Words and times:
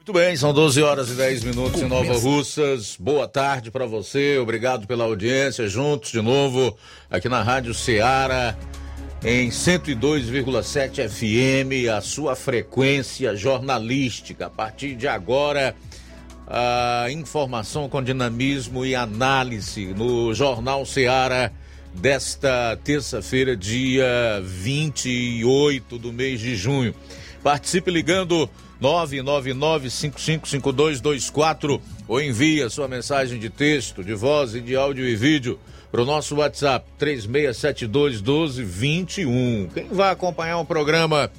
Muito 0.00 0.14
bem, 0.14 0.34
são 0.34 0.54
12 0.54 0.82
horas 0.82 1.10
e 1.10 1.12
10 1.12 1.44
minutos 1.44 1.82
em 1.82 1.86
Nova 1.86 2.14
Russas. 2.16 2.96
Boa 2.98 3.28
tarde 3.28 3.70
para 3.70 3.84
você, 3.84 4.38
obrigado 4.38 4.86
pela 4.86 5.04
audiência. 5.04 5.68
Juntos 5.68 6.10
de 6.10 6.22
novo 6.22 6.74
aqui 7.10 7.28
na 7.28 7.42
Rádio 7.42 7.74
Ceará, 7.74 8.56
em 9.22 9.50
102,7 9.50 11.06
FM, 11.06 11.90
a 11.94 12.00
sua 12.00 12.34
frequência 12.34 13.36
jornalística. 13.36 14.46
A 14.46 14.50
partir 14.50 14.94
de 14.94 15.06
agora, 15.06 15.76
a 16.46 17.08
informação 17.10 17.86
com 17.86 18.02
dinamismo 18.02 18.86
e 18.86 18.94
análise 18.94 19.88
no 19.88 20.32
Jornal 20.32 20.86
Ceará 20.86 21.52
desta 21.92 22.74
terça-feira, 22.82 23.54
dia 23.54 24.40
28 24.42 25.98
do 25.98 26.10
mês 26.10 26.40
de 26.40 26.56
junho. 26.56 26.94
Participe 27.42 27.90
ligando 27.90 28.48
999-555224 28.80 31.80
ou 32.08 32.20
envie 32.20 32.60
a 32.62 32.70
sua 32.70 32.88
mensagem 32.88 33.38
de 33.38 33.50
texto, 33.50 34.02
de 34.02 34.14
voz 34.14 34.54
e 34.54 34.60
de 34.60 34.74
áudio 34.74 35.06
e 35.06 35.14
vídeo 35.14 35.60
para 35.90 36.02
o 36.02 36.04
nosso 36.04 36.36
WhatsApp 36.36 36.86
36721221. 36.98 39.70
Quem 39.74 39.88
vai 39.88 40.10
acompanhar 40.10 40.58
o 40.58 40.64
programa 40.64 41.30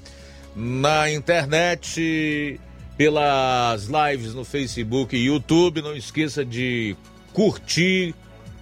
na 0.55 1.11
internet, 1.11 2.59
pelas 2.97 3.87
lives 3.87 4.33
no 4.33 4.43
Facebook 4.43 5.15
e 5.15 5.25
YouTube, 5.25 5.81
não 5.81 5.95
esqueça 5.95 6.43
de 6.43 6.97
curtir, 7.33 8.13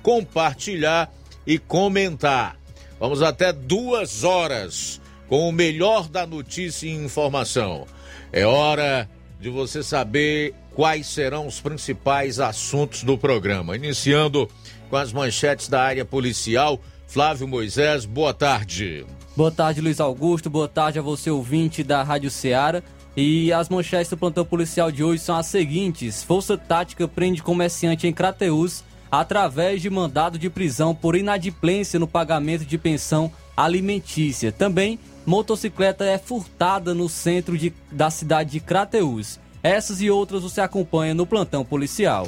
compartilhar 0.01 1.11
e 1.45 1.57
comentar. 1.57 2.57
Vamos 2.99 3.21
até 3.21 3.51
duas 3.51 4.23
horas 4.23 5.01
com 5.27 5.49
o 5.49 5.51
melhor 5.51 6.07
da 6.07 6.25
notícia 6.27 6.87
e 6.87 6.91
informação. 6.91 7.85
É 8.31 8.45
hora 8.45 9.09
de 9.39 9.49
você 9.49 9.81
saber 9.81 10.53
quais 10.75 11.07
serão 11.07 11.47
os 11.47 11.59
principais 11.59 12.39
assuntos 12.39 13.03
do 13.03 13.17
programa. 13.17 13.75
Iniciando 13.75 14.47
com 14.89 14.95
as 14.95 15.11
manchetes 15.11 15.67
da 15.67 15.81
área 15.81 16.05
policial. 16.05 16.79
Flávio 17.07 17.47
Moisés, 17.47 18.05
boa 18.05 18.33
tarde. 18.33 19.05
Boa 19.35 19.51
tarde, 19.51 19.81
Luiz 19.81 19.99
Augusto. 19.99 20.49
Boa 20.49 20.67
tarde 20.67 20.99
a 20.99 21.01
você, 21.01 21.31
ouvinte 21.31 21.83
da 21.83 22.03
Rádio 22.03 22.29
Ceará. 22.29 22.83
E 23.17 23.51
as 23.51 23.67
manchetes 23.67 24.09
do 24.09 24.17
plantão 24.17 24.45
policial 24.45 24.91
de 24.91 25.03
hoje 25.03 25.23
são 25.23 25.35
as 25.35 25.47
seguintes: 25.47 26.23
Força 26.23 26.57
Tática 26.57 27.07
prende 27.07 27.41
comerciante 27.41 28.07
em 28.07 28.13
Crateús 28.13 28.83
através 29.11 29.81
de 29.81 29.89
mandado 29.89 30.37
de 30.37 30.49
prisão 30.49 30.93
por 30.93 31.15
inadimplência 31.15 31.99
no 31.99 32.07
pagamento 32.07 32.63
de 32.63 32.77
pensão 32.77 33.31
alimentícia. 33.57 34.51
Também 34.51 34.99
motocicleta 35.29 36.03
é 36.05 36.17
furtada 36.17 36.91
no 36.95 37.07
centro 37.07 37.55
de, 37.55 37.71
da 37.91 38.09
cidade 38.09 38.49
de 38.49 38.59
Crateús. 38.59 39.39
Essas 39.61 40.01
e 40.01 40.09
outras 40.09 40.41
você 40.41 40.59
acompanha 40.59 41.13
no 41.13 41.27
plantão 41.27 41.63
policial. 41.63 42.27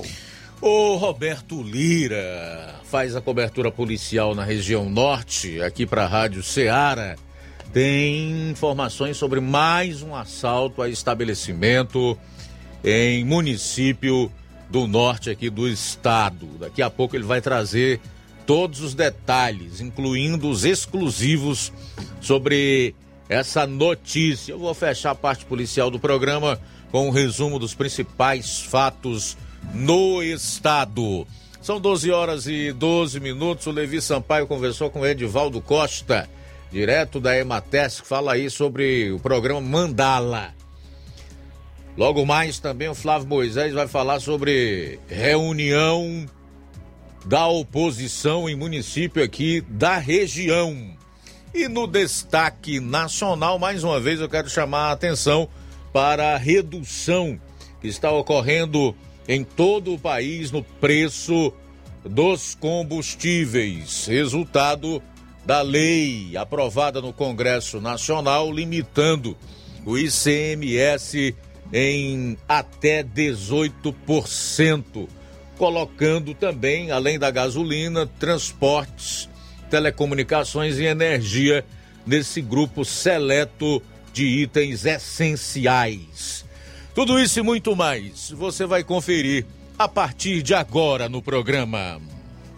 O 0.61 0.95
Roberto 0.97 1.63
Lira 1.63 2.75
faz 2.83 3.15
a 3.15 3.21
cobertura 3.21 3.71
policial 3.71 4.35
na 4.35 4.43
região 4.43 4.87
norte, 4.87 5.59
aqui 5.63 5.83
para 5.83 6.03
a 6.03 6.07
Rádio 6.07 6.43
Ceará. 6.43 7.15
Tem 7.73 8.51
informações 8.51 9.17
sobre 9.17 9.39
mais 9.39 10.03
um 10.03 10.15
assalto 10.15 10.83
a 10.83 10.87
estabelecimento 10.87 12.15
em 12.83 13.25
município 13.25 14.31
do 14.69 14.85
norte 14.85 15.31
aqui 15.31 15.49
do 15.49 15.67
estado. 15.67 16.45
Daqui 16.59 16.83
a 16.83 16.89
pouco 16.89 17.15
ele 17.15 17.23
vai 17.23 17.41
trazer 17.41 17.99
todos 18.51 18.81
os 18.81 18.93
detalhes, 18.93 19.79
incluindo 19.79 20.49
os 20.49 20.65
exclusivos 20.65 21.71
sobre 22.19 22.93
essa 23.29 23.65
notícia. 23.65 24.51
Eu 24.51 24.59
vou 24.59 24.73
fechar 24.73 25.11
a 25.11 25.15
parte 25.15 25.45
policial 25.45 25.89
do 25.89 25.97
programa 25.97 26.59
com 26.91 27.07
um 27.07 27.11
resumo 27.11 27.57
dos 27.57 27.73
principais 27.73 28.59
fatos 28.59 29.37
no 29.73 30.21
estado. 30.21 31.25
São 31.61 31.79
12 31.79 32.11
horas 32.11 32.45
e 32.45 32.73
12 32.73 33.21
minutos. 33.21 33.67
O 33.67 33.71
Levi 33.71 34.01
Sampaio 34.01 34.45
conversou 34.45 34.89
com 34.89 34.99
o 34.99 35.07
Edivaldo 35.07 35.61
Costa, 35.61 36.29
direto 36.69 37.21
da 37.21 37.37
Emates, 37.37 38.01
que 38.01 38.07
fala 38.07 38.33
aí 38.33 38.49
sobre 38.49 39.13
o 39.13 39.19
programa 39.21 39.61
Mandala. 39.61 40.53
Logo 41.95 42.25
mais 42.25 42.59
também 42.59 42.89
o 42.89 42.95
Flávio 42.95 43.29
Moisés 43.29 43.73
vai 43.73 43.87
falar 43.87 44.19
sobre 44.19 44.99
reunião 45.07 46.27
da 47.25 47.47
oposição 47.47 48.49
em 48.49 48.55
município 48.55 49.23
aqui 49.23 49.61
da 49.61 49.97
região. 49.97 50.91
E 51.53 51.67
no 51.67 51.85
destaque 51.85 52.79
nacional, 52.79 53.59
mais 53.59 53.83
uma 53.83 53.99
vez 53.99 54.19
eu 54.19 54.29
quero 54.29 54.49
chamar 54.49 54.89
a 54.89 54.93
atenção 54.93 55.47
para 55.91 56.33
a 56.33 56.37
redução 56.37 57.39
que 57.81 57.87
está 57.87 58.11
ocorrendo 58.11 58.95
em 59.27 59.43
todo 59.43 59.93
o 59.93 59.99
país 59.99 60.51
no 60.51 60.63
preço 60.63 61.53
dos 62.03 62.55
combustíveis, 62.55 64.07
resultado 64.07 65.01
da 65.45 65.61
lei 65.61 66.35
aprovada 66.37 67.01
no 67.01 67.13
Congresso 67.13 67.81
Nacional 67.81 68.51
limitando 68.51 69.37
o 69.85 69.97
ICMS 69.97 71.35
em 71.73 72.37
até 72.47 73.03
18% 73.03 75.07
colocando 75.61 76.33
também, 76.33 76.89
além 76.89 77.19
da 77.19 77.29
gasolina, 77.29 78.07
transportes, 78.07 79.29
telecomunicações 79.69 80.79
e 80.79 80.85
energia 80.85 81.63
nesse 82.03 82.41
grupo 82.41 82.83
seleto 82.83 83.79
de 84.11 84.25
itens 84.25 84.85
essenciais. 84.85 86.43
Tudo 86.95 87.19
isso 87.19 87.37
e 87.37 87.43
muito 87.43 87.75
mais 87.75 88.31
você 88.31 88.65
vai 88.65 88.83
conferir 88.83 89.45
a 89.77 89.87
partir 89.87 90.41
de 90.41 90.55
agora 90.55 91.07
no 91.07 91.21
programa. 91.21 92.01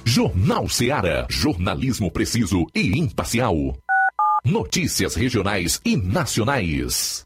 Jornal 0.06 0.70
Ceará, 0.70 1.28
jornalismo 1.30 2.10
preciso 2.10 2.66
e 2.74 2.98
imparcial. 2.98 3.78
Notícias 4.46 5.16
regionais 5.16 5.82
e 5.84 5.98
nacionais. 5.98 7.26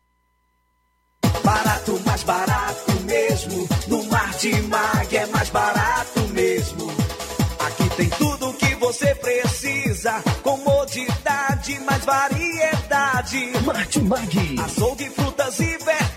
Barato, 1.44 1.99
mais 2.03 2.23
barato 2.23 2.91
mesmo. 3.03 3.67
No 3.88 4.03
Martimag 4.05 4.96
é 4.96 4.96
mais 5.47 5.49
barato 5.49 6.19
mesmo. 6.33 6.87
Aqui 7.59 7.89
tem 7.95 8.09
tudo 8.09 8.49
o 8.49 8.53
que 8.53 8.75
você 8.75 9.13
precisa. 9.15 10.21
Comodidade, 10.43 11.79
mais 11.81 12.05
variedade. 12.05 13.51
Martimag. 13.65 14.55
Açougue, 14.63 15.09
frutas 15.09 15.59
e 15.59 15.77
verduras. 15.77 16.16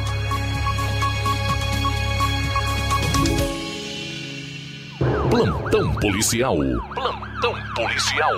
Plantão 5.31 5.95
policial. 5.95 6.57
Plantão 6.93 7.55
policial. 7.73 8.33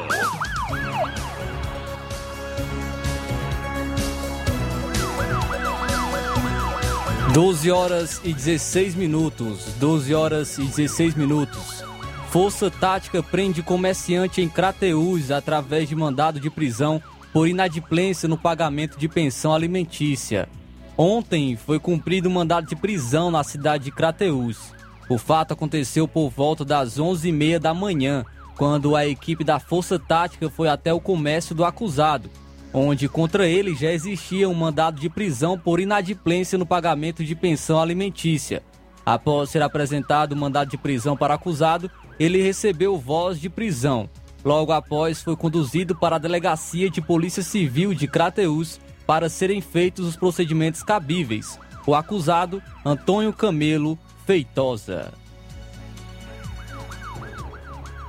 Doze 7.34 7.72
horas 7.72 8.22
e 8.24 8.31
16 8.31 8.94
minutos. 8.94 9.74
12 9.80 10.13
horas 10.13 10.60
e 10.60 10.66
16 10.66 11.16
minutos. 11.16 11.84
Força 12.30 12.69
Tática 12.69 13.24
prende 13.24 13.63
comerciante 13.63 14.39
em 14.39 14.48
Crateús 14.48 15.31
através 15.31 15.89
de 15.89 15.96
mandado 15.96 16.39
de 16.39 16.51
prisão 16.51 17.01
por 17.34 17.48
inadimplência 17.48 18.30
no 18.30 18.38
pagamento 18.38 19.00
de 19.00 19.10
pensão 19.10 19.51
alimentícia. 19.51 20.48
Ontem 20.96 21.57
foi 21.57 21.80
cumprido 21.80 22.30
o 22.30 22.31
mandado 22.31 22.68
de 22.68 22.75
prisão 22.75 23.31
na 23.31 23.44
cidade 23.44 23.86
de 23.86 23.92
Crateús. 23.92 24.82
O 25.09 25.17
fato 25.17 25.53
aconteceu 25.53 26.07
por 26.07 26.29
volta 26.29 26.63
das 26.63 26.97
11h30 26.97 27.59
da 27.59 27.73
manhã, 27.73 28.25
quando 28.55 28.95
a 28.95 29.05
equipe 29.05 29.44
da 29.44 29.59
Força 29.59 30.00
Tática 30.00 30.50
foi 30.50 30.69
até 30.69 30.94
o 30.94 31.00
comércio 31.00 31.53
do 31.53 31.65
acusado, 31.65 32.29
onde 32.73 33.09
contra 33.09 33.47
ele 33.47 33.75
já 33.75 33.91
existia 33.91 34.47
um 34.47 34.53
mandado 34.53 35.00
de 35.00 35.09
prisão 35.09 35.57
por 35.57 35.79
inadimplência 35.79 36.57
no 36.57 36.65
pagamento 36.65 37.23
de 37.23 37.35
pensão 37.35 37.79
alimentícia. 37.79 38.63
Após 39.05 39.50
ser 39.50 39.61
apresentado 39.61 40.31
o 40.31 40.38
mandado 40.38 40.69
de 40.69 40.77
prisão 40.77 41.17
para 41.17 41.33
acusado, 41.33 41.91
ele 42.19 42.41
recebeu 42.41 42.97
voz 42.97 43.39
de 43.39 43.50
prisão. 43.50 44.09
Logo 44.45 44.71
após, 44.71 45.21
foi 45.21 45.35
conduzido 45.35 45.95
para 45.95 46.15
a 46.15 46.19
Delegacia 46.19 46.89
de 46.89 47.01
Polícia 47.01 47.44
Civil 47.44 47.94
de 47.94 48.07
Crateús 48.07 48.79
para 49.05 49.29
serem 49.29 49.61
feitos 49.61 50.07
os 50.07 50.15
procedimentos 50.15 50.83
cabíveis. 50.83 51.59
O 51.85 51.94
acusado, 51.94 52.61
Antônio 52.85 53.33
Camelo, 53.33 54.00
Feitosa. 54.25 55.12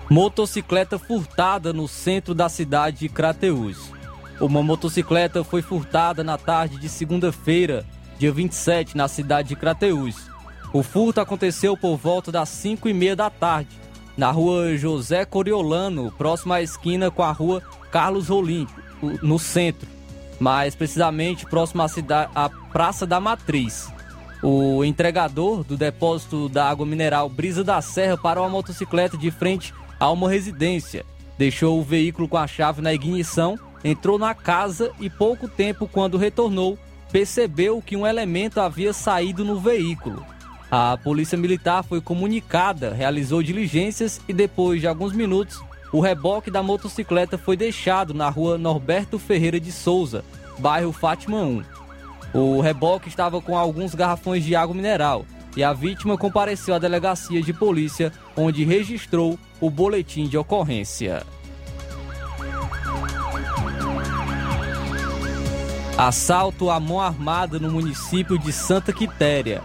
Motocicleta 0.08 0.96
furtada 0.96 1.72
no 1.72 1.88
centro 1.88 2.34
da 2.34 2.48
cidade 2.48 3.00
de 3.00 3.08
Crateús. 3.08 3.90
Uma 4.40 4.62
motocicleta 4.62 5.42
foi 5.42 5.60
furtada 5.60 6.22
na 6.22 6.38
tarde 6.38 6.78
de 6.78 6.88
segunda-feira, 6.88 7.84
dia 8.16 8.30
27, 8.30 8.96
na 8.96 9.08
cidade 9.08 9.48
de 9.48 9.56
Crateús. 9.56 10.30
O 10.72 10.84
furto 10.84 11.20
aconteceu 11.20 11.76
por 11.76 11.96
volta 11.96 12.30
das 12.30 12.48
5 12.48 12.88
e 12.88 12.92
meia 12.92 13.16
da 13.16 13.28
tarde, 13.28 13.70
na 14.16 14.30
rua 14.30 14.76
José 14.76 15.24
Coriolano, 15.24 16.12
próxima 16.12 16.56
à 16.56 16.62
esquina 16.62 17.10
com 17.10 17.22
a 17.22 17.32
rua 17.32 17.60
Carlos 17.90 18.28
Rolim, 18.28 18.68
no 19.20 19.38
centro, 19.38 19.88
mais 20.38 20.76
precisamente 20.76 21.44
próximo 21.46 21.82
à, 21.82 21.88
cidade, 21.88 22.30
à 22.36 22.48
Praça 22.48 23.04
da 23.04 23.18
Matriz. 23.18 23.92
O 24.46 24.84
entregador 24.84 25.64
do 25.64 25.74
depósito 25.74 26.50
da 26.50 26.68
água 26.68 26.84
mineral 26.84 27.30
Brisa 27.30 27.64
da 27.64 27.80
Serra 27.80 28.14
parou 28.18 28.44
a 28.44 28.48
motocicleta 28.50 29.16
de 29.16 29.30
frente 29.30 29.72
a 29.98 30.10
uma 30.10 30.28
residência. 30.28 31.02
Deixou 31.38 31.80
o 31.80 31.82
veículo 31.82 32.28
com 32.28 32.36
a 32.36 32.46
chave 32.46 32.82
na 32.82 32.92
ignição, 32.92 33.58
entrou 33.82 34.18
na 34.18 34.34
casa 34.34 34.92
e 35.00 35.08
pouco 35.08 35.48
tempo 35.48 35.88
quando 35.88 36.18
retornou, 36.18 36.78
percebeu 37.10 37.80
que 37.80 37.96
um 37.96 38.06
elemento 38.06 38.60
havia 38.60 38.92
saído 38.92 39.46
no 39.46 39.58
veículo. 39.58 40.22
A 40.70 40.98
polícia 40.98 41.38
militar 41.38 41.82
foi 41.82 42.02
comunicada, 42.02 42.92
realizou 42.92 43.42
diligências 43.42 44.20
e 44.28 44.34
depois 44.34 44.78
de 44.78 44.86
alguns 44.86 45.14
minutos, 45.14 45.58
o 45.90 46.00
reboque 46.00 46.50
da 46.50 46.62
motocicleta 46.62 47.38
foi 47.38 47.56
deixado 47.56 48.12
na 48.12 48.28
rua 48.28 48.58
Norberto 48.58 49.18
Ferreira 49.18 49.58
de 49.58 49.72
Souza, 49.72 50.22
bairro 50.58 50.92
Fátima 50.92 51.38
1. 51.38 51.83
O 52.34 52.60
reboque 52.60 53.08
estava 53.08 53.40
com 53.40 53.56
alguns 53.56 53.94
garrafões 53.94 54.42
de 54.42 54.56
água 54.56 54.74
mineral 54.74 55.24
e 55.56 55.62
a 55.62 55.72
vítima 55.72 56.18
compareceu 56.18 56.74
à 56.74 56.80
delegacia 56.80 57.40
de 57.40 57.52
polícia, 57.52 58.12
onde 58.36 58.64
registrou 58.64 59.38
o 59.60 59.70
boletim 59.70 60.26
de 60.26 60.36
ocorrência. 60.36 61.22
Assalto 65.96 66.70
à 66.70 66.80
mão 66.80 67.00
armada 67.00 67.60
no 67.60 67.70
município 67.70 68.36
de 68.36 68.52
Santa 68.52 68.92
Quitéria. 68.92 69.62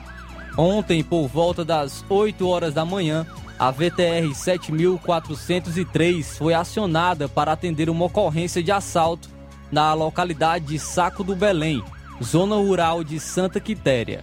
Ontem, 0.55 1.03
por 1.03 1.27
volta 1.27 1.65
das 1.65 2.05
8 2.07 2.47
horas 2.47 2.71
da 2.71 2.85
manhã, 2.85 3.25
a 3.57 3.71
VTR 3.71 4.31
7403 4.31 6.37
foi 6.37 6.53
acionada 6.53 7.27
para 7.27 7.51
atender 7.51 7.89
uma 7.89 8.05
ocorrência 8.05 8.61
de 8.61 8.71
assalto 8.71 9.27
na 9.71 9.91
localidade 9.95 10.65
de 10.65 10.77
Saco 10.77 11.23
do 11.23 11.35
Belém, 11.35 11.83
zona 12.23 12.55
rural 12.55 13.03
de 13.03 13.19
Santa 13.19 13.59
Quitéria. 13.59 14.21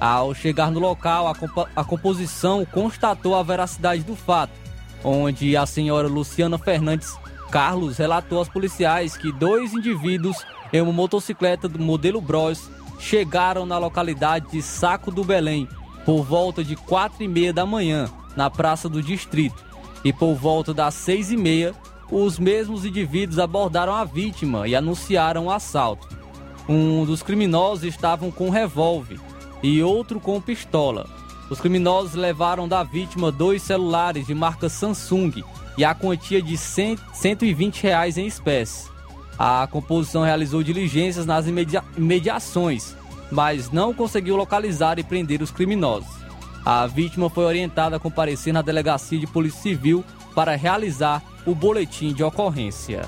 Ao 0.00 0.34
chegar 0.34 0.70
no 0.70 0.80
local, 0.80 1.28
a, 1.28 1.34
comp 1.34 1.68
a 1.76 1.84
composição 1.84 2.64
constatou 2.64 3.34
a 3.36 3.42
veracidade 3.42 4.02
do 4.02 4.16
fato, 4.16 4.52
onde 5.04 5.56
a 5.56 5.64
senhora 5.66 6.08
Luciana 6.08 6.58
Fernandes 6.58 7.16
Carlos 7.52 7.98
relatou 7.98 8.38
aos 8.38 8.48
policiais 8.48 9.16
que 9.16 9.30
dois 9.30 9.74
indivíduos 9.74 10.38
em 10.72 10.80
uma 10.80 10.92
motocicleta 10.92 11.68
do 11.68 11.78
modelo 11.78 12.18
Bros 12.20 12.70
chegaram 12.98 13.66
na 13.66 13.76
localidade 13.76 14.50
de 14.50 14.62
Saco 14.62 15.10
do 15.10 15.22
Belém 15.22 15.68
por 16.04 16.24
volta 16.24 16.64
de 16.64 16.76
quatro 16.76 17.22
e 17.22 17.28
meia 17.28 17.52
da 17.52 17.66
manhã, 17.66 18.10
na 18.34 18.48
Praça 18.48 18.88
do 18.88 19.02
Distrito. 19.02 19.62
E 20.02 20.12
por 20.12 20.34
volta 20.34 20.72
das 20.72 20.94
seis 20.94 21.30
e 21.30 21.36
meia, 21.36 21.74
os 22.10 22.38
mesmos 22.38 22.84
indivíduos 22.84 23.38
abordaram 23.38 23.94
a 23.94 24.04
vítima 24.04 24.66
e 24.66 24.74
anunciaram 24.74 25.46
o 25.46 25.50
assalto. 25.50 26.21
Um 26.68 27.04
dos 27.04 27.22
criminosos 27.22 27.84
estavam 27.84 28.30
com 28.30 28.46
um 28.46 28.50
revólver 28.50 29.18
e 29.62 29.82
outro 29.82 30.20
com 30.20 30.40
pistola. 30.40 31.08
Os 31.50 31.60
criminosos 31.60 32.14
levaram 32.14 32.68
da 32.68 32.82
vítima 32.82 33.32
dois 33.32 33.62
celulares 33.62 34.26
de 34.26 34.34
marca 34.34 34.68
Samsung 34.68 35.42
e 35.76 35.84
a 35.84 35.94
quantia 35.94 36.40
de 36.40 36.56
100, 36.56 36.98
120 37.12 37.82
reais 37.82 38.16
em 38.16 38.26
espécie. 38.26 38.90
A 39.38 39.66
composição 39.66 40.22
realizou 40.22 40.62
diligências 40.62 41.26
nas 41.26 41.46
imedi 41.46 41.78
imediações, 41.96 42.94
mas 43.30 43.70
não 43.70 43.92
conseguiu 43.92 44.36
localizar 44.36 44.98
e 44.98 45.02
prender 45.02 45.42
os 45.42 45.50
criminosos. 45.50 46.22
A 46.64 46.86
vítima 46.86 47.28
foi 47.28 47.44
orientada 47.44 47.96
a 47.96 48.00
comparecer 48.00 48.52
na 48.52 48.62
delegacia 48.62 49.18
de 49.18 49.26
Polícia 49.26 49.62
Civil 49.62 50.04
para 50.34 50.54
realizar 50.54 51.22
o 51.44 51.54
boletim 51.54 52.12
de 52.12 52.22
ocorrência. 52.22 53.02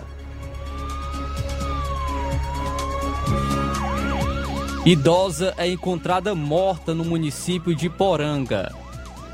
Idosa 4.84 5.54
é 5.56 5.66
encontrada 5.66 6.34
morta 6.34 6.92
no 6.92 7.06
município 7.06 7.74
de 7.74 7.88
Poranga. 7.88 8.70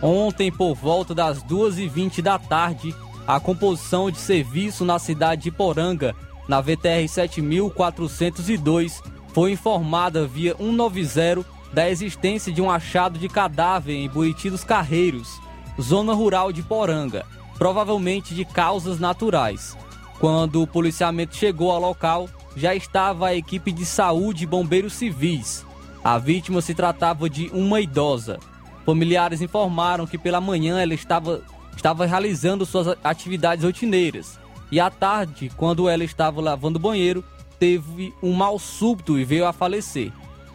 Ontem, 0.00 0.49
por 0.52 0.76
volta 0.76 1.12
das 1.12 1.42
2h20 1.42 2.23
da 2.23 2.38
tarde, 2.38 2.95
a 3.26 3.40
composição 3.40 4.12
de 4.12 4.19
serviço 4.19 4.85
na 4.85 5.00
cidade 5.00 5.42
de 5.42 5.50
Poranga, 5.50 6.14
na 6.47 6.61
VTR 6.61 7.09
7402, 7.09 9.02
foi 9.35 9.50
informada 9.50 10.25
via 10.25 10.54
190 10.57 11.45
da 11.73 11.90
existência 11.90 12.52
de 12.52 12.62
um 12.62 12.71
achado 12.71 13.19
de 13.19 13.28
cadáver 13.28 13.97
em 13.97 14.09
Buriti 14.09 14.49
dos 14.50 14.62
Carreiros, 14.62 15.40
zona 15.80 16.14
rural 16.14 16.52
de 16.52 16.62
Poranga, 16.62 17.26
provavelmente 17.59 18.37
de 18.37 18.45
causas 18.45 19.00
naturais. 19.00 19.76
Quando 20.21 20.62
o 20.62 20.66
policiamento 20.66 21.35
chegou 21.35 21.73
ao 21.73 21.80
local, 21.80 22.28
já 22.57 22.75
estava 22.75 23.28
a 23.28 23.35
equipe 23.35 23.73
de 23.73 23.85
saúde 23.85 24.45
e 24.45 24.47
bombeiros 24.47 24.95
civis. 24.95 25.64
A 26.02 26.19
vítima 26.19 26.61
se 26.61 26.75
tratava 26.75 27.28
de 27.28 27.50
uma 27.52 27.80
idosa. 27.80 28.38
Familiares 28.85 29.40
informaram 29.40 30.07
que 30.07 30.19
pela 30.19 30.40
manhã 30.40 30.80
ela 30.80 30.95
estava, 30.95 31.42
estava 31.76 32.07
realizando 32.07 32.64
suas 32.64 32.97
atividades 33.04 33.64
rotineiras. 33.64 34.38
E 34.71 34.80
à 34.80 34.90
tarde, 34.90 35.50
quando 35.57 35.88
ela 35.88 36.04
estava 36.04 36.40
lavando 36.40 36.78
o 36.78 36.83
banheiro, 36.83 37.25
teve 37.59 38.14
um 38.23 38.33
mal 38.33 38.59
súbito 38.59 39.19
e 39.19 39.25
veio 39.25 39.47
a 39.47 39.52
falecer. 39.52 40.12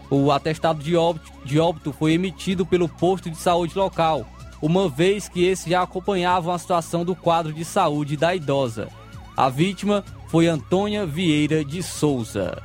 O 0.10 0.32
atestado 0.32 0.84
de 0.84 0.96
óbito, 0.96 1.32
de 1.44 1.60
óbito 1.60 1.94
foi 1.94 2.14
emitido 2.14 2.66
pelo 2.66 2.88
posto 2.88 3.30
de 3.30 3.38
saúde 3.38 3.78
local, 3.78 4.26
uma 4.62 4.88
vez 4.88 5.28
que 5.28 5.44
esse 5.46 5.70
já 5.70 5.82
acompanhava 5.82 6.54
a 6.54 6.58
situação 6.58 7.04
do 7.04 7.16
quadro 7.16 7.52
de 7.54 7.66
saúde 7.66 8.16
da 8.16 8.34
idosa. 8.34 8.88
A 9.36 9.50
vítima 9.50 10.04
foi 10.28 10.48
Antônia 10.48 11.06
Vieira 11.06 11.64
de 11.64 11.84
Souza. 11.84 12.62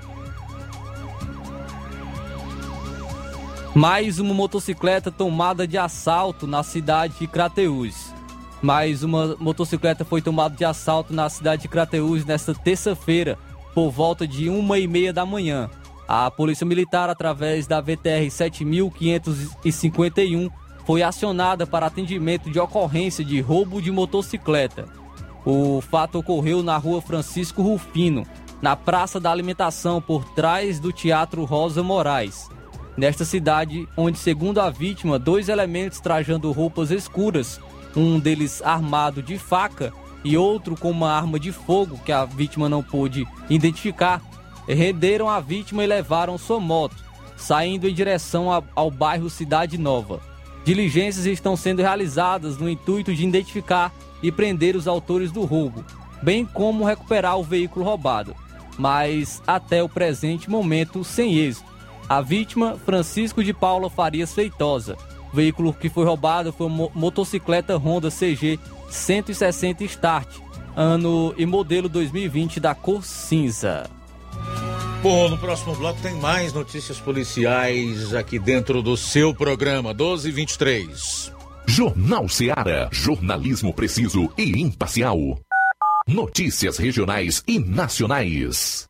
Mais 3.74 4.18
uma 4.18 4.34
motocicleta 4.34 5.10
tomada 5.10 5.66
de 5.66 5.76
assalto 5.78 6.46
na 6.46 6.62
cidade 6.62 7.14
de 7.20 7.26
Crateús. 7.26 8.12
Mais 8.60 9.02
uma 9.02 9.36
motocicleta 9.38 10.04
foi 10.04 10.20
tomada 10.20 10.54
de 10.56 10.64
assalto 10.64 11.14
na 11.14 11.28
cidade 11.28 11.62
de 11.62 11.68
Crateús 11.68 12.24
nesta 12.24 12.52
terça-feira, 12.52 13.38
por 13.74 13.90
volta 13.90 14.26
de 14.26 14.48
uma 14.48 14.76
e 14.78 14.88
meia 14.88 15.12
da 15.12 15.24
manhã. 15.24 15.70
A 16.08 16.28
Polícia 16.30 16.66
Militar, 16.66 17.08
através 17.08 17.68
da 17.68 17.80
VTR 17.80 18.28
7551, 18.28 20.50
foi 20.84 21.04
acionada 21.04 21.64
para 21.66 21.86
atendimento 21.86 22.50
de 22.50 22.58
ocorrência 22.58 23.24
de 23.24 23.40
roubo 23.40 23.80
de 23.80 23.92
motocicleta. 23.92 24.99
O 25.44 25.80
fato 25.80 26.18
ocorreu 26.18 26.62
na 26.62 26.76
rua 26.76 27.00
Francisco 27.00 27.62
Rufino, 27.62 28.26
na 28.60 28.76
Praça 28.76 29.18
da 29.18 29.30
Alimentação, 29.30 30.00
por 30.00 30.24
trás 30.24 30.78
do 30.78 30.92
Teatro 30.92 31.44
Rosa 31.44 31.82
Moraes. 31.82 32.48
Nesta 32.96 33.24
cidade, 33.24 33.88
onde, 33.96 34.18
segundo 34.18 34.60
a 34.60 34.68
vítima, 34.68 35.18
dois 35.18 35.48
elementos 35.48 36.00
trajando 36.00 36.52
roupas 36.52 36.90
escuras, 36.90 37.58
um 37.96 38.18
deles 38.20 38.60
armado 38.62 39.22
de 39.22 39.38
faca 39.38 39.92
e 40.22 40.36
outro 40.36 40.76
com 40.76 40.90
uma 40.90 41.10
arma 41.10 41.40
de 41.40 41.50
fogo 41.50 41.98
que 42.04 42.12
a 42.12 42.26
vítima 42.26 42.68
não 42.68 42.82
pôde 42.82 43.26
identificar, 43.48 44.20
renderam 44.68 45.28
a 45.28 45.40
vítima 45.40 45.82
e 45.82 45.86
levaram 45.86 46.36
sua 46.36 46.60
moto, 46.60 46.96
saindo 47.36 47.88
em 47.88 47.94
direção 47.94 48.48
ao 48.74 48.90
bairro 48.90 49.30
Cidade 49.30 49.78
Nova. 49.78 50.20
Diligências 50.64 51.26
estão 51.26 51.56
sendo 51.56 51.80
realizadas 51.80 52.58
no 52.58 52.68
intuito 52.68 53.14
de 53.14 53.26
identificar 53.26 53.92
e 54.22 54.30
prender 54.30 54.76
os 54.76 54.86
autores 54.86 55.32
do 55.32 55.44
roubo, 55.44 55.84
bem 56.22 56.44
como 56.44 56.84
recuperar 56.84 57.38
o 57.38 57.42
veículo 57.42 57.84
roubado, 57.84 58.34
mas 58.78 59.42
até 59.46 59.82
o 59.82 59.88
presente 59.88 60.50
momento 60.50 61.02
sem 61.02 61.38
êxito. 61.38 61.70
A 62.08 62.20
vítima, 62.20 62.76
Francisco 62.84 63.42
de 63.42 63.54
Paula 63.54 63.88
Farias 63.88 64.34
Feitosa. 64.34 64.96
O 65.32 65.36
veículo 65.36 65.72
que 65.72 65.88
foi 65.88 66.04
roubado 66.04 66.52
foi 66.52 66.66
uma 66.66 66.88
motocicleta 66.92 67.76
Honda 67.76 68.10
CG 68.10 68.58
160 68.90 69.84
Start, 69.84 70.28
ano 70.76 71.32
e 71.38 71.46
modelo 71.46 71.88
2020 71.88 72.58
da 72.58 72.74
cor 72.74 73.04
cinza. 73.04 73.88
Bom, 75.02 75.30
no 75.30 75.38
próximo 75.38 75.74
bloco 75.74 75.98
tem 76.02 76.14
mais 76.16 76.52
notícias 76.52 76.98
policiais 76.98 78.12
aqui 78.14 78.38
dentro 78.38 78.82
do 78.82 78.98
seu 78.98 79.34
programa 79.34 79.94
1223. 79.94 81.32
Jornal 81.66 82.28
Seara. 82.28 82.86
Jornalismo 82.92 83.72
preciso 83.72 84.30
e 84.36 84.60
imparcial. 84.60 85.16
Notícias 86.06 86.76
regionais 86.76 87.42
e 87.46 87.58
nacionais. 87.58 88.89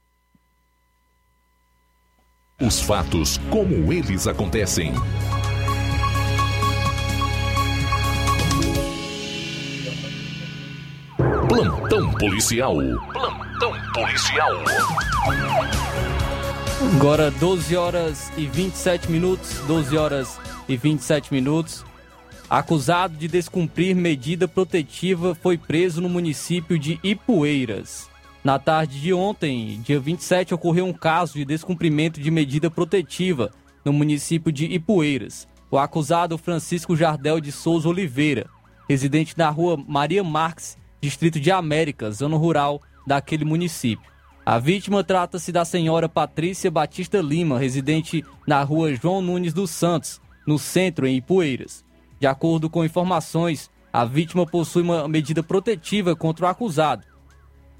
Os 2.61 2.79
fatos 2.79 3.39
como 3.49 3.91
eles 3.91 4.27
acontecem. 4.27 4.93
Plantão 11.49 12.11
policial. 12.19 12.75
Plantão 13.11 13.73
policial. 13.95 14.51
Agora 16.95 17.31
12 17.31 17.75
horas 17.75 18.31
e 18.37 18.45
27 18.45 19.09
minutos, 19.09 19.55
12 19.65 19.97
horas 19.97 20.39
e 20.69 20.77
27 20.77 21.33
minutos. 21.33 21.83
Acusado 22.47 23.17
de 23.17 23.27
descumprir 23.27 23.95
medida 23.95 24.47
protetiva 24.47 25.33
foi 25.33 25.57
preso 25.57 25.99
no 25.99 26.09
município 26.09 26.77
de 26.77 26.99
Ipueiras. 27.03 28.10
Na 28.43 28.57
tarde 28.57 28.99
de 28.99 29.13
ontem, 29.13 29.79
dia 29.81 29.99
27, 29.99 30.53
ocorreu 30.53 30.85
um 30.85 30.93
caso 30.93 31.33
de 31.33 31.45
descumprimento 31.45 32.19
de 32.19 32.31
medida 32.31 32.71
protetiva 32.71 33.51
no 33.85 33.93
município 33.93 34.51
de 34.51 34.65
Ipueiras. 34.65 35.47
O 35.69 35.77
acusado 35.77 36.37
Francisco 36.39 36.95
Jardel 36.95 37.39
de 37.39 37.51
Souza 37.51 37.87
Oliveira, 37.87 38.49
residente 38.89 39.37
na 39.37 39.49
rua 39.49 39.77
Maria 39.87 40.23
Marques, 40.23 40.75
distrito 40.99 41.39
de 41.39 41.51
América, 41.51 42.09
zona 42.11 42.35
rural 42.35 42.81
daquele 43.05 43.45
município. 43.45 44.09
A 44.43 44.57
vítima 44.57 45.03
trata-se 45.03 45.51
da 45.51 45.63
senhora 45.63 46.09
Patrícia 46.09 46.71
Batista 46.71 47.21
Lima, 47.21 47.59
residente 47.59 48.25
na 48.47 48.63
rua 48.63 48.93
João 48.95 49.21
Nunes 49.21 49.53
dos 49.53 49.69
Santos, 49.69 50.19
no 50.47 50.57
centro, 50.57 51.05
em 51.05 51.17
Ipueiras. 51.17 51.85
De 52.19 52.25
acordo 52.25 52.69
com 52.71 52.83
informações, 52.83 53.69
A 53.93 54.05
vítima 54.05 54.45
possui 54.45 54.83
uma 54.83 55.05
medida 55.07 55.43
protetiva 55.43 56.15
contra 56.15 56.45
o 56.45 56.49
acusado. 56.49 57.03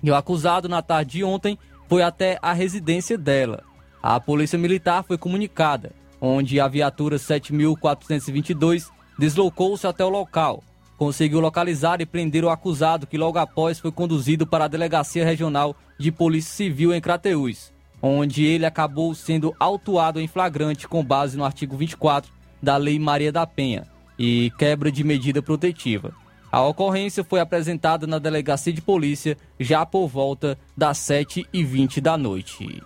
E 0.03 0.09
o 0.09 0.15
acusado, 0.15 0.67
na 0.67 0.81
tarde 0.81 1.17
de 1.17 1.23
ontem, 1.23 1.57
foi 1.87 2.01
até 2.01 2.39
a 2.41 2.53
residência 2.53 3.17
dela. 3.17 3.63
A 4.01 4.19
Polícia 4.19 4.57
Militar 4.57 5.03
foi 5.03 5.17
comunicada, 5.17 5.91
onde 6.19 6.59
a 6.59 6.67
viatura 6.67 7.17
7422 7.17 8.89
deslocou-se 9.17 9.85
até 9.85 10.03
o 10.03 10.09
local. 10.09 10.63
Conseguiu 10.97 11.39
localizar 11.39 11.99
e 12.01 12.05
prender 12.05 12.43
o 12.43 12.49
acusado, 12.49 13.07
que 13.07 13.17
logo 13.17 13.37
após 13.37 13.79
foi 13.79 13.91
conduzido 13.91 14.45
para 14.45 14.65
a 14.65 14.67
Delegacia 14.67 15.25
Regional 15.25 15.75
de 15.97 16.11
Polícia 16.11 16.53
Civil 16.53 16.93
em 16.93 17.01
Crateús, 17.01 17.71
onde 18.01 18.43
ele 18.45 18.65
acabou 18.65 19.13
sendo 19.13 19.55
autuado 19.59 20.19
em 20.19 20.27
flagrante 20.27 20.87
com 20.87 21.03
base 21.03 21.37
no 21.37 21.43
artigo 21.43 21.75
24 21.75 22.31
da 22.61 22.77
Lei 22.77 22.97
Maria 22.99 23.31
da 23.31 23.45
Penha 23.45 23.87
e 24.17 24.51
quebra 24.57 24.91
de 24.91 25.03
medida 25.03 25.41
protetiva. 25.41 26.13
A 26.51 26.61
ocorrência 26.63 27.23
foi 27.23 27.39
apresentada 27.39 28.05
na 28.05 28.19
delegacia 28.19 28.73
de 28.73 28.81
polícia 28.81 29.37
já 29.59 29.85
por 29.85 30.07
volta 30.07 30.57
das 30.75 30.97
7h20 30.97 32.01
da 32.01 32.17
noite. 32.17 32.83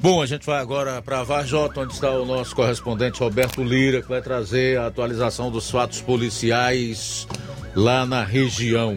Bom, 0.00 0.22
a 0.22 0.26
gente 0.26 0.46
vai 0.46 0.60
agora 0.60 1.02
para 1.02 1.24
Varjota, 1.24 1.80
onde 1.80 1.92
está 1.92 2.12
o 2.12 2.24
nosso 2.24 2.54
correspondente 2.54 3.18
Roberto 3.18 3.64
Lira, 3.64 4.00
que 4.00 4.08
vai 4.08 4.22
trazer 4.22 4.78
a 4.78 4.86
atualização 4.86 5.50
dos 5.50 5.68
fatos 5.68 6.00
policiais 6.00 7.26
lá 7.74 8.06
na 8.06 8.22
região. 8.22 8.96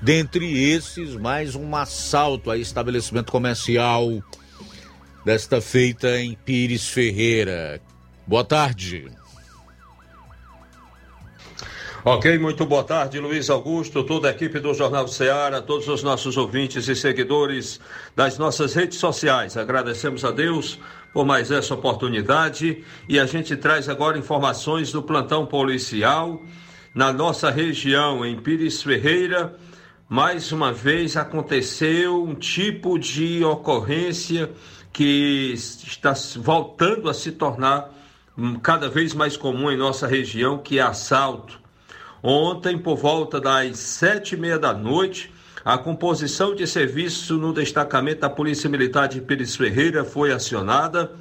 Dentre 0.00 0.70
esses, 0.70 1.16
mais 1.16 1.56
um 1.56 1.74
assalto 1.74 2.52
a 2.52 2.56
estabelecimento 2.56 3.32
comercial 3.32 4.22
desta 5.24 5.60
feita 5.60 6.20
em 6.20 6.38
Pires 6.44 6.86
Ferreira. 6.86 7.80
Boa 8.24 8.44
tarde. 8.44 9.10
Ok, 12.10 12.38
muito 12.38 12.64
boa 12.64 12.82
tarde, 12.82 13.20
Luiz 13.20 13.50
Augusto, 13.50 14.02
toda 14.02 14.28
a 14.28 14.30
equipe 14.30 14.58
do 14.60 14.72
Jornal 14.72 15.06
Ceará, 15.06 15.60
todos 15.60 15.86
os 15.88 16.02
nossos 16.02 16.38
ouvintes 16.38 16.88
e 16.88 16.96
seguidores 16.96 17.78
das 18.16 18.38
nossas 18.38 18.72
redes 18.72 18.96
sociais. 18.98 19.58
Agradecemos 19.58 20.24
a 20.24 20.30
Deus 20.30 20.78
por 21.12 21.26
mais 21.26 21.50
essa 21.50 21.74
oportunidade 21.74 22.82
e 23.06 23.20
a 23.20 23.26
gente 23.26 23.54
traz 23.58 23.90
agora 23.90 24.16
informações 24.16 24.90
do 24.90 25.02
plantão 25.02 25.44
policial 25.44 26.42
na 26.94 27.12
nossa 27.12 27.50
região, 27.50 28.24
em 28.24 28.40
Pires 28.40 28.82
Ferreira. 28.82 29.54
Mais 30.08 30.50
uma 30.50 30.72
vez 30.72 31.14
aconteceu 31.14 32.24
um 32.24 32.34
tipo 32.34 32.98
de 32.98 33.44
ocorrência 33.44 34.50
que 34.94 35.52
está 35.52 36.14
voltando 36.36 37.10
a 37.10 37.12
se 37.12 37.32
tornar 37.32 37.92
hum, 38.34 38.58
cada 38.58 38.88
vez 38.88 39.12
mais 39.12 39.36
comum 39.36 39.70
em 39.70 39.76
nossa 39.76 40.06
região, 40.06 40.56
que 40.56 40.78
é 40.78 40.82
assalto 40.82 41.67
Ontem, 42.22 42.76
por 42.76 42.96
volta 42.96 43.40
das 43.40 43.78
sete 43.78 44.34
e 44.34 44.38
meia 44.38 44.58
da 44.58 44.72
noite, 44.72 45.32
a 45.64 45.78
composição 45.78 46.54
de 46.54 46.66
serviço 46.66 47.34
no 47.34 47.52
destacamento 47.52 48.20
da 48.20 48.30
Polícia 48.30 48.68
Militar 48.68 49.06
de 49.06 49.20
Pires 49.20 49.54
Ferreira 49.54 50.04
foi 50.04 50.32
acionada 50.32 51.12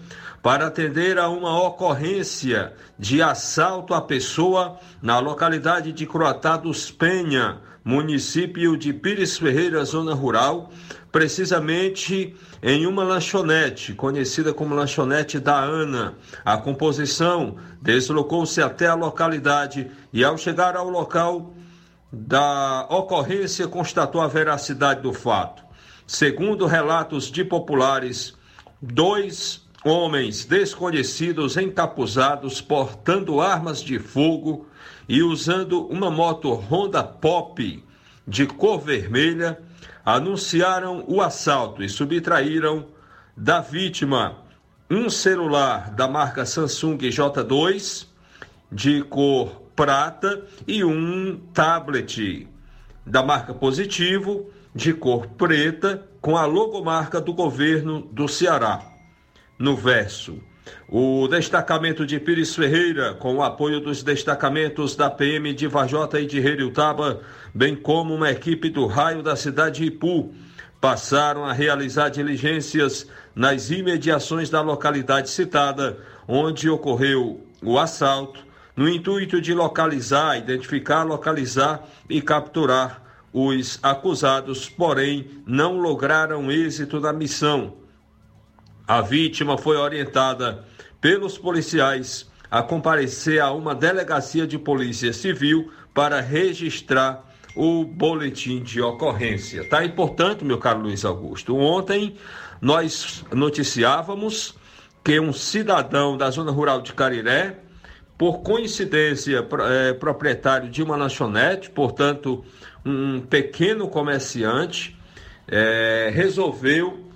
para 0.42 0.68
atender 0.68 1.18
a 1.18 1.28
uma 1.28 1.62
ocorrência 1.62 2.74
de 2.98 3.22
assalto 3.22 3.94
à 3.94 4.02
pessoa 4.02 4.78
na 5.02 5.20
localidade 5.20 5.92
de 5.92 6.06
Croatá 6.06 6.58
dos 6.58 6.90
Penha, 6.90 7.58
município 7.88 8.76
de 8.76 8.92
Pires 8.92 9.38
Ferreira, 9.38 9.86
zona 9.86 10.14
rural, 10.14 10.70
precisamente 11.10 12.36
em 12.62 12.86
uma 12.86 13.02
lanchonete, 13.02 13.94
conhecida 13.94 14.54
como 14.54 14.76
lanchonete 14.76 15.40
da 15.40 15.58
Ana. 15.58 16.16
A 16.44 16.58
composição 16.58 17.56
deslocou-se 17.82 18.62
até 18.62 18.88
a 18.88 18.94
localidade 18.94 19.90
e, 20.12 20.22
ao 20.22 20.38
chegar 20.38 20.76
ao 20.76 20.90
local 20.90 21.54
da 22.12 22.86
ocorrência, 22.90 23.70
constatou 23.70 24.20
a 24.20 24.28
veracidade 24.28 25.02
do 25.02 25.14
fato. 25.14 25.64
Segundo 26.06 26.66
relatos 26.66 27.32
de 27.32 27.46
populares, 27.46 28.34
dois 28.82 29.66
homens 29.84 30.46
desconhecidos 30.46 31.58
encapuzados 31.58 32.62
portando 32.62 33.40
armas 33.40 33.82
de 33.82 34.00
fogo 34.00 34.68
e 35.08 35.22
usando 35.22 35.86
uma 35.88 36.10
moto 36.10 36.54
Honda 36.54 37.04
Pop 37.04 37.84
de 38.28 38.46
cor 38.46 38.82
vermelha, 38.82 39.60
anunciaram 40.04 41.06
o 41.08 41.22
assalto 41.22 41.82
e 41.82 41.88
subtraíram 41.88 42.88
da 43.36 43.62
vítima 43.62 44.40
um 44.90 45.10
celular 45.10 45.92
da 45.92 46.08
marca 46.08 46.46
Samsung 46.46 46.98
J2 46.98 48.08
de 48.72 49.04
cor 49.04 49.62
prata 49.76 50.44
e 50.68 50.84
um 50.84 51.40
tablet 51.54 52.48
da 53.06 53.24
marca 53.24 53.54
Positivo 53.54 54.50
de 54.74 54.94
cor 54.94 55.28
preta 55.28 56.06
com 56.22 56.36
a 56.36 56.46
logomarca 56.46 57.22
do 57.22 57.34
governo 57.34 58.02
do 58.12 58.28
Ceará. 58.28 58.97
No 59.60 59.76
verso, 59.76 60.38
o 60.88 61.28
destacamento 61.28 62.06
de 62.06 62.20
Pires 62.20 62.56
Ferreira, 62.56 63.16
com 63.16 63.38
o 63.38 63.44
apoio 63.44 63.80
dos 63.80 64.04
destacamentos 64.04 64.96
da 64.96 65.10
PM 65.10 65.52
de 65.52 65.66
Vajota 65.66 66.20
e 66.20 66.28
de 66.28 66.38
Heriutaba, 66.38 67.22
bem 67.56 67.76
como 67.76 68.14
uma 68.14 68.30
equipe 68.30 68.70
do 68.70 68.86
raio 68.86 69.24
da 69.24 69.36
cidade 69.36 69.82
de 69.82 69.86
Ipu, 69.86 70.32
passaram 70.80 71.44
a 71.44 71.54
realizar 71.54 72.10
diligências 72.10 73.08
nas 73.34 73.72
imediações 73.72 74.48
da 74.48 74.62
localidade 74.62 75.32
citada, 75.32 75.98
onde 76.28 76.70
ocorreu 76.70 77.44
o 77.64 77.80
assalto, 77.80 78.46
no 78.76 78.88
intuito 78.88 79.42
de 79.42 79.56
localizar, 79.56 80.38
identificar, 80.38 81.02
localizar 81.02 81.84
e 82.08 82.22
capturar 82.22 83.02
os 83.34 83.80
acusados, 83.82 84.70
porém 84.70 85.42
não 85.48 85.80
lograram 85.80 86.52
êxito 86.52 87.00
na 87.00 87.12
missão. 87.12 87.87
A 88.88 89.02
vítima 89.02 89.58
foi 89.58 89.76
orientada 89.76 90.64
pelos 91.02 91.38
policiais 91.38 92.32
a 92.50 92.64
comparecer 92.64 93.42
a 93.42 93.52
uma 93.52 93.76
delegacia 93.76 94.48
de 94.48 94.58
polícia 94.58 95.12
civil 95.12 95.70
para 95.94 96.22
registrar 96.22 97.26
o 97.54 97.84
boletim 97.84 98.64
de 98.64 98.82
ocorrência. 98.82 99.68
Tá? 99.68 99.84
E, 99.84 99.90
portanto, 99.90 100.46
meu 100.46 100.58
caro 100.58 100.80
Luiz 100.80 101.04
Augusto, 101.04 101.58
ontem 101.58 102.16
nós 102.62 103.26
noticiávamos 103.34 104.56
que 105.04 105.20
um 105.20 105.34
cidadão 105.34 106.16
da 106.16 106.30
zona 106.30 106.52
rural 106.52 106.82
de 106.82 106.94
Cariré, 106.94 107.58
por 108.18 108.40
coincidência, 108.40 109.46
é, 109.70 109.94
proprietário 109.94 110.70
de 110.70 110.82
uma 110.82 110.96
lanchonete, 110.96 111.70
portanto, 111.70 112.44
um 112.86 113.20
pequeno 113.20 113.90
comerciante, 113.90 114.98
é, 115.48 116.10
resolveu 116.14 117.07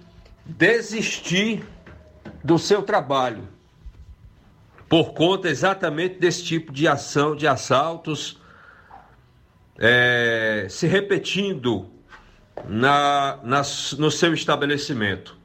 desistir 0.57 1.63
do 2.43 2.57
seu 2.57 2.81
trabalho 2.83 3.47
por 4.89 5.13
conta 5.13 5.49
exatamente 5.49 6.19
desse 6.19 6.43
tipo 6.43 6.71
de 6.71 6.87
ação, 6.87 7.33
de 7.33 7.47
assaltos, 7.47 8.37
é, 9.79 10.67
se 10.69 10.85
repetindo 10.85 11.89
na, 12.67 13.39
na, 13.41 13.61
no 13.97 14.11
seu 14.11 14.33
estabelecimento. 14.33 15.37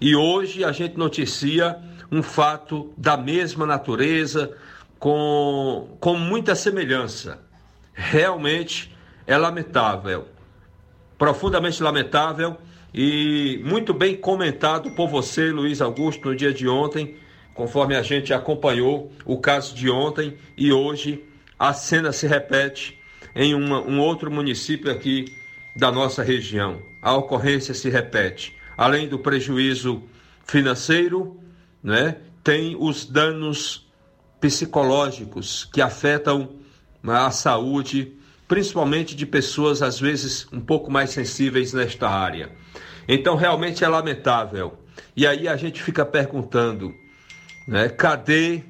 E 0.00 0.14
hoje 0.14 0.64
a 0.64 0.70
gente 0.70 0.96
noticia 0.96 1.80
um 2.12 2.22
fato 2.22 2.92
da 2.96 3.16
mesma 3.16 3.66
natureza, 3.66 4.56
com, 4.98 5.96
com 5.98 6.16
muita 6.16 6.54
semelhança. 6.54 7.40
Realmente 7.92 8.96
é 9.26 9.36
lamentável, 9.36 10.28
profundamente 11.18 11.82
lamentável 11.82 12.56
e 12.94 13.60
muito 13.64 13.94
bem 13.94 14.16
comentado 14.16 14.90
por 14.90 15.08
você, 15.08 15.50
Luiz 15.50 15.80
Augusto, 15.80 16.28
no 16.28 16.36
dia 16.36 16.52
de 16.52 16.68
ontem, 16.68 17.16
conforme 17.54 17.96
a 17.96 18.02
gente 18.02 18.34
acompanhou 18.34 19.10
o 19.24 19.38
caso 19.38 19.74
de 19.74 19.88
ontem 19.90 20.36
e 20.56 20.72
hoje 20.72 21.24
a 21.58 21.72
cena 21.72 22.12
se 22.12 22.26
repete 22.26 22.98
em 23.34 23.54
uma, 23.54 23.80
um 23.80 23.98
outro 23.98 24.30
município 24.30 24.90
aqui 24.90 25.24
da 25.74 25.90
nossa 25.90 26.22
região. 26.22 26.82
A 27.00 27.14
ocorrência 27.14 27.72
se 27.72 27.88
repete. 27.88 28.54
Além 28.76 29.08
do 29.08 29.18
prejuízo 29.18 30.02
financeiro, 30.44 31.40
né, 31.82 32.16
tem 32.44 32.76
os 32.78 33.06
danos 33.06 33.90
psicológicos 34.38 35.64
que 35.72 35.80
afetam 35.80 36.56
a 37.06 37.30
saúde, 37.30 38.12
principalmente 38.46 39.16
de 39.16 39.24
pessoas 39.24 39.80
às 39.80 39.98
vezes 39.98 40.46
um 40.52 40.60
pouco 40.60 40.90
mais 40.90 41.10
sensíveis 41.10 41.72
nesta 41.72 42.08
área. 42.08 42.50
Então 43.12 43.36
realmente 43.36 43.84
é 43.84 43.88
lamentável. 43.88 44.78
E 45.14 45.26
aí 45.26 45.46
a 45.46 45.54
gente 45.54 45.82
fica 45.82 46.02
perguntando, 46.04 46.94
né, 47.68 47.90
cadê 47.90 48.62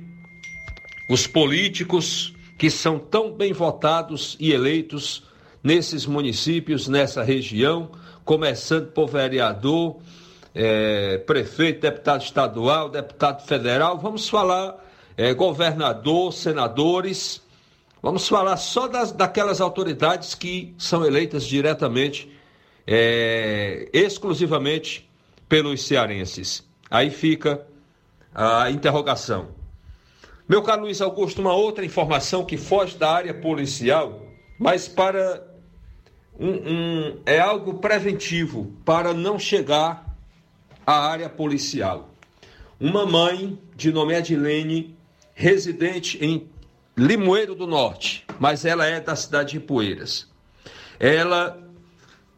os 1.09 1.29
políticos 1.29 2.35
que 2.59 2.69
são 2.69 2.99
tão 2.99 3.33
bem 3.33 3.53
votados 3.53 4.37
e 4.41 4.53
eleitos 4.53 5.25
nesses 5.63 6.07
municípios, 6.07 6.89
nessa 6.89 7.23
região, 7.23 7.93
começando 8.25 8.89
por 8.89 9.09
vereador, 9.09 10.01
é, 10.53 11.19
prefeito, 11.19 11.81
deputado 11.81 12.23
estadual, 12.23 12.89
deputado 12.89 13.47
federal, 13.47 13.97
vamos 13.97 14.29
falar 14.29 14.77
é, 15.17 15.33
governador, 15.33 16.33
senadores. 16.33 17.41
Vamos 18.03 18.29
falar 18.29 18.57
só 18.57 18.89
das, 18.89 19.13
daquelas 19.13 19.61
autoridades 19.61 20.35
que 20.35 20.75
são 20.77 21.05
eleitas 21.07 21.45
diretamente, 21.45 22.32
é, 22.87 23.89
exclusivamente 23.93 25.09
pelos 25.49 25.83
cearenses. 25.83 26.67
Aí 26.91 27.11
fica 27.11 27.67
a 28.35 28.71
interrogação. 28.71 29.49
Meu 30.49 30.63
caro 30.63 30.83
Luiz 30.83 31.01
Augusto, 31.01 31.41
uma 31.41 31.55
outra 31.55 31.85
informação 31.85 32.45
que 32.45 32.57
foge 32.57 32.97
da 32.97 33.11
área 33.11 33.33
policial, 33.33 34.27
mas 34.59 34.89
para 34.89 35.47
um, 36.39 36.51
um, 36.51 37.21
é 37.25 37.39
algo 37.39 37.75
preventivo 37.75 38.73
para 38.85 39.15
não 39.15 39.39
chegar 39.39 40.17
à 40.87 41.09
área 41.09 41.29
policial. 41.29 42.11
Uma 42.81 43.07
mãe 43.07 43.59
de 43.77 43.93
nome 43.93 44.15
Edilene, 44.15 44.97
residente 45.35 46.19
em 46.23 46.49
Limoeiro 46.97 47.55
do 47.55 47.67
Norte, 47.67 48.25
mas 48.39 48.65
ela 48.65 48.85
é 48.87 49.01
da 49.01 49.17
cidade 49.17 49.53
de 49.53 49.61
Poeiras. 49.61 50.29
Ela, 50.99 51.59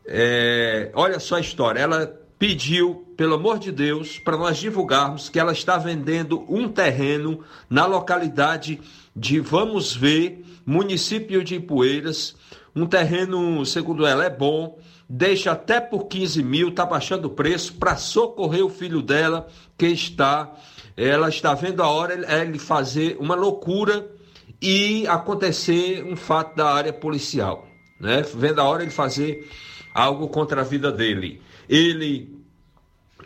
é, 0.07 0.90
olha 0.95 1.19
só 1.19 1.37
a 1.37 1.40
história, 1.40 1.81
ela 1.81 2.21
pediu, 2.38 3.07
pelo 3.17 3.35
amor 3.35 3.59
de 3.59 3.73
Deus, 3.73 4.19
para 4.19 4.37
nós 4.37 4.59
divulgarmos 4.59 5.29
que 5.29 5.38
ela 5.38 5.53
está 5.53 5.79
vendendo 5.79 6.45
um 6.49 6.69
terreno 6.69 7.40
na 7.71 7.87
localidade 7.87 8.81
de 9.14 9.40
Vamos 9.40 9.95
Ver, 9.95 10.45
município 10.67 11.43
de 11.43 11.57
Ipueiras. 11.57 12.37
Um 12.75 12.87
terreno, 12.87 13.64
segundo 13.64 14.05
ela, 14.05 14.25
é 14.25 14.31
bom, 14.31 14.79
deixa 15.09 15.53
até 15.53 15.81
por 15.81 16.07
15 16.07 16.43
mil, 16.43 16.69
está 16.69 16.85
baixando 16.85 17.29
o 17.29 17.31
preço 17.31 17.75
para 17.75 17.97
socorrer 17.97 18.64
o 18.64 18.69
filho 18.69 19.01
dela 19.01 19.47
que 19.79 19.87
está. 19.87 20.53
Ela 20.97 21.29
está 21.29 21.55
vendo 21.55 21.83
a 21.83 21.88
hora 21.88 22.14
ele 22.43 22.59
fazer 22.59 23.17
uma 23.21 23.35
loucura 23.35 24.07
e 24.61 25.07
acontecer 25.07 26.05
um 26.05 26.17
fato 26.17 26.57
da 26.57 26.73
área 26.73 26.93
policial, 26.93 27.67
né? 28.01 28.23
Vendo 28.35 28.61
a 28.61 28.64
hora 28.64 28.83
ele 28.83 28.90
fazer 28.90 29.49
algo 29.94 30.28
contra 30.28 30.61
a 30.61 30.64
vida 30.64 30.90
dele. 30.90 31.40
Ele 31.68 32.37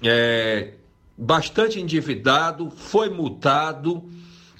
é 0.03 0.75
bastante 1.17 1.81
endividado, 1.81 2.71
foi 2.71 3.09
multado 3.09 4.05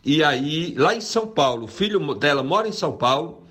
e 0.05 0.25
aí 0.25 0.75
lá 0.77 0.95
em 0.95 1.01
São 1.03 1.27
Paulo, 1.27 1.65
o 1.65 1.69
filho 1.69 2.15
dela 2.15 2.43
mora 2.43 2.67
em 2.67 2.73
São 2.73 2.97
Paulo, 2.97 3.47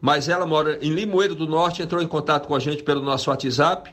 mas 0.00 0.28
ela 0.28 0.46
mora 0.46 0.78
em 0.82 0.92
Limoeiro 0.92 1.34
do 1.34 1.46
Norte, 1.46 1.82
entrou 1.82 2.02
em 2.02 2.06
contato 2.06 2.46
com 2.46 2.54
a 2.54 2.58
gente 2.58 2.82
pelo 2.82 3.00
nosso 3.00 3.30
WhatsApp, 3.30 3.92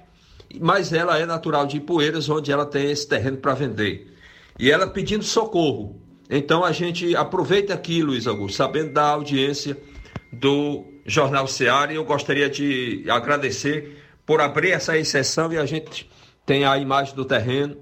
mas 0.60 0.92
ela 0.92 1.18
é 1.18 1.26
natural 1.26 1.66
de 1.66 1.78
Ipueiras, 1.78 2.28
onde 2.28 2.52
ela 2.52 2.66
tem 2.66 2.92
esse 2.92 3.08
terreno 3.08 3.38
para 3.38 3.54
vender. 3.54 4.14
E 4.60 4.70
ela 4.70 4.86
pedindo 4.88 5.24
socorro. 5.24 6.02
Então 6.30 6.66
a 6.66 6.72
gente 6.72 7.16
aproveita 7.16 7.74
aqui, 7.74 8.02
Luiz 8.02 8.28
Augusto, 8.28 8.58
sabendo 8.58 8.92
da 8.92 9.04
audiência 9.04 9.78
do 10.34 10.84
Jornal 11.06 11.48
Seara, 11.48 11.94
e 11.94 11.96
eu 11.96 12.04
gostaria 12.04 12.50
de 12.50 13.06
agradecer 13.10 13.98
por 14.30 14.42
abrir 14.42 14.70
essa 14.70 14.96
exceção 14.96 15.52
e 15.52 15.58
a 15.58 15.66
gente 15.66 16.08
tem 16.46 16.64
a 16.64 16.78
imagem 16.78 17.16
do 17.16 17.26
terreno 17.26 17.76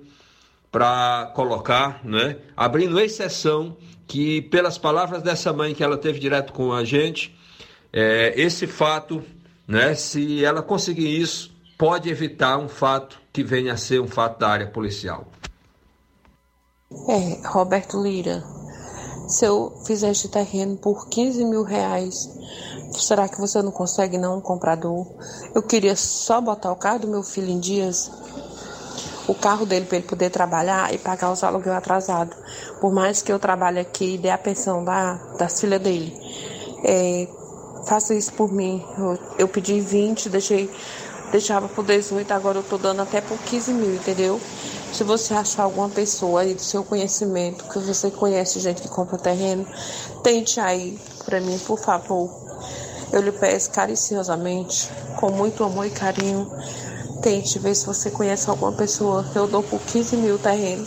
para 0.72 1.30
colocar, 1.36 2.00
né? 2.06 2.38
abrindo 2.56 2.98
exceção 3.02 3.76
que, 4.08 4.44
pelas 4.44 4.78
palavras 4.78 5.22
dessa 5.22 5.52
mãe 5.52 5.76
que 5.76 5.84
ela 5.84 5.98
teve 5.98 6.20
direto 6.20 6.54
com 6.54 6.72
a 6.72 6.86
gente, 6.86 7.38
é, 7.92 8.34
esse 8.38 8.66
fato, 8.66 9.22
né, 9.68 9.94
se 9.94 10.46
ela 10.46 10.62
conseguir 10.62 11.20
isso, 11.20 11.54
pode 11.78 12.10
evitar 12.10 12.58
um 12.58 12.70
fato 12.70 13.20
que 13.34 13.44
venha 13.44 13.74
a 13.74 13.78
ser 13.78 14.00
um 14.00 14.08
fato 14.08 14.40
da 14.40 14.48
área 14.48 14.68
policial. 14.68 15.28
É, 17.10 17.46
Roberto 17.46 18.02
Lira, 18.02 18.42
se 19.28 19.44
eu 19.44 19.74
fizer 19.86 20.12
este 20.12 20.30
terreno 20.30 20.78
por 20.78 21.10
15 21.10 21.44
mil 21.44 21.64
reais, 21.64 22.16
será 22.92 23.28
que 23.28 23.40
você 23.40 23.62
não 23.62 23.72
consegue 23.72 24.18
não 24.18 24.38
um 24.38 24.42
comprador? 24.42 25.06
Eu 25.54 25.62
queria 25.64 25.96
só 25.96 26.40
botar 26.40 26.72
o 26.72 26.76
carro 26.76 27.00
do 27.00 27.08
meu 27.08 27.24
filho 27.24 27.50
em 27.50 27.60
dias, 27.60 28.12
o 29.28 29.34
carro 29.34 29.66
dele 29.66 29.86
para 29.86 29.98
ele 29.98 30.08
poder 30.08 30.30
trabalhar 30.30 30.94
e 30.94 30.98
pagar 30.98 31.32
os 31.32 31.44
aluguel 31.44 31.74
atrasado. 31.74 32.36
Por 32.80 32.94
mais 32.94 33.22
que 33.22 33.32
eu 33.32 33.40
trabalhe 33.40 33.80
aqui 33.80 34.16
e 34.16 34.18
dê 34.18 34.30
a 34.30 34.38
pensão 34.38 34.84
da, 34.84 35.16
das 35.38 35.60
filhas 35.60 35.82
dele. 35.82 36.16
É, 36.84 37.28
faça 37.88 38.16
isso 38.16 38.34
por 38.34 38.52
mim. 38.52 38.84
Eu, 38.98 39.20
eu 39.40 39.48
pedi 39.48 39.80
20, 39.82 40.30
deixei, 40.30 40.70
deixava 41.32 41.68
por 41.68 41.84
18, 41.84 42.32
agora 42.32 42.60
eu 42.60 42.64
tô 42.64 42.78
dando 42.78 43.02
até 43.02 43.20
por 43.20 43.38
15 43.40 43.74
mil, 43.74 43.96
entendeu? 43.96 44.40
Se 44.94 45.04
você 45.04 45.34
achar 45.34 45.64
alguma 45.64 45.90
pessoa 45.90 46.42
aí 46.42 46.54
do 46.54 46.62
seu 46.62 46.84
conhecimento, 46.84 47.66
que 47.66 47.80
você 47.80 48.10
conhece 48.10 48.60
gente 48.60 48.82
que 48.82 48.88
compra 48.88 49.18
terreno, 49.18 49.68
tente 50.24 50.60
aí 50.60 50.98
para 51.26 51.42
mim, 51.42 51.60
por 51.60 51.78
favor. 51.78 52.47
Eu 53.12 53.22
lhe 53.22 53.32
peço 53.32 53.72
cariciosamente, 53.72 54.90
com 55.16 55.32
muito 55.32 55.64
amor 55.64 55.86
e 55.86 55.90
carinho, 55.90 56.52
tente 57.22 57.60
ver 57.60 57.76
se 57.76 57.86
você 57.86 58.12
conhece 58.12 58.50
alguma 58.50 58.72
pessoa 58.72 59.24
que 59.24 59.38
eu 59.38 59.48
dou 59.48 59.64
por 59.64 59.80
15 59.80 60.18
mil 60.18 60.38
terreno. 60.38 60.86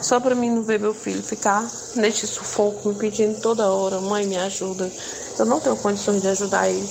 Só 0.00 0.18
para 0.18 0.34
mim 0.34 0.50
não 0.50 0.62
ver 0.62 0.80
meu 0.80 0.94
filho 0.94 1.22
ficar 1.22 1.66
neste 1.94 2.26
sufoco, 2.26 2.88
me 2.88 2.94
pedindo 2.94 3.40
toda 3.40 3.70
hora, 3.70 4.00
mãe, 4.00 4.26
me 4.26 4.36
ajuda. 4.36 4.90
Eu 5.38 5.44
não 5.44 5.60
tenho 5.60 5.76
condições 5.76 6.22
de 6.22 6.28
ajudar 6.28 6.68
ele. 6.68 6.88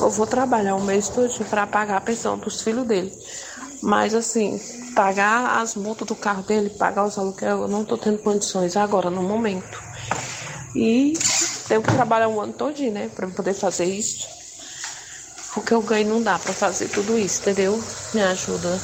Eu 0.00 0.10
vou 0.10 0.26
trabalhar 0.26 0.76
o 0.76 0.82
mês 0.82 1.08
todo 1.08 1.32
para 1.48 1.66
pagar 1.66 1.96
a 1.96 2.00
pensão 2.00 2.36
dos 2.36 2.60
filhos 2.60 2.86
dele. 2.86 3.12
Mas 3.82 4.14
assim, 4.14 4.60
pagar 4.94 5.60
as 5.60 5.74
multas 5.74 6.06
do 6.06 6.14
carro 6.14 6.42
dele, 6.42 6.70
pagar 6.70 7.06
os 7.06 7.18
aluguel, 7.18 7.62
eu 7.62 7.68
não 7.68 7.82
estou 7.82 7.96
tendo 7.96 8.18
condições 8.18 8.76
agora, 8.76 9.10
no 9.10 9.22
momento. 9.22 9.82
E 10.74 11.14
tenho 11.68 11.82
que 11.82 11.92
trabalhar 11.92 12.28
um 12.28 12.40
ano 12.40 12.52
todinho, 12.52 12.92
né, 12.92 13.10
para 13.14 13.28
poder 13.28 13.54
fazer 13.54 13.84
isso. 13.84 14.26
O 15.56 15.62
que 15.62 15.72
eu 15.72 15.82
ganho 15.82 16.08
não 16.08 16.22
dá 16.22 16.38
para 16.38 16.52
fazer 16.52 16.88
tudo 16.88 17.18
isso, 17.18 17.40
entendeu? 17.40 17.82
Me 18.12 18.22
ajuda. 18.22 18.78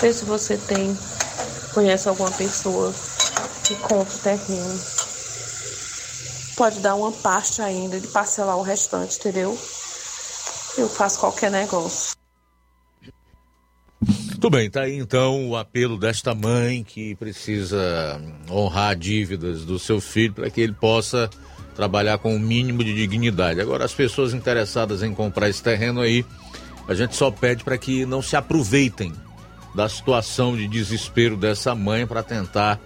Vê 0.00 0.12
se 0.12 0.24
você 0.24 0.56
tem, 0.56 0.96
conhece 1.72 2.08
alguma 2.08 2.30
pessoa 2.32 2.92
que 3.64 3.76
compra 3.76 4.18
terreno. 4.18 4.80
Pode 6.56 6.80
dar 6.80 6.94
uma 6.94 7.12
parte 7.12 7.62
ainda 7.62 8.00
de 8.00 8.08
parcelar 8.08 8.56
o 8.56 8.62
restante, 8.62 9.18
entendeu? 9.18 9.56
Eu 10.76 10.88
faço 10.88 11.20
qualquer 11.20 11.50
negócio. 11.50 12.16
Tudo 14.40 14.50
bem, 14.50 14.70
tá 14.70 14.82
aí 14.82 14.96
então 14.96 15.50
o 15.50 15.56
apelo 15.56 15.98
desta 15.98 16.34
mãe 16.34 16.82
que 16.82 17.14
precisa 17.16 18.20
honrar 18.50 18.96
dívidas 18.96 19.64
do 19.64 19.78
seu 19.78 20.00
filho 20.00 20.32
para 20.32 20.50
que 20.50 20.62
ele 20.62 20.72
possa 20.72 21.28
trabalhar 21.80 22.18
com 22.18 22.34
o 22.34 22.36
um 22.36 22.38
mínimo 22.38 22.84
de 22.84 22.94
dignidade. 22.94 23.58
Agora, 23.58 23.86
as 23.86 23.94
pessoas 23.94 24.34
interessadas 24.34 25.02
em 25.02 25.14
comprar 25.14 25.48
esse 25.48 25.62
terreno 25.62 26.02
aí, 26.02 26.26
a 26.86 26.92
gente 26.92 27.16
só 27.16 27.30
pede 27.30 27.64
para 27.64 27.78
que 27.78 28.04
não 28.04 28.20
se 28.20 28.36
aproveitem 28.36 29.14
da 29.74 29.88
situação 29.88 30.54
de 30.54 30.68
desespero 30.68 31.38
dessa 31.38 31.74
mãe 31.74 32.06
para 32.06 32.22
tentar 32.22 32.78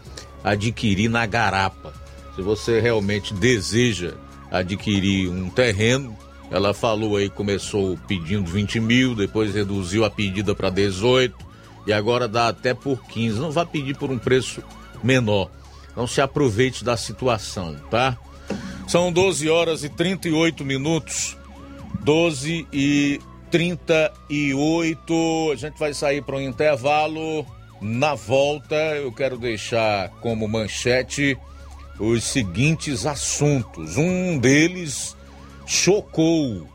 adquirir 0.45 1.09
na 1.09 1.27
garapa. 1.27 1.93
Se 2.37 2.43
você 2.43 2.79
realmente 2.79 3.35
deseja 3.35 4.13
adquirir 4.49 5.29
um 5.29 5.51
terreno, 5.51 6.17
ela 6.49 6.73
falou 6.73 7.17
aí, 7.17 7.29
começou 7.29 7.99
pedindo 8.07 8.49
20 8.49 8.79
mil, 8.79 9.17
depois 9.17 9.53
reduziu 9.53 10.05
a 10.05 10.11
pedida 10.11 10.55
para 10.55 10.71
18 10.71 11.35
e 11.85 11.93
agora 11.93 12.29
dá 12.29 12.47
até 12.47 12.73
por 12.73 13.03
15. 13.07 13.41
Não 13.41 13.51
vá 13.51 13.67
pedir 13.67 13.97
por 13.97 14.13
um 14.13 14.19
preço 14.19 14.63
menor. 15.03 15.51
Não 15.97 16.07
se 16.07 16.21
aproveite 16.21 16.85
da 16.85 16.97
situação, 16.97 17.75
tá? 17.91 18.17
São 18.87 19.13
12 19.13 19.49
horas 19.49 19.85
e 19.85 19.89
38 19.89 20.65
minutos. 20.65 21.37
12 22.01 22.67
e 22.73 23.21
38. 23.51 25.51
A 25.53 25.57
gente 25.57 25.79
vai 25.79 25.95
sair 25.95 26.23
para 26.23 26.37
um 26.37 26.41
intervalo. 26.41 27.47
Na 27.81 28.15
volta, 28.15 28.75
eu 28.75 29.13
quero 29.13 29.37
deixar 29.37 30.09
como 30.21 30.49
manchete 30.49 31.37
os 31.99 32.25
seguintes 32.25 33.07
assuntos. 33.07 33.97
Um 33.97 34.39
deles 34.39 35.17
chocou 35.67 36.69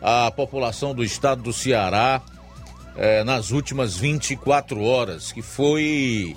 a 0.00 0.30
população 0.30 0.94
do 0.94 1.02
estado 1.02 1.42
do 1.42 1.52
Ceará 1.52 2.22
eh, 2.96 3.24
nas 3.24 3.50
últimas 3.50 3.96
24 3.96 4.82
horas, 4.82 5.32
que 5.32 5.42
foi 5.42 6.36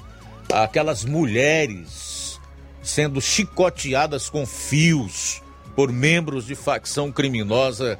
aquelas 0.51 1.05
mulheres 1.05 2.18
sendo 2.81 3.21
chicoteadas 3.21 4.29
com 4.29 4.45
fios 4.45 5.41
por 5.75 5.91
membros 5.91 6.45
de 6.45 6.55
facção 6.55 7.11
criminosa 7.11 7.97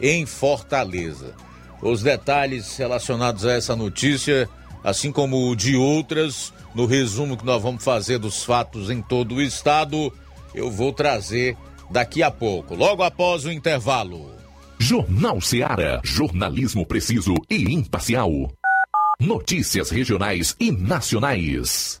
em 0.00 0.24
Fortaleza. 0.26 1.34
Os 1.82 2.02
detalhes 2.02 2.76
relacionados 2.76 3.44
a 3.44 3.52
essa 3.52 3.76
notícia, 3.76 4.48
assim 4.82 5.12
como 5.12 5.54
de 5.54 5.76
outras, 5.76 6.52
no 6.74 6.86
resumo 6.86 7.36
que 7.36 7.44
nós 7.44 7.62
vamos 7.62 7.84
fazer 7.84 8.18
dos 8.18 8.42
fatos 8.44 8.90
em 8.90 9.00
todo 9.02 9.36
o 9.36 9.42
estado, 9.42 10.12
eu 10.54 10.70
vou 10.70 10.92
trazer 10.92 11.56
daqui 11.90 12.22
a 12.22 12.30
pouco, 12.30 12.74
logo 12.74 13.02
após 13.02 13.44
o 13.44 13.52
intervalo. 13.52 14.36
Jornal 14.78 15.40
Seara. 15.40 16.00
Jornalismo 16.04 16.86
preciso 16.86 17.34
e 17.50 17.74
imparcial. 17.74 18.30
Notícias 19.20 19.90
regionais 19.90 20.54
e 20.60 20.70
nacionais. 20.70 22.00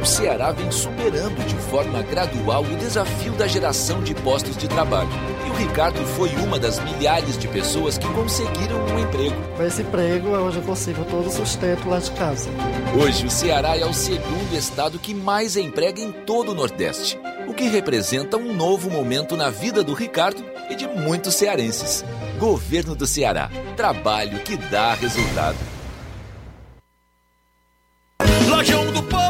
O 0.00 0.06
Ceará 0.06 0.50
vem 0.50 0.70
superando 0.70 1.46
de 1.46 1.54
forma 1.56 2.02
gradual 2.02 2.62
o 2.62 2.76
desafio 2.76 3.32
da 3.32 3.46
geração 3.46 4.02
de 4.02 4.14
postos 4.14 4.56
de 4.56 4.66
trabalho. 4.66 5.10
E 5.46 5.50
o 5.50 5.54
Ricardo 5.54 6.02
foi 6.16 6.30
uma 6.36 6.58
das 6.58 6.78
milhares 6.78 7.36
de 7.36 7.46
pessoas 7.48 7.98
que 7.98 8.06
conseguiram 8.14 8.82
um 8.86 8.98
emprego. 8.98 9.36
Com 9.56 9.62
esse 9.62 9.82
emprego, 9.82 10.28
hoje 10.28 10.56
eu 10.56 10.62
consigo 10.62 11.04
todo 11.04 11.26
o 11.26 11.30
sustento 11.30 11.86
lá 11.86 11.98
de 11.98 12.10
casa. 12.12 12.48
Hoje, 12.98 13.26
o 13.26 13.30
Ceará 13.30 13.76
é 13.76 13.84
o 13.84 13.92
segundo 13.92 14.56
estado 14.56 14.98
que 14.98 15.12
mais 15.12 15.56
emprega 15.56 16.00
em 16.00 16.10
todo 16.10 16.52
o 16.52 16.54
Nordeste, 16.54 17.18
o 17.46 17.52
que 17.52 17.68
representa 17.68 18.38
um 18.38 18.54
novo 18.54 18.88
momento 18.88 19.36
na 19.36 19.50
vida 19.50 19.84
do 19.84 19.92
Ricardo 19.92 20.42
e 20.70 20.74
de 20.74 20.86
muitos 20.86 21.34
cearenses. 21.34 22.04
Governo 22.38 22.94
do 22.94 23.06
Ceará. 23.06 23.50
Trabalho 23.76 24.38
que 24.40 24.56
dá 24.56 24.94
resultado. 24.94 25.58
Lojão 28.48 28.92
do 28.92 29.02
Povo, 29.04 29.29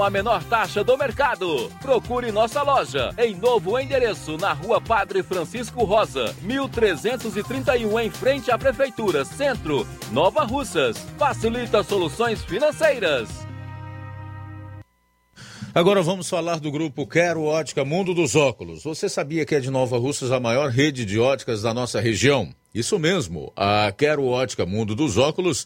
a 0.03 0.09
menor 0.09 0.43
taxa 0.43 0.83
do 0.83 0.97
mercado. 0.97 1.69
Procure 1.81 2.31
nossa 2.31 2.61
loja 2.63 3.13
em 3.17 3.35
novo 3.35 3.79
endereço 3.79 4.37
na 4.37 4.53
Rua 4.53 4.81
Padre 4.81 5.23
Francisco 5.23 5.83
Rosa, 5.83 6.35
1331 6.41 7.99
em 7.99 8.09
frente 8.09 8.51
à 8.51 8.57
Prefeitura 8.57 9.23
Centro, 9.25 9.87
Nova 10.11 10.43
Russas. 10.43 10.97
Facilita 11.17 11.83
soluções 11.83 12.43
financeiras. 12.43 13.29
Agora 15.73 16.01
vamos 16.01 16.29
falar 16.29 16.59
do 16.59 16.69
grupo 16.69 17.07
Quero 17.07 17.43
Ótica 17.43 17.85
Mundo 17.85 18.13
dos 18.13 18.35
Óculos. 18.35 18.83
Você 18.83 19.07
sabia 19.07 19.45
que 19.45 19.55
é 19.55 19.59
de 19.61 19.71
Nova 19.71 19.97
Russas 19.97 20.29
a 20.29 20.37
maior 20.37 20.69
rede 20.69 21.05
de 21.05 21.17
óticas 21.17 21.61
da 21.61 21.73
nossa 21.73 22.01
região? 22.01 22.53
Isso 22.75 22.99
mesmo, 22.99 23.53
a 23.55 23.89
Quero 23.97 24.25
Ótica 24.25 24.65
Mundo 24.65 24.93
dos 24.95 25.17
Óculos 25.17 25.65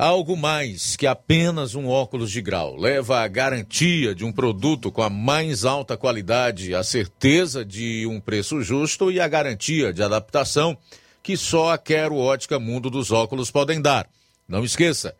algo 0.00 0.34
mais 0.34 0.96
que 0.96 1.06
apenas 1.06 1.74
um 1.74 1.86
óculos 1.86 2.30
de 2.30 2.40
grau. 2.40 2.74
Leva 2.74 3.20
a 3.20 3.28
garantia 3.28 4.14
de 4.14 4.24
um 4.24 4.32
produto 4.32 4.90
com 4.90 5.02
a 5.02 5.10
mais 5.10 5.66
alta 5.66 5.94
qualidade, 5.94 6.74
a 6.74 6.82
certeza 6.82 7.62
de 7.62 8.06
um 8.06 8.18
preço 8.18 8.62
justo 8.62 9.12
e 9.12 9.20
a 9.20 9.28
garantia 9.28 9.92
de 9.92 10.02
adaptação 10.02 10.74
que 11.22 11.36
só 11.36 11.72
a 11.72 11.76
Quero 11.76 12.16
Ótica 12.16 12.58
Mundo 12.58 12.88
dos 12.88 13.12
Óculos 13.12 13.50
podem 13.50 13.78
dar. 13.78 14.08
Não 14.48 14.64
esqueça, 14.64 15.14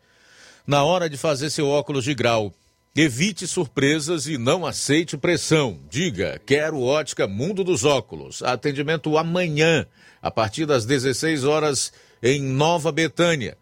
na 0.65 0.83
hora 0.83 1.07
de 1.07 1.15
fazer 1.15 1.51
seu 1.51 1.67
óculos 1.67 2.03
de 2.03 2.15
grau, 2.15 2.51
evite 2.95 3.45
surpresas 3.45 4.25
e 4.25 4.35
não 4.35 4.65
aceite 4.65 5.15
pressão. 5.15 5.79
Diga, 5.91 6.41
quero 6.43 6.81
ótica 6.81 7.27
Mundo 7.27 7.63
dos 7.63 7.85
Óculos. 7.85 8.41
Atendimento 8.41 9.15
amanhã, 9.15 9.85
a 10.19 10.31
partir 10.31 10.65
das 10.65 10.85
16 10.85 11.43
horas, 11.43 11.93
em 12.23 12.41
Nova 12.41 12.91
Betânia. 12.91 13.60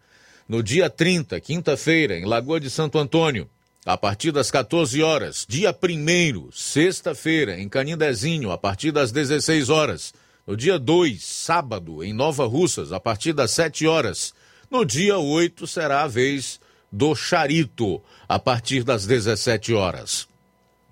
No 0.50 0.64
dia 0.64 0.90
30, 0.90 1.40
quinta-feira, 1.40 2.18
em 2.18 2.24
Lagoa 2.24 2.58
de 2.58 2.68
Santo 2.68 2.98
Antônio. 2.98 3.48
a 3.86 3.96
partir 3.96 4.32
das 4.32 4.50
14 4.50 5.00
horas. 5.00 5.46
Dia 5.48 5.70
1 5.72 6.50
sexta-feira, 6.50 7.56
em 7.56 7.68
Canindezinho, 7.68 8.50
a 8.50 8.58
partir 8.58 8.90
das 8.90 9.12
16 9.12 9.68
horas. 9.68 10.12
No 10.44 10.56
dia 10.56 10.76
2, 10.76 11.22
sábado, 11.22 12.02
em 12.02 12.12
Nova 12.12 12.46
Russas, 12.46 12.90
a 12.90 12.98
partir 12.98 13.32
das 13.32 13.52
7 13.52 13.86
horas. 13.86 14.34
No 14.68 14.84
dia 14.84 15.18
8 15.18 15.68
será 15.68 16.02
a 16.02 16.08
vez 16.08 16.58
do 16.90 17.14
Charito, 17.14 18.02
a 18.28 18.40
partir 18.40 18.82
das 18.82 19.06
17 19.06 19.72
horas. 19.72 20.26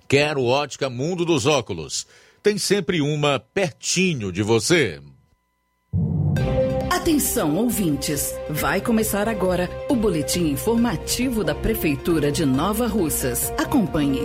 Quero 0.06 0.44
ótica 0.44 0.88
Mundo 0.88 1.24
dos 1.24 1.46
Óculos. 1.46 2.06
Tem 2.44 2.58
sempre 2.58 3.00
uma 3.00 3.40
pertinho 3.40 4.30
de 4.30 4.40
você. 4.40 5.00
Atenção, 7.00 7.56
ouvintes! 7.56 8.34
Vai 8.50 8.80
começar 8.80 9.28
agora 9.28 9.70
o 9.88 9.94
boletim 9.94 10.48
informativo 10.48 11.44
da 11.44 11.54
Prefeitura 11.54 12.32
de 12.32 12.44
Nova 12.44 12.88
Russas. 12.88 13.52
Acompanhe. 13.56 14.22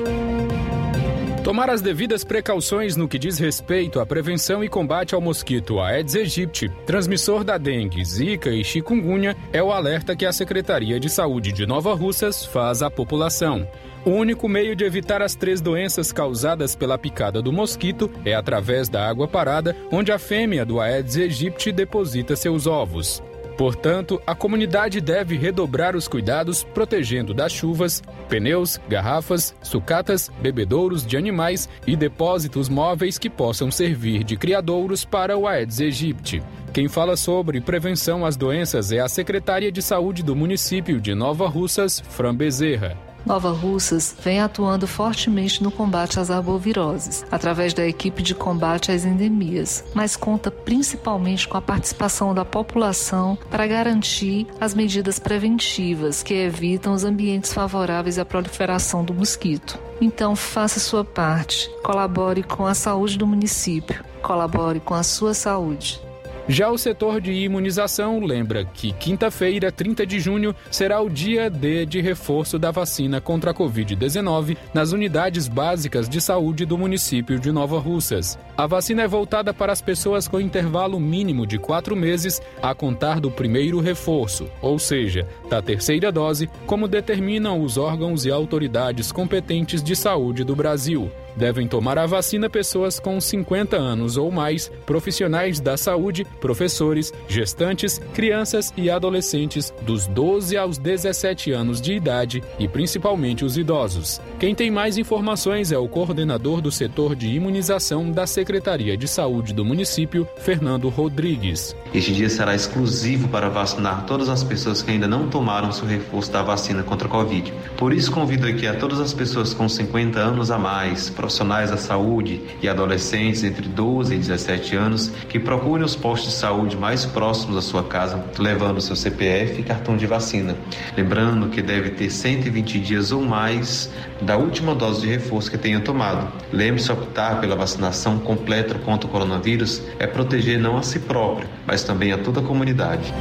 Tomar 1.43 1.69
as 1.69 1.83
devidas 1.83 2.23
precauções 2.23 2.95
no 2.95 3.07
que 3.07 3.19
diz 3.19 3.37
respeito 3.37 3.99
à 3.99 4.05
prevenção 4.07 4.63
e 4.63 4.67
combate 4.67 5.13
ao 5.13 5.21
mosquito 5.21 5.79
Aedes 5.79 6.15
aegypti, 6.15 6.67
transmissor 6.83 7.43
da 7.43 7.59
dengue, 7.59 8.03
zika 8.03 8.49
e 8.49 8.63
chikungunya, 8.63 9.37
é 9.53 9.61
o 9.61 9.71
alerta 9.71 10.15
que 10.15 10.25
a 10.25 10.33
Secretaria 10.33 10.99
de 10.99 11.09
Saúde 11.09 11.51
de 11.51 11.67
Nova 11.67 11.93
Russas 11.93 12.43
faz 12.43 12.81
à 12.81 12.89
população. 12.89 13.67
O 14.05 14.09
único 14.09 14.49
meio 14.49 14.75
de 14.75 14.83
evitar 14.83 15.21
as 15.21 15.33
três 15.33 15.61
doenças 15.61 16.11
causadas 16.11 16.75
pela 16.75 16.97
picada 16.97 17.41
do 17.41 17.53
mosquito 17.53 18.11
é 18.25 18.35
através 18.35 18.89
da 18.89 19.07
água 19.07 19.29
parada, 19.29 19.73
onde 19.89 20.11
a 20.11 20.19
fêmea 20.19 20.65
do 20.65 20.81
Aedes 20.81 21.15
aegypti 21.15 21.71
deposita 21.71 22.35
seus 22.35 22.67
ovos. 22.67 23.23
Portanto, 23.57 24.21
a 24.27 24.35
comunidade 24.35 24.99
deve 24.99 25.37
redobrar 25.37 25.95
os 25.95 26.05
cuidados 26.07 26.65
protegendo 26.65 27.33
das 27.33 27.53
chuvas, 27.53 28.03
pneus, 28.27 28.77
garrafas, 28.89 29.55
sucatas, 29.61 30.29
bebedouros 30.41 31.05
de 31.05 31.15
animais 31.15 31.69
e 31.87 31.95
depósitos 31.95 32.67
móveis 32.67 33.17
que 33.17 33.29
possam 33.29 33.71
servir 33.71 34.25
de 34.25 34.35
criadouros 34.35 35.05
para 35.05 35.37
o 35.37 35.47
Aedes 35.47 35.79
aegypti. 35.79 36.43
Quem 36.73 36.89
fala 36.89 37.15
sobre 37.15 37.61
prevenção 37.61 38.25
às 38.25 38.35
doenças 38.35 38.91
é 38.91 38.99
a 38.99 39.07
secretária 39.07 39.71
de 39.71 39.81
saúde 39.81 40.23
do 40.23 40.35
município 40.35 40.99
de 40.99 41.15
Nova 41.15 41.47
Russas, 41.47 42.01
Fran 42.01 42.35
Bezerra. 42.35 43.12
Nova 43.25 43.51
Russas 43.51 44.15
vem 44.21 44.41
atuando 44.41 44.85
fortemente 44.85 45.63
no 45.63 45.71
combate 45.71 46.19
às 46.19 46.29
arboviroses, 46.29 47.25
através 47.31 47.73
da 47.73 47.87
equipe 47.87 48.21
de 48.21 48.35
combate 48.35 48.91
às 48.91 49.05
endemias, 49.05 49.83
mas 49.93 50.17
conta 50.17 50.51
principalmente 50.51 51.47
com 51.47 51.55
a 51.55 51.61
participação 51.61 52.33
da 52.33 52.43
população 52.43 53.37
para 53.49 53.65
garantir 53.65 54.45
as 54.59 54.73
medidas 54.73 55.19
preventivas 55.19 56.21
que 56.21 56.33
evitam 56.33 56.93
os 56.93 57.05
ambientes 57.05 57.53
favoráveis 57.53 58.19
à 58.19 58.25
proliferação 58.25 59.05
do 59.05 59.13
mosquito. 59.13 59.79
Então, 60.01 60.35
faça 60.35 60.81
sua 60.81 61.05
parte, 61.05 61.69
colabore 61.81 62.43
com 62.43 62.65
a 62.65 62.73
saúde 62.73 63.17
do 63.17 63.25
município, 63.25 64.03
colabore 64.21 64.81
com 64.81 64.93
a 64.93 65.03
sua 65.03 65.33
saúde. 65.33 66.02
Já 66.47 66.69
o 66.69 66.77
setor 66.77 67.21
de 67.21 67.31
imunização 67.31 68.19
lembra 68.19 68.65
que 68.65 68.91
quinta-feira, 68.91 69.71
30 69.71 70.05
de 70.05 70.19
junho, 70.19 70.53
será 70.69 70.99
o 70.99 71.09
dia 71.09 71.49
D 71.49 71.85
de 71.85 72.01
reforço 72.01 72.59
da 72.59 72.69
vacina 72.69 73.21
contra 73.21 73.51
a 73.51 73.53
Covid-19 73.53 74.57
nas 74.73 74.91
unidades 74.91 75.47
básicas 75.47 76.09
de 76.09 76.19
saúde 76.19 76.65
do 76.65 76.77
município 76.77 77.39
de 77.39 77.49
Nova 77.49 77.79
Russas. 77.79 78.37
A 78.57 78.67
vacina 78.67 79.03
é 79.03 79.07
voltada 79.07 79.53
para 79.53 79.71
as 79.71 79.81
pessoas 79.81 80.27
com 80.27 80.37
intervalo 80.37 80.99
mínimo 80.99 81.47
de 81.47 81.57
quatro 81.57 81.95
meses 81.95 82.41
a 82.61 82.75
contar 82.75 83.21
do 83.21 83.31
primeiro 83.31 83.79
reforço, 83.79 84.49
ou 84.61 84.77
seja, 84.77 85.25
da 85.49 85.61
terceira 85.61 86.11
dose, 86.11 86.49
como 86.67 86.89
determinam 86.89 87.61
os 87.61 87.77
órgãos 87.77 88.25
e 88.25 88.31
autoridades 88.31 89.13
competentes 89.13 89.81
de 89.81 89.95
saúde 89.95 90.43
do 90.43 90.57
Brasil. 90.57 91.09
Devem 91.35 91.67
tomar 91.67 91.97
a 91.97 92.05
vacina 92.05 92.49
pessoas 92.49 92.99
com 92.99 93.19
50 93.19 93.75
anos 93.75 94.17
ou 94.17 94.31
mais, 94.31 94.71
profissionais 94.85 95.59
da 95.59 95.77
saúde, 95.77 96.25
professores, 96.39 97.13
gestantes, 97.27 97.99
crianças 98.13 98.73
e 98.77 98.89
adolescentes 98.89 99.73
dos 99.81 100.07
12 100.07 100.57
aos 100.57 100.77
17 100.77 101.51
anos 101.51 101.81
de 101.81 101.93
idade 101.93 102.43
e 102.59 102.67
principalmente 102.67 103.43
os 103.43 103.57
idosos. 103.57 104.21
Quem 104.39 104.53
tem 104.53 104.69
mais 104.69 104.97
informações 104.97 105.71
é 105.71 105.77
o 105.77 105.87
coordenador 105.87 106.61
do 106.61 106.71
setor 106.71 107.15
de 107.15 107.27
imunização 107.27 108.11
da 108.11 108.27
Secretaria 108.27 108.95
de 108.97 109.07
Saúde 109.07 109.53
do 109.53 109.65
município, 109.65 110.27
Fernando 110.37 110.89
Rodrigues. 110.89 111.75
Este 111.93 112.13
dia 112.13 112.29
será 112.29 112.55
exclusivo 112.55 113.27
para 113.27 113.49
vacinar 113.49 114.05
todas 114.05 114.29
as 114.29 114.43
pessoas 114.43 114.81
que 114.81 114.91
ainda 114.91 115.07
não 115.07 115.29
tomaram 115.29 115.71
seu 115.71 115.87
reforço 115.87 116.31
da 116.31 116.41
vacina 116.41 116.83
contra 116.83 117.07
a 117.07 117.11
Covid. 117.11 117.53
Por 117.77 117.93
isso 117.93 118.11
convido 118.11 118.47
aqui 118.47 118.67
a 118.67 118.75
todas 118.75 118.99
as 118.99 119.13
pessoas 119.13 119.53
com 119.53 119.67
50 119.67 120.19
anos 120.19 120.51
a 120.51 120.57
mais, 120.57 121.09
profissionais 121.23 121.71
da 121.71 121.77
saúde 121.77 122.41
e 122.61 122.67
adolescentes 122.67 123.45
entre 123.45 123.65
12 123.69 124.13
e 124.13 124.17
17 124.17 124.75
anos 124.75 125.07
que 125.29 125.39
procurem 125.39 125.85
os 125.85 125.95
postos 125.95 126.33
de 126.33 126.37
saúde 126.37 126.75
mais 126.75 127.05
próximos 127.05 127.55
da 127.55 127.61
sua 127.61 127.81
casa, 127.81 128.21
levando 128.37 128.81
seu 128.81 128.93
CPF 128.93 129.61
e 129.61 129.63
cartão 129.63 129.95
de 129.95 130.05
vacina. 130.05 130.57
Lembrando 130.97 131.47
que 131.47 131.61
deve 131.61 131.91
ter 131.91 132.09
120 132.09 132.77
dias 132.79 133.13
ou 133.13 133.21
mais 133.21 133.89
da 134.21 134.35
última 134.35 134.75
dose 134.75 135.01
de 135.01 135.07
reforço 135.07 135.49
que 135.49 135.57
tenha 135.57 135.79
tomado. 135.79 136.29
Lembre-se 136.51 136.91
optar 136.91 137.39
pela 137.39 137.55
vacinação 137.55 138.19
completa 138.19 138.75
contra 138.79 139.07
o 139.07 139.09
coronavírus 139.09 139.81
é 139.99 140.05
proteger 140.05 140.59
não 140.59 140.77
a 140.77 140.83
si 140.83 140.99
próprio, 140.99 141.47
mas 141.65 141.83
também 141.83 142.11
a 142.11 142.17
toda 142.17 142.41
a 142.41 142.43
comunidade. 142.43 143.13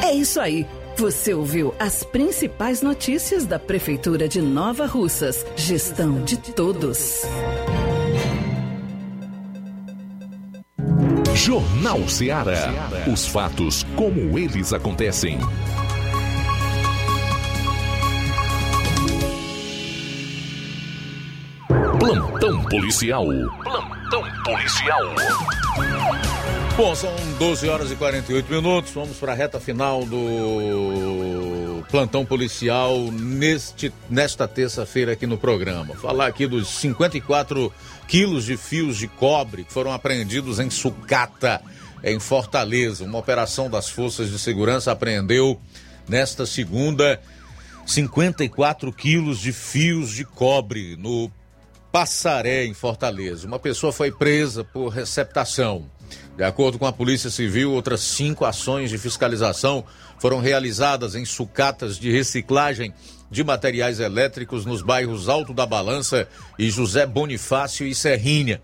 É 0.00 0.14
isso 0.14 0.40
aí. 0.40 0.64
Você 0.98 1.32
ouviu 1.32 1.72
as 1.78 2.02
principais 2.02 2.82
notícias 2.82 3.46
da 3.46 3.56
Prefeitura 3.56 4.28
de 4.28 4.42
Nova 4.42 4.84
Russas. 4.84 5.46
Gestão 5.54 6.24
de 6.24 6.36
todos. 6.36 7.22
Jornal 11.36 12.08
Ceará. 12.08 12.90
Os 13.06 13.28
fatos 13.28 13.86
como 13.94 14.36
eles 14.36 14.72
acontecem. 14.72 15.38
Plantão 22.00 22.60
policial. 22.64 23.24
Plantão 23.62 24.24
policial. 24.42 25.14
Bom, 26.78 26.94
são 26.94 27.12
12 27.40 27.68
horas 27.68 27.90
e 27.90 27.96
48 27.96 28.52
minutos. 28.52 28.92
Vamos 28.92 29.16
para 29.16 29.32
a 29.32 29.34
reta 29.34 29.58
final 29.58 30.04
do 30.04 31.84
plantão 31.90 32.24
policial 32.24 33.10
neste, 33.10 33.92
nesta 34.08 34.46
terça-feira 34.46 35.10
aqui 35.10 35.26
no 35.26 35.36
programa. 35.36 35.96
Falar 35.96 36.28
aqui 36.28 36.46
dos 36.46 36.68
54 36.68 37.74
quilos 38.06 38.44
de 38.44 38.56
fios 38.56 38.96
de 38.96 39.08
cobre 39.08 39.64
que 39.64 39.72
foram 39.72 39.92
apreendidos 39.92 40.60
em 40.60 40.70
sucata, 40.70 41.60
em 42.04 42.20
Fortaleza. 42.20 43.04
Uma 43.04 43.18
operação 43.18 43.68
das 43.68 43.88
forças 43.88 44.30
de 44.30 44.38
segurança 44.38 44.92
apreendeu 44.92 45.60
nesta 46.08 46.46
segunda 46.46 47.20
54 47.86 48.92
quilos 48.92 49.40
de 49.40 49.50
fios 49.52 50.12
de 50.12 50.24
cobre 50.24 50.94
no 50.96 51.28
Passaré, 51.90 52.66
em 52.66 52.72
Fortaleza. 52.72 53.48
Uma 53.48 53.58
pessoa 53.58 53.92
foi 53.92 54.12
presa 54.12 54.62
por 54.62 54.90
receptação. 54.90 55.97
De 56.36 56.44
acordo 56.44 56.78
com 56.78 56.86
a 56.86 56.92
Polícia 56.92 57.30
Civil, 57.30 57.72
outras 57.72 58.00
cinco 58.00 58.44
ações 58.44 58.90
de 58.90 58.98
fiscalização 58.98 59.84
foram 60.18 60.40
realizadas 60.40 61.14
em 61.14 61.24
sucatas 61.24 61.98
de 61.98 62.10
reciclagem 62.10 62.92
de 63.30 63.44
materiais 63.44 64.00
elétricos 64.00 64.64
nos 64.64 64.82
bairros 64.82 65.28
Alto 65.28 65.52
da 65.52 65.66
Balança 65.66 66.28
e 66.58 66.70
José 66.70 67.06
Bonifácio 67.06 67.86
e 67.86 67.94
Serrinha. 67.94 68.60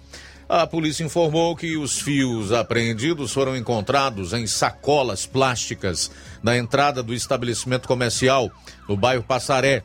A 0.49 0.67
polícia 0.67 1.03
informou 1.03 1.57
que 1.57 1.77
os 1.77 2.01
fios 2.01 2.53
apreendidos 2.53 3.33
foram 3.33 3.57
encontrados 3.57 4.33
em 4.33 4.47
sacolas 4.47 5.25
plásticas 5.25 6.11
na 6.43 6.57
entrada 6.57 7.03
do 7.03 7.15
estabelecimento 7.15 7.89
comercial 7.89 8.51
no 8.89 8.97
bairro 8.97 9.23
Passaré. 9.23 9.83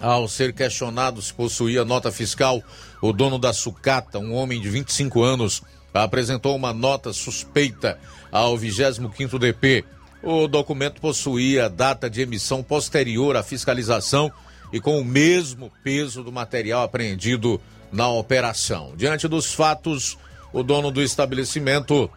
Ao 0.00 0.26
ser 0.26 0.52
questionado 0.54 1.20
se 1.20 1.32
possuía 1.32 1.84
nota 1.84 2.10
fiscal, 2.10 2.62
o 3.00 3.12
dono 3.12 3.38
da 3.38 3.52
sucata, 3.52 4.18
um 4.18 4.34
homem 4.34 4.60
de 4.60 4.68
25 4.68 5.22
anos, 5.22 5.62
apresentou 6.00 6.56
uma 6.56 6.72
nota 6.72 7.12
suspeita 7.12 7.98
ao 8.30 8.56
25º 8.56 9.38
DP. 9.38 9.84
O 10.22 10.46
documento 10.46 11.00
possuía 11.00 11.68
data 11.68 12.08
de 12.08 12.22
emissão 12.22 12.62
posterior 12.62 13.36
à 13.36 13.42
fiscalização 13.42 14.32
e 14.72 14.80
com 14.80 14.98
o 14.98 15.04
mesmo 15.04 15.70
peso 15.82 16.22
do 16.22 16.32
material 16.32 16.82
apreendido 16.82 17.60
na 17.92 18.08
operação. 18.08 18.94
Diante 18.96 19.28
dos 19.28 19.52
fatos, 19.52 20.16
o 20.52 20.62
dono 20.62 20.90
do 20.90 21.02
estabelecimento 21.02 22.10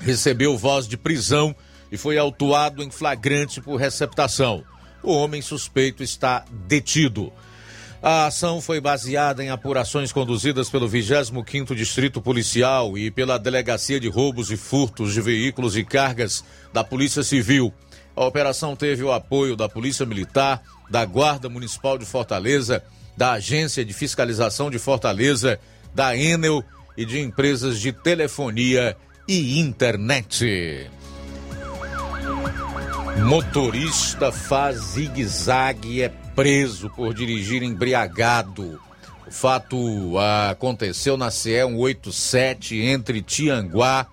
recebeu 0.00 0.56
voz 0.56 0.86
de 0.86 0.96
prisão 0.96 1.54
e 1.90 1.96
foi 1.96 2.16
autuado 2.16 2.82
em 2.82 2.90
flagrante 2.90 3.60
por 3.60 3.76
receptação. 3.76 4.62
O 5.02 5.12
homem 5.12 5.42
suspeito 5.42 6.02
está 6.02 6.44
detido. 6.68 7.32
A 8.02 8.26
ação 8.26 8.62
foi 8.62 8.80
baseada 8.80 9.44
em 9.44 9.50
apurações 9.50 10.10
conduzidas 10.10 10.70
pelo 10.70 10.88
25º 10.88 11.74
Distrito 11.74 12.22
Policial 12.22 12.96
e 12.96 13.10
pela 13.10 13.38
Delegacia 13.38 14.00
de 14.00 14.08
Roubos 14.08 14.50
e 14.50 14.56
Furtos 14.56 15.12
de 15.12 15.20
Veículos 15.20 15.76
e 15.76 15.84
Cargas 15.84 16.42
da 16.72 16.82
Polícia 16.82 17.22
Civil. 17.22 17.74
A 18.16 18.24
operação 18.24 18.74
teve 18.74 19.04
o 19.04 19.12
apoio 19.12 19.54
da 19.54 19.68
Polícia 19.68 20.06
Militar, 20.06 20.62
da 20.88 21.04
Guarda 21.04 21.50
Municipal 21.50 21.98
de 21.98 22.06
Fortaleza, 22.06 22.82
da 23.18 23.32
Agência 23.32 23.84
de 23.84 23.92
Fiscalização 23.92 24.70
de 24.70 24.78
Fortaleza, 24.78 25.60
da 25.94 26.16
Enel 26.16 26.64
e 26.96 27.04
de 27.04 27.20
empresas 27.20 27.78
de 27.78 27.92
telefonia 27.92 28.96
e 29.28 29.60
internet. 29.60 30.90
Motorista 33.26 34.32
faz 34.32 34.78
zigue-zague 34.78 36.02
é 36.02 36.08
preso 36.40 36.88
por 36.88 37.12
dirigir 37.12 37.62
embriagado. 37.62 38.80
O 39.26 39.30
fato 39.30 39.76
aconteceu 40.50 41.14
na 41.14 41.30
CE 41.30 41.60
187 41.66 42.80
entre 42.80 43.20
Tianguá 43.20 44.06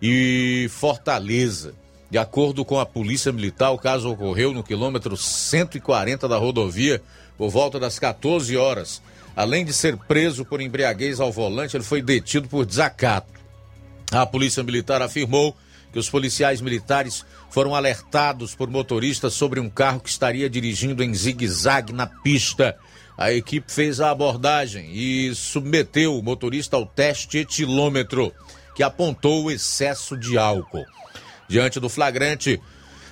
e 0.00 0.68
Fortaleza. 0.70 1.72
De 2.10 2.18
acordo 2.18 2.66
com 2.66 2.78
a 2.78 2.84
Polícia 2.84 3.32
Militar, 3.32 3.70
o 3.70 3.78
caso 3.78 4.10
ocorreu 4.10 4.52
no 4.52 4.62
quilômetro 4.62 5.16
140 5.16 6.28
da 6.28 6.36
rodovia 6.36 7.00
por 7.38 7.48
volta 7.48 7.80
das 7.80 7.98
14 7.98 8.54
horas. 8.54 9.00
Além 9.34 9.64
de 9.64 9.72
ser 9.72 9.96
preso 9.96 10.44
por 10.44 10.60
embriaguez 10.60 11.18
ao 11.18 11.32
volante, 11.32 11.78
ele 11.78 11.84
foi 11.84 12.02
detido 12.02 12.46
por 12.46 12.66
desacato. 12.66 13.40
A 14.12 14.26
Polícia 14.26 14.62
Militar 14.62 15.00
afirmou 15.00 15.56
que 15.92 15.98
os 15.98 16.10
policiais 16.10 16.60
militares 16.60 17.24
foram 17.50 17.74
alertados 17.74 18.54
por 18.54 18.68
motoristas 18.68 19.34
sobre 19.34 19.60
um 19.60 19.70
carro 19.70 20.00
que 20.00 20.08
estaria 20.08 20.48
dirigindo 20.48 21.02
em 21.02 21.14
zigue-zague 21.14 21.92
na 21.92 22.06
pista. 22.06 22.76
A 23.16 23.32
equipe 23.32 23.72
fez 23.72 24.00
a 24.00 24.10
abordagem 24.10 24.90
e 24.92 25.34
submeteu 25.34 26.16
o 26.16 26.22
motorista 26.22 26.76
ao 26.76 26.86
teste 26.86 27.38
etilômetro, 27.38 28.32
que 28.74 28.82
apontou 28.82 29.44
o 29.44 29.50
excesso 29.50 30.16
de 30.16 30.38
álcool. 30.38 30.84
Diante 31.48 31.80
do 31.80 31.88
flagrante, 31.88 32.60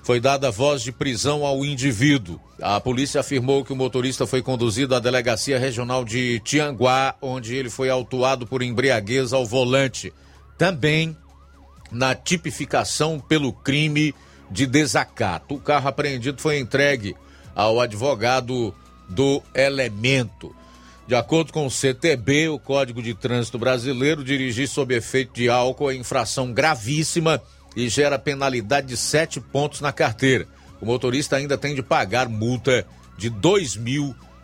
foi 0.07 0.21
dada 0.21 0.53
voz 0.53 0.83
de 0.83 0.93
prisão 0.93 1.45
ao 1.45 1.65
indivíduo. 1.65 2.39
A 2.63 2.79
polícia 2.79 3.21
afirmou 3.21 3.65
que 3.65 3.73
o 3.73 3.77
motorista 3.77 4.25
foi 4.25 4.41
conduzido 4.41 4.95
à 4.95 5.01
delegacia 5.01 5.59
regional 5.59 6.05
de 6.05 6.39
Tianguá, 6.45 7.17
onde 7.21 7.57
ele 7.57 7.69
foi 7.69 7.91
autuado 7.91 8.47
por 8.47 8.63
embriaguez 8.63 9.33
ao 9.33 9.45
volante. 9.45 10.13
Também 10.57 11.17
na 11.91 12.15
tipificação 12.15 13.19
pelo 13.19 13.53
crime 13.53 14.15
de 14.51 14.67
desacato. 14.67 15.55
O 15.55 15.61
carro 15.61 15.89
apreendido 15.89 16.41
foi 16.41 16.59
entregue 16.59 17.17
ao 17.55 17.81
advogado 17.81 18.75
do 19.09 19.43
elemento. 19.55 20.55
De 21.07 21.15
acordo 21.15 21.53
com 21.53 21.67
o 21.67 21.71
CTB, 21.71 22.49
o 22.49 22.59
Código 22.59 23.01
de 23.01 23.15
Trânsito 23.15 23.59
Brasileiro, 23.59 24.25
dirigir 24.25 24.69
sob 24.69 24.95
efeito 24.95 25.35
de 25.35 25.49
álcool 25.49 25.91
é 25.91 25.95
infração 25.95 26.53
gravíssima 26.53 27.41
e 27.77 27.89
gera 27.89 28.19
penalidade 28.19 28.89
de 28.89 28.97
sete 28.97 29.41
pontos 29.41 29.81
na 29.81 29.93
carteira. 29.93 30.49
O 30.81 30.87
motorista 30.87 31.37
ainda 31.37 31.57
tem 31.57 31.75
de 31.75 31.83
pagar 31.83 32.29
multa 32.29 32.87
de 33.17 33.29
R$ 33.29 33.35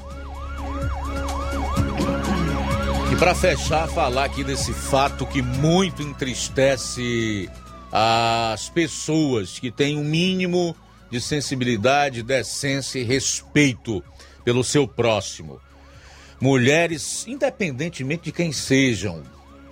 Para 3.20 3.34
fechar, 3.34 3.86
falar 3.86 4.24
aqui 4.24 4.42
desse 4.42 4.72
fato 4.72 5.26
que 5.26 5.42
muito 5.42 6.00
entristece 6.00 7.50
as 7.92 8.70
pessoas 8.70 9.58
que 9.58 9.70
têm 9.70 9.98
um 9.98 10.02
mínimo 10.02 10.74
de 11.10 11.20
sensibilidade, 11.20 12.22
decência 12.22 12.98
e 12.98 13.02
respeito 13.02 14.02
pelo 14.42 14.64
seu 14.64 14.88
próximo. 14.88 15.60
Mulheres, 16.40 17.26
independentemente 17.28 18.24
de 18.24 18.32
quem 18.32 18.52
sejam, 18.52 19.22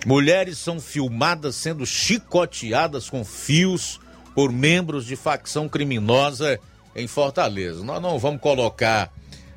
mulheres 0.05 0.59
são 0.59 0.79
filmadas 0.79 1.55
sendo 1.55 1.87
chicoteadas 1.87 3.09
com 3.09 3.25
fios 3.25 3.99
por 4.35 4.51
membros 4.51 5.07
de 5.07 5.15
facção 5.15 5.67
criminosa 5.67 6.59
em 6.95 7.07
Fortaleza. 7.07 7.83
Nós 7.83 7.99
não 7.99 8.19
vamos 8.19 8.41
colocar 8.41 9.11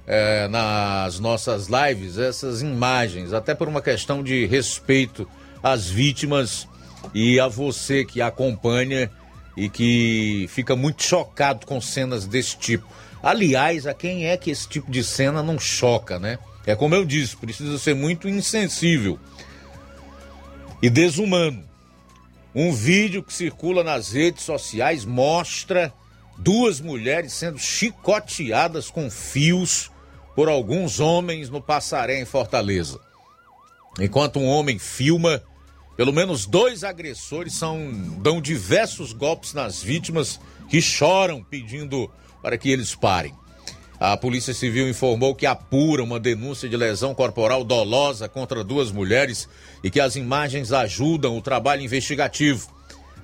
é, 0.07 0.49
nas 0.49 1.19
nossas 1.19 1.69
lives 1.69 2.19
essas 2.19 2.63
imagens, 2.63 3.33
até 3.33 3.55
por 3.55 3.69
uma 3.69 3.81
questão 3.81 4.23
de 4.23 4.47
respeito 4.47 5.29
às 5.63 5.89
vítimas 5.89 6.67
e 7.15 7.39
a 7.39 7.49
você 7.49 8.05
que 8.05 8.21
acompanha 8.21 9.11
e 9.57 9.69
que 9.69 10.47
fica 10.49 10.75
muito 10.75 11.03
chocado 11.03 11.67
com 11.67 11.81
cenas 11.81 12.27
desse 12.27 12.57
tipo. 12.57 12.87
Aliás, 13.23 13.87
a 13.87 13.95
quem 13.95 14.27
é 14.27 14.37
que 14.37 14.51
esse 14.51 14.69
tipo 14.69 14.91
de 14.91 15.05
cena 15.05 15.43
não 15.43 15.59
choca, 15.59 16.19
né? 16.19 16.39
É 16.67 16.75
como 16.75 16.95
eu 16.95 17.05
disse, 17.05 17.37
precisa 17.37 17.79
ser 17.79 17.95
muito 17.95 18.29
insensível 18.29 19.19
e 20.83 20.91
desumano. 20.91 21.63
Um 22.55 22.73
vídeo 22.73 23.23
que 23.23 23.33
circula 23.33 23.83
nas 23.83 24.13
redes 24.13 24.43
sociais 24.43 25.05
mostra 25.05 25.93
duas 26.37 26.81
mulheres 26.81 27.33
sendo 27.33 27.59
chicoteadas 27.59 28.91
com 28.91 29.11
fios 29.11 29.92
por 30.35 30.49
alguns 30.49 31.01
homens 31.01 31.51
no 31.51 31.61
Passaré, 31.61 32.21
em 32.21 32.25
Fortaleza. 32.25 32.99
Enquanto 34.01 34.39
um 34.39 34.47
homem 34.47 34.79
filma, 34.79 35.43
pelo 35.97 36.13
menos 36.13 36.47
dois 36.47 36.83
agressores 36.83 37.53
são, 37.53 37.91
dão 38.19 38.41
diversos 38.41 39.13
golpes 39.13 39.53
nas 39.53 39.83
vítimas 39.83 40.41
que 40.69 40.81
choram 40.81 41.43
pedindo 41.43 42.11
para 42.43 42.57
que 42.57 42.71
eles 42.71 42.95
parem. 42.95 43.35
A 44.01 44.17
Polícia 44.17 44.53
Civil 44.53 44.89
informou 44.89 45.35
que 45.35 45.47
apura 45.47 46.03
uma 46.03 46.19
denúncia 46.19 46.69
de 46.69 46.77
lesão 46.77 47.15
corporal 47.15 47.63
dolosa 47.63 48.29
contra 48.29 48.65
duas 48.65 48.91
mulheres 48.91 49.49
e 49.85 49.91
que 49.91 50.01
as 50.01 50.17
imagens 50.17 50.73
ajudam 50.73 51.37
o 51.37 51.43
trabalho 51.43 51.83
investigativo. 51.83 52.69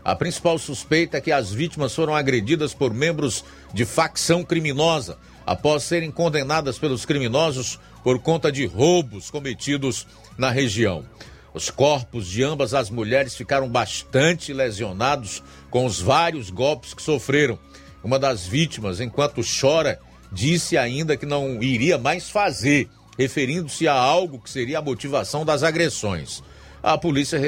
A 0.04 0.14
principal 0.14 0.56
suspeita 0.56 1.16
é 1.16 1.20
que 1.20 1.32
as 1.32 1.50
vítimas 1.50 1.94
foram 1.94 2.14
agredidas 2.14 2.74
por 2.74 2.94
membros 2.94 3.44
de 3.74 3.84
facção 3.84 4.44
criminosa 4.44 5.18
após 5.48 5.82
serem 5.82 6.10
condenadas 6.10 6.78
pelos 6.78 7.06
criminosos 7.06 7.80
por 8.04 8.18
conta 8.18 8.52
de 8.52 8.66
roubos 8.66 9.30
cometidos 9.30 10.06
na 10.36 10.50
região. 10.50 11.06
Os 11.54 11.70
corpos 11.70 12.28
de 12.28 12.44
ambas 12.44 12.74
as 12.74 12.90
mulheres 12.90 13.34
ficaram 13.34 13.66
bastante 13.66 14.52
lesionados 14.52 15.42
com 15.70 15.86
os 15.86 15.98
vários 16.02 16.50
golpes 16.50 16.92
que 16.92 17.00
sofreram. 17.00 17.58
Uma 18.04 18.18
das 18.18 18.46
vítimas, 18.46 19.00
enquanto 19.00 19.40
chora, 19.40 19.98
disse 20.30 20.76
ainda 20.76 21.16
que 21.16 21.24
não 21.24 21.62
iria 21.62 21.96
mais 21.96 22.28
fazer, 22.28 22.86
referindo-se 23.18 23.88
a 23.88 23.94
algo 23.94 24.38
que 24.38 24.50
seria 24.50 24.80
a 24.80 24.82
motivação 24.82 25.46
das 25.46 25.62
agressões. 25.62 26.42
A 26.82 26.98
polícia 26.98 27.40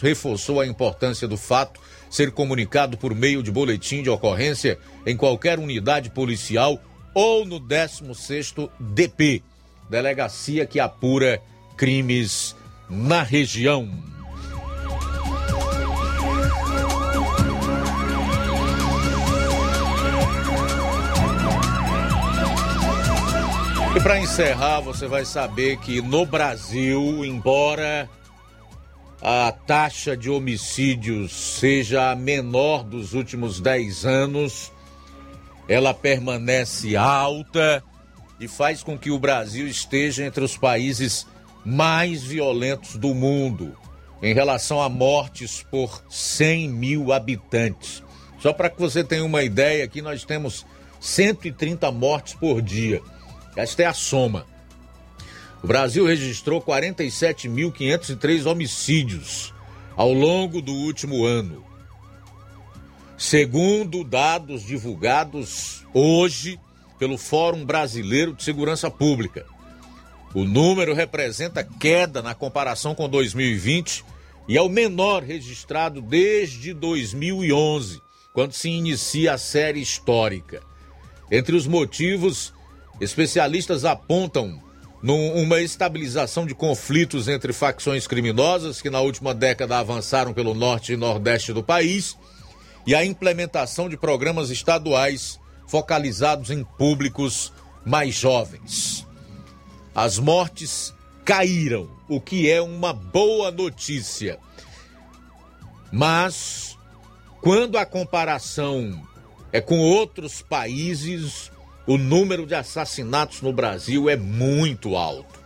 reforçou 0.00 0.60
a 0.60 0.66
importância 0.66 1.26
do 1.26 1.36
fato 1.36 1.80
ser 2.08 2.30
comunicado 2.30 2.96
por 2.96 3.16
meio 3.16 3.42
de 3.42 3.50
boletim 3.50 4.00
de 4.00 4.08
ocorrência 4.08 4.78
em 5.04 5.16
qualquer 5.16 5.58
unidade 5.58 6.08
policial 6.10 6.80
ou 7.20 7.44
no 7.44 7.60
16º 7.60 8.70
DP, 8.78 9.42
delegacia 9.90 10.64
que 10.64 10.78
apura 10.78 11.42
crimes 11.76 12.54
na 12.88 13.24
região. 13.24 13.90
E 23.96 24.00
para 24.00 24.20
encerrar, 24.20 24.78
você 24.78 25.08
vai 25.08 25.24
saber 25.24 25.78
que 25.78 26.00
no 26.00 26.24
Brasil, 26.24 27.24
embora 27.24 28.08
a 29.20 29.50
taxa 29.50 30.16
de 30.16 30.30
homicídios 30.30 31.32
seja 31.32 32.12
a 32.12 32.14
menor 32.14 32.84
dos 32.84 33.12
últimos 33.12 33.58
10 33.58 34.06
anos, 34.06 34.70
ela 35.68 35.92
permanece 35.92 36.96
alta 36.96 37.84
e 38.40 38.48
faz 38.48 38.82
com 38.82 38.96
que 38.96 39.10
o 39.10 39.18
Brasil 39.18 39.68
esteja 39.68 40.24
entre 40.24 40.42
os 40.42 40.56
países 40.56 41.26
mais 41.64 42.22
violentos 42.22 42.96
do 42.96 43.14
mundo 43.14 43.76
em 44.22 44.32
relação 44.32 44.80
a 44.80 44.88
mortes 44.88 45.62
por 45.70 46.02
100 46.08 46.68
mil 46.70 47.12
habitantes. 47.12 48.02
Só 48.40 48.52
para 48.52 48.70
que 48.70 48.80
você 48.80 49.04
tenha 49.04 49.24
uma 49.24 49.42
ideia, 49.42 49.84
aqui 49.84 50.00
nós 50.00 50.24
temos 50.24 50.64
130 51.00 51.90
mortes 51.92 52.34
por 52.34 52.62
dia. 52.62 53.02
Esta 53.56 53.82
é 53.82 53.86
a 53.86 53.94
soma. 53.94 54.46
O 55.62 55.66
Brasil 55.66 56.06
registrou 56.06 56.62
47.503 56.62 58.46
homicídios 58.46 59.52
ao 59.96 60.12
longo 60.12 60.62
do 60.62 60.72
último 60.72 61.24
ano. 61.24 61.67
Segundo 63.18 64.04
dados 64.04 64.64
divulgados 64.64 65.84
hoje 65.92 66.56
pelo 67.00 67.18
Fórum 67.18 67.64
Brasileiro 67.64 68.32
de 68.32 68.44
Segurança 68.44 68.88
Pública, 68.88 69.44
O 70.34 70.44
número 70.44 70.94
representa 70.94 71.64
queda 71.64 72.22
na 72.22 72.32
comparação 72.32 72.94
com 72.94 73.08
2020 73.08 74.04
e 74.46 74.56
é 74.56 74.62
o 74.62 74.68
menor 74.68 75.24
registrado 75.24 76.00
desde 76.00 76.72
2011, 76.72 78.00
quando 78.32 78.52
se 78.52 78.68
inicia 78.68 79.34
a 79.34 79.38
série 79.38 79.80
histórica. 79.80 80.62
Entre 81.30 81.56
os 81.56 81.66
motivos, 81.66 82.52
especialistas 83.00 83.84
apontam 83.84 84.62
uma 85.02 85.60
estabilização 85.60 86.46
de 86.46 86.54
conflitos 86.54 87.26
entre 87.26 87.52
facções 87.52 88.06
criminosas 88.06 88.80
que 88.80 88.90
na 88.90 89.00
última 89.00 89.34
década 89.34 89.78
avançaram 89.78 90.32
pelo 90.32 90.54
norte 90.54 90.92
e 90.92 90.96
nordeste 90.96 91.52
do 91.52 91.64
país 91.64 92.16
e 92.88 92.94
a 92.94 93.04
implementação 93.04 93.86
de 93.86 93.98
programas 93.98 94.48
estaduais 94.48 95.38
focalizados 95.66 96.48
em 96.48 96.64
públicos 96.64 97.52
mais 97.84 98.14
jovens. 98.14 99.06
As 99.94 100.18
mortes 100.18 100.94
caíram, 101.22 101.90
o 102.08 102.18
que 102.18 102.50
é 102.50 102.62
uma 102.62 102.94
boa 102.94 103.50
notícia. 103.50 104.38
Mas 105.92 106.78
quando 107.42 107.76
a 107.76 107.84
comparação 107.84 109.06
é 109.52 109.60
com 109.60 109.80
outros 109.80 110.40
países, 110.40 111.52
o 111.86 111.98
número 111.98 112.46
de 112.46 112.54
assassinatos 112.54 113.42
no 113.42 113.52
Brasil 113.52 114.08
é 114.08 114.16
muito 114.16 114.96
alto. 114.96 115.38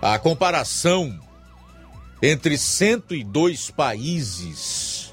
A 0.00 0.16
comparação 0.20 1.18
entre 2.22 2.56
102 2.56 3.72
países 3.72 5.12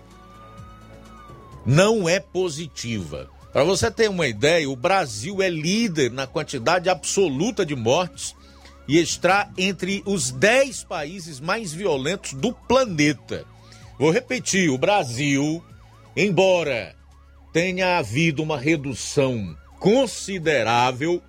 não 1.65 2.07
é 2.07 2.19
positiva. 2.19 3.27
Para 3.51 3.63
você 3.63 3.89
ter 3.89 4.07
uma 4.07 4.27
ideia, 4.27 4.69
o 4.69 4.75
Brasil 4.75 5.41
é 5.41 5.49
líder 5.49 6.11
na 6.11 6.27
quantidade 6.27 6.87
absoluta 6.87 7.65
de 7.65 7.75
mortes 7.75 8.35
e 8.87 8.99
está 8.99 9.49
entre 9.57 10.03
os 10.05 10.29
10 10.29 10.83
países 10.83 11.39
mais 11.39 11.73
violentos 11.73 12.33
do 12.33 12.53
planeta. 12.53 13.43
Vou 13.97 14.11
repetir: 14.11 14.69
o 14.69 14.77
Brasil, 14.77 15.63
embora 16.15 16.95
tenha 17.51 17.97
havido 17.97 18.43
uma 18.43 18.57
redução 18.57 19.57
considerável 19.79 21.23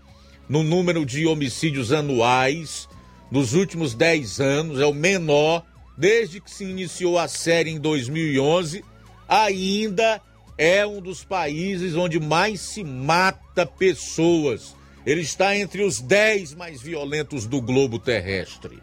no 0.46 0.62
número 0.62 1.06
de 1.06 1.26
homicídios 1.26 1.90
anuais 1.90 2.86
nos 3.30 3.54
últimos 3.54 3.94
10 3.94 4.40
anos, 4.40 4.80
é 4.80 4.84
o 4.84 4.92
menor 4.92 5.64
desde 6.00 6.40
que 6.40 6.50
se 6.50 6.64
iniciou 6.64 7.18
a 7.18 7.28
série 7.28 7.70
em 7.70 7.78
2011, 7.78 8.82
ainda 9.28 10.18
é 10.56 10.86
um 10.86 10.98
dos 10.98 11.22
países 11.22 11.94
onde 11.94 12.18
mais 12.18 12.58
se 12.58 12.82
mata 12.82 13.66
pessoas. 13.66 14.74
Ele 15.04 15.20
está 15.20 15.54
entre 15.54 15.82
os 15.82 16.00
10 16.00 16.54
mais 16.54 16.80
violentos 16.80 17.46
do 17.46 17.60
globo 17.60 17.98
terrestre. 17.98 18.82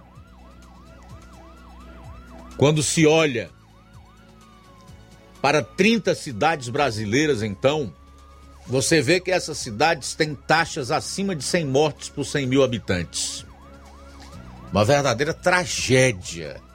Quando 2.55 2.84
se 2.84 3.07
olha 3.07 3.49
para 5.41 5.63
30 5.63 6.13
cidades 6.13 6.70
brasileiras, 6.70 7.41
então, 7.41 7.91
você 8.68 9.01
vê 9.01 9.20
que 9.20 9.32
essas 9.32 9.57
cidades 9.57 10.13
têm 10.13 10.36
taxas 10.36 10.91
acima 10.91 11.36
de 11.36 11.43
100 11.43 11.65
mortes 11.65 12.09
por 12.09 12.26
100 12.26 12.45
mil 12.45 12.63
habitantes. 12.63 13.43
Uma 14.72 14.86
verdadeira 14.86 15.34
tragédia. 15.34 16.66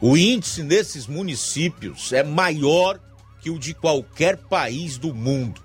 O 0.00 0.16
índice 0.16 0.62
nesses 0.62 1.06
municípios 1.06 2.12
é 2.12 2.22
maior 2.22 2.98
que 3.40 3.50
o 3.50 3.58
de 3.58 3.74
qualquer 3.74 4.36
país 4.36 4.96
do 4.96 5.14
mundo. 5.14 5.60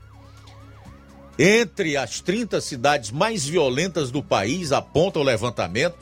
Entre 1.39 1.95
as 1.95 2.19
30 2.19 2.59
cidades 2.59 3.11
mais 3.11 3.45
violentas 3.45 4.11
do 4.11 4.21
país, 4.21 4.71
aponta 4.71 5.19
o 5.19 5.23
levantamento, 5.23 5.97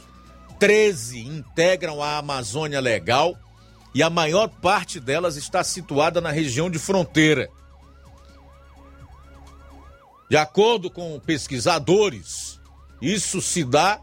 13 0.59 1.19
integram 1.19 2.01
a 2.01 2.17
Amazônia 2.17 2.79
Legal 2.79 3.35
e 3.93 4.01
a 4.01 4.09
maior 4.09 4.47
parte 4.47 4.99
delas 4.99 5.35
está 5.35 5.63
situada 5.63 6.19
na 6.19 6.31
região 6.31 6.69
de 6.69 6.79
fronteira. 6.79 7.49
De 10.29 10.37
acordo 10.37 10.89
com 10.89 11.19
pesquisadores, 11.19 12.59
isso 12.99 13.41
se 13.41 13.63
dá 13.63 13.99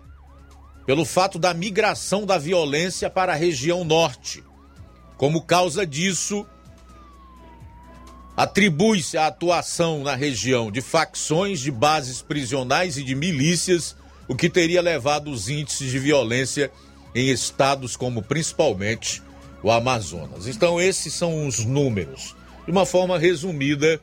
pelo 0.90 1.04
fato 1.04 1.38
da 1.38 1.54
migração 1.54 2.26
da 2.26 2.36
violência 2.36 3.08
para 3.08 3.32
a 3.32 3.36
região 3.36 3.84
norte. 3.84 4.42
Como 5.16 5.40
causa 5.40 5.86
disso, 5.86 6.44
atribui-se 8.36 9.16
a 9.16 9.28
atuação 9.28 10.02
na 10.02 10.16
região 10.16 10.68
de 10.68 10.80
facções, 10.80 11.60
de 11.60 11.70
bases 11.70 12.22
prisionais 12.22 12.98
e 12.98 13.04
de 13.04 13.14
milícias, 13.14 13.94
o 14.26 14.34
que 14.34 14.50
teria 14.50 14.82
levado 14.82 15.30
os 15.30 15.48
índices 15.48 15.92
de 15.92 15.98
violência 16.00 16.72
em 17.14 17.30
estados 17.30 17.94
como 17.94 18.20
principalmente 18.20 19.22
o 19.62 19.70
Amazonas. 19.70 20.48
Então, 20.48 20.80
esses 20.80 21.14
são 21.14 21.46
os 21.46 21.64
números. 21.64 22.34
De 22.64 22.72
uma 22.72 22.84
forma 22.84 23.16
resumida, 23.16 24.00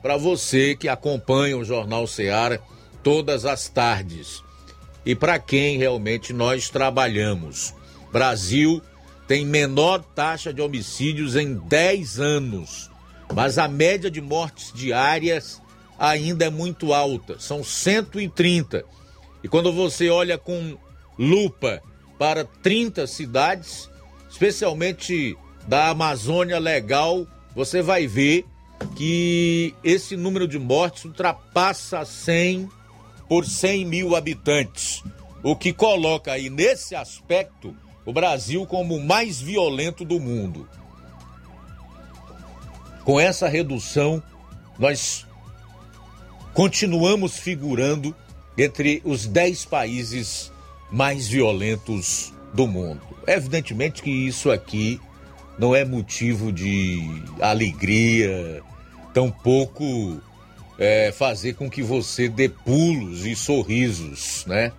para 0.00 0.16
você 0.16 0.76
que 0.76 0.88
acompanha 0.88 1.58
o 1.58 1.64
Jornal 1.64 2.06
Seara 2.06 2.62
todas 3.02 3.44
as 3.44 3.68
tardes 3.68 4.46
e 5.08 5.14
para 5.14 5.38
quem 5.38 5.78
realmente 5.78 6.34
nós 6.34 6.68
trabalhamos. 6.68 7.74
Brasil 8.12 8.82
tem 9.26 9.42
menor 9.46 10.02
taxa 10.02 10.52
de 10.52 10.60
homicídios 10.60 11.34
em 11.34 11.54
10 11.54 12.20
anos, 12.20 12.90
mas 13.34 13.56
a 13.56 13.66
média 13.66 14.10
de 14.10 14.20
mortes 14.20 14.70
diárias 14.70 15.62
ainda 15.98 16.44
é 16.44 16.50
muito 16.50 16.92
alta, 16.92 17.40
são 17.40 17.64
130. 17.64 18.84
E 19.42 19.48
quando 19.48 19.72
você 19.72 20.10
olha 20.10 20.36
com 20.36 20.76
lupa 21.18 21.82
para 22.18 22.44
30 22.44 23.06
cidades, 23.06 23.88
especialmente 24.28 25.34
da 25.66 25.88
Amazônia 25.88 26.58
Legal, 26.58 27.26
você 27.56 27.80
vai 27.80 28.06
ver 28.06 28.44
que 28.94 29.74
esse 29.82 30.18
número 30.18 30.46
de 30.46 30.58
mortes 30.58 31.06
ultrapassa 31.06 32.04
100 32.04 32.68
por 33.28 33.44
100 33.44 33.84
mil 33.84 34.16
habitantes, 34.16 35.02
o 35.42 35.54
que 35.54 35.72
coloca 35.72 36.32
aí 36.32 36.48
nesse 36.48 36.94
aspecto 36.94 37.76
o 38.04 38.12
Brasil 38.12 38.66
como 38.66 38.96
o 38.96 39.04
mais 39.04 39.38
violento 39.38 40.04
do 40.04 40.18
mundo. 40.18 40.68
Com 43.04 43.20
essa 43.20 43.48
redução, 43.48 44.22
nós 44.78 45.26
continuamos 46.54 47.36
figurando 47.36 48.16
entre 48.56 49.02
os 49.04 49.26
10 49.26 49.66
países 49.66 50.50
mais 50.90 51.28
violentos 51.28 52.32
do 52.54 52.66
mundo. 52.66 53.02
Evidentemente 53.26 54.02
que 54.02 54.10
isso 54.10 54.50
aqui 54.50 55.00
não 55.58 55.74
é 55.74 55.84
motivo 55.84 56.50
de 56.50 57.22
alegria, 57.40 58.62
tampouco 59.12 60.20
é, 60.78 61.12
fazer 61.12 61.54
com 61.54 61.68
que 61.68 61.82
você 61.82 62.28
dê 62.28 62.48
pulos 62.48 63.26
e 63.26 63.34
sorrisos, 63.34 64.44
né? 64.46 64.72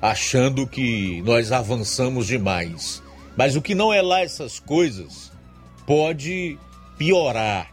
Achando 0.00 0.66
que 0.66 1.22
nós 1.22 1.52
avançamos 1.52 2.26
demais. 2.26 3.02
Mas 3.36 3.54
o 3.54 3.62
que 3.62 3.74
não 3.74 3.92
é 3.92 4.00
lá 4.00 4.20
essas 4.22 4.58
coisas 4.58 5.30
pode 5.86 6.58
piorar. 6.96 7.70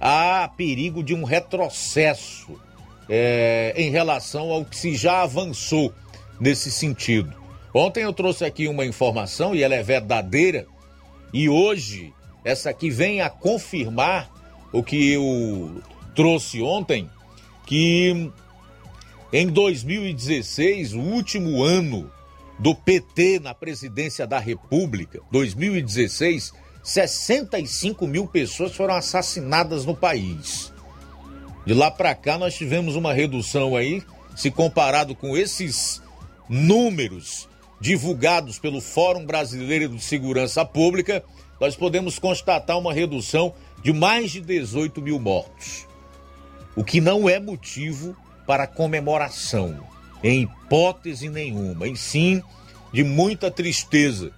Há 0.00 0.48
perigo 0.56 1.02
de 1.02 1.14
um 1.14 1.24
retrocesso 1.24 2.60
é, 3.08 3.72
em 3.76 3.90
relação 3.90 4.50
ao 4.50 4.64
que 4.64 4.76
se 4.76 4.94
já 4.94 5.22
avançou 5.22 5.92
nesse 6.40 6.70
sentido. 6.70 7.32
Ontem 7.74 8.02
eu 8.02 8.12
trouxe 8.12 8.44
aqui 8.44 8.68
uma 8.68 8.84
informação 8.84 9.54
e 9.54 9.62
ela 9.62 9.74
é 9.74 9.82
verdadeira, 9.82 10.66
e 11.32 11.48
hoje 11.48 12.12
essa 12.44 12.70
aqui 12.70 12.90
vem 12.90 13.20
a 13.22 13.30
confirmar 13.30 14.30
o 14.72 14.82
que 14.82 15.12
eu 15.12 15.82
trouxe 16.14 16.62
ontem, 16.62 17.08
que 17.66 18.30
em 19.32 19.46
2016, 19.46 20.92
o 20.92 21.00
último 21.00 21.62
ano 21.62 22.10
do 22.58 22.74
PT 22.74 23.40
na 23.40 23.54
presidência 23.54 24.26
da 24.26 24.38
República, 24.38 25.20
2016, 25.30 26.52
65 26.82 28.06
mil 28.06 28.26
pessoas 28.26 28.74
foram 28.74 28.94
assassinadas 28.94 29.86
no 29.86 29.96
país. 29.96 30.72
De 31.64 31.72
lá 31.72 31.90
para 31.90 32.14
cá, 32.14 32.36
nós 32.36 32.54
tivemos 32.54 32.96
uma 32.96 33.12
redução 33.12 33.74
aí, 33.74 34.02
se 34.36 34.50
comparado 34.50 35.14
com 35.14 35.36
esses 35.36 36.02
números 36.48 37.48
divulgados 37.80 38.58
pelo 38.58 38.80
Fórum 38.80 39.24
Brasileiro 39.24 39.88
de 39.88 40.02
Segurança 40.02 40.64
Pública, 40.64 41.24
nós 41.60 41.74
podemos 41.74 42.18
constatar 42.18 42.78
uma 42.78 42.92
redução 42.92 43.54
de 43.82 43.92
mais 43.92 44.30
de 44.30 44.40
18 44.40 45.00
mil 45.00 45.18
mortos. 45.18 45.86
O 46.74 46.82
que 46.82 47.00
não 47.00 47.28
é 47.28 47.38
motivo 47.38 48.16
para 48.46 48.66
comemoração, 48.66 49.80
em 50.22 50.42
hipótese 50.42 51.28
nenhuma, 51.28 51.86
e 51.86 51.96
sim 51.96 52.42
de 52.92 53.04
muita 53.04 53.50
tristeza, 53.50 54.30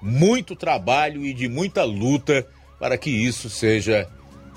muito 0.00 0.56
trabalho 0.56 1.24
e 1.24 1.32
de 1.32 1.48
muita 1.48 1.84
luta 1.84 2.46
para 2.78 2.96
que 2.96 3.10
isso 3.10 3.50
seja 3.50 4.08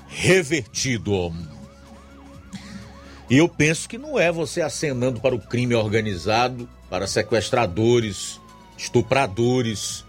revertido. 0.08 1.34
E 3.28 3.36
eu 3.36 3.48
penso 3.48 3.88
que 3.88 3.98
não 3.98 4.18
é 4.18 4.30
você 4.30 4.60
acenando 4.60 5.20
para 5.20 5.34
o 5.34 5.40
crime 5.40 5.74
organizado, 5.74 6.68
para 6.90 7.06
sequestradores, 7.06 8.40
estupradores, 8.76 10.04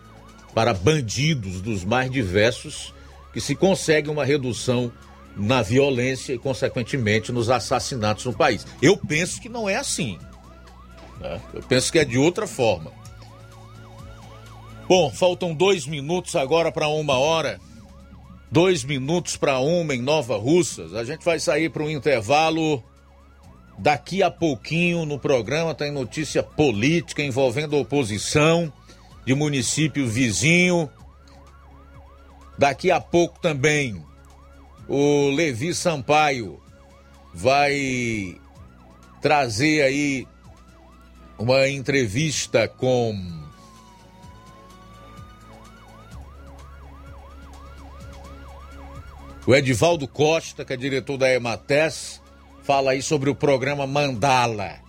para 0.54 0.74
bandidos 0.74 1.62
dos 1.62 1.84
mais 1.84 2.12
diversos, 2.12 2.94
que 3.34 3.42
se 3.42 3.56
consegue 3.56 4.10
uma 4.10 4.24
redução 4.24 4.92
na 5.36 5.62
violência 5.62 6.34
e, 6.34 6.38
consequentemente, 6.38 7.32
nos 7.32 7.50
assassinatos 7.50 8.26
no 8.26 8.34
país. 8.34 8.66
Eu 8.82 8.98
penso 8.98 9.42
que 9.42 9.50
não 9.50 9.68
é 9.68 9.76
assim. 9.76 10.18
Né? 11.20 11.42
Eu 11.54 11.62
penso 11.64 11.92
que 11.92 12.00
é 12.00 12.06
de 12.06 12.18
outra 12.18 12.48
forma. 12.48 12.92
Bom, 14.88 15.10
faltam 15.12 15.54
dois 15.54 15.86
minutos 15.86 16.36
agora 16.36 16.72
para 16.72 16.88
uma 16.88 17.18
hora. 17.18 17.60
Dois 18.52 18.84
minutos 18.84 19.36
para 19.36 19.60
uma 19.60 19.96
em 19.96 20.02
Nova 20.02 20.38
Russas. 20.38 20.94
A 20.94 21.04
gente 21.04 21.26
vai 21.26 21.40
sair 21.40 21.70
para 21.70 21.84
um 21.84 21.90
intervalo. 21.90 22.84
Daqui 23.78 24.24
a 24.24 24.32
pouquinho 24.32 25.06
no 25.06 25.20
programa 25.20 25.76
tem 25.76 25.92
notícia 25.92 26.42
política 26.42 27.22
envolvendo 27.22 27.76
a 27.76 27.80
oposição 27.80 28.72
de 29.26 29.34
município 29.34 30.08
vizinho. 30.08 30.90
Daqui 32.58 32.90
a 32.90 33.02
pouco 33.02 33.40
também 33.42 34.02
o 34.88 35.30
Levi 35.30 35.74
Sampaio 35.74 36.62
vai 37.34 38.40
trazer 39.22 39.82
aí 39.82 40.28
uma 41.38 41.68
entrevista 41.68 42.68
com 42.68 43.14
o 49.46 49.56
Edivaldo 49.56 50.08
Costa, 50.08 50.64
que 50.64 50.74
é 50.74 50.78
diretor 50.78 51.18
da 51.18 51.32
Emates, 51.32 52.22
fala 52.64 52.92
aí 52.92 53.02
sobre 53.02 53.30
o 53.30 53.36
programa 53.36 53.86
Mandala. 53.86 54.80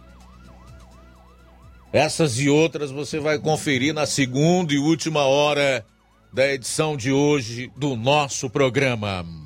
Essas 1.93 2.39
e 2.39 2.49
outras 2.49 2.91
você 2.91 3.19
vai 3.19 3.39
conferir 3.39 3.95
na 3.95 4.07
segunda 4.07 4.73
e 4.73 4.79
última 4.79 5.25
hora 5.25 5.85
da 6.33 6.47
edição 6.53 6.97
de 6.97 7.11
hoje 7.11 7.73
do 7.77 7.97
nosso 7.97 8.51
programa. 8.51 9.46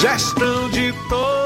Gestão 0.00 0.70
de 0.70 0.92
todos 1.08 1.45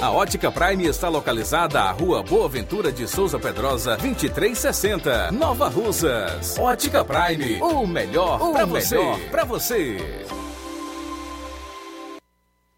A 0.00 0.10
Ótica 0.10 0.50
Prime 0.50 0.86
está 0.86 1.10
localizada 1.10 1.82
à 1.82 1.90
Rua 1.90 2.22
Boa 2.22 2.48
Ventura 2.48 2.90
de 2.90 3.06
Souza 3.06 3.38
Pedrosa, 3.38 3.94
2360, 3.98 5.30
Nova 5.32 5.68
Russas. 5.68 6.58
Ótica 6.58 7.04
Prime, 7.04 7.60
o 7.60 7.86
melhor 7.86 8.38
para 8.52 8.64
você. 8.64 8.96
Pra 9.30 9.44
você. 9.44 9.98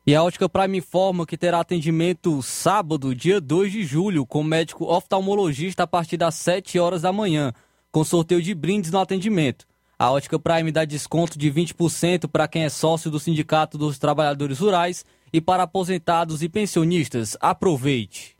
E 0.04 0.12
a 0.12 0.24
Ótica 0.24 0.48
Prime 0.48 0.78
informa 0.78 1.24
que 1.24 1.38
terá 1.38 1.60
atendimento 1.60 2.42
sábado, 2.42 3.14
dia 3.14 3.40
2 3.40 3.70
de 3.70 3.84
julho, 3.84 4.26
com 4.26 4.42
médico 4.42 4.84
oftalmologista 4.84 5.84
a 5.84 5.86
partir 5.86 6.16
das 6.16 6.34
7 6.34 6.80
horas 6.80 7.02
da 7.02 7.12
manhã, 7.12 7.52
com 7.92 8.02
sorteio 8.02 8.42
de 8.42 8.52
brindes 8.56 8.90
no 8.90 8.98
atendimento. 8.98 9.66
A 9.96 10.10
Ótica 10.10 10.36
Prime 10.36 10.72
dá 10.72 10.84
desconto 10.84 11.38
de 11.38 11.48
20% 11.48 12.26
para 12.26 12.48
quem 12.48 12.64
é 12.64 12.68
sócio 12.68 13.08
do 13.08 13.20
Sindicato 13.20 13.78
dos 13.78 14.00
Trabalhadores 14.00 14.58
Rurais 14.58 15.04
e 15.32 15.40
para 15.40 15.62
aposentados 15.62 16.42
e 16.42 16.48
pensionistas. 16.48 17.36
Aproveite. 17.40 18.36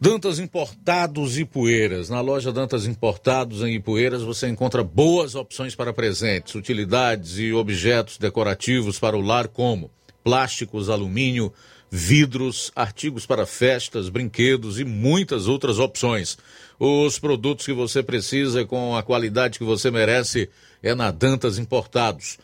Dantas 0.00 0.38
Importados 0.38 1.38
e 1.38 1.44
Poeiras. 1.44 2.08
Na 2.08 2.22
loja 2.22 2.50
Dantas 2.50 2.86
Importados 2.86 3.62
em 3.62 3.74
Ipueiras 3.74 4.22
você 4.22 4.48
encontra 4.48 4.82
boas 4.82 5.34
opções 5.34 5.74
para 5.74 5.92
presentes, 5.92 6.54
utilidades 6.54 7.38
e 7.38 7.52
objetos 7.52 8.16
decorativos 8.16 8.98
para 8.98 9.14
o 9.14 9.20
lar 9.20 9.48
como 9.48 9.90
plásticos, 10.24 10.88
alumínio, 10.88 11.52
vidros, 11.90 12.70
artigos 12.74 13.26
para 13.26 13.44
festas, 13.44 14.08
brinquedos 14.08 14.78
e 14.78 14.84
muitas 14.84 15.48
outras 15.48 15.78
opções. 15.78 16.38
Os 16.78 17.18
produtos 17.18 17.66
que 17.66 17.72
você 17.74 18.02
precisa 18.02 18.64
com 18.64 18.96
a 18.96 19.02
qualidade 19.02 19.58
que 19.58 19.64
você 19.64 19.90
merece 19.90 20.48
é 20.82 20.94
na 20.94 21.10
Dantas 21.10 21.58
Importados. 21.58 22.38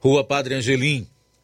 Rua 0.00 0.24
Padre 0.24 0.54
Angelim, 0.54 1.06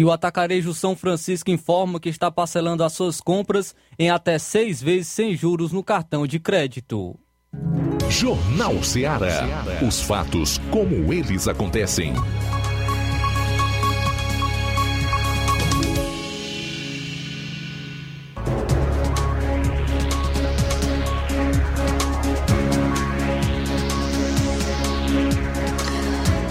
E 0.00 0.04
o 0.04 0.10
Atacarejo 0.10 0.72
São 0.72 0.96
Francisco 0.96 1.50
informa 1.50 2.00
que 2.00 2.08
está 2.08 2.30
parcelando 2.30 2.82
as 2.82 2.94
suas 2.94 3.20
compras 3.20 3.74
em 3.98 4.08
até 4.08 4.38
seis 4.38 4.82
vezes 4.82 5.08
sem 5.08 5.36
juros 5.36 5.72
no 5.72 5.84
cartão 5.84 6.26
de 6.26 6.40
crédito. 6.40 7.20
Jornal 8.08 8.82
Ceará. 8.82 9.44
Os 9.86 10.00
fatos 10.00 10.58
como 10.70 11.12
eles 11.12 11.46
acontecem. 11.46 12.14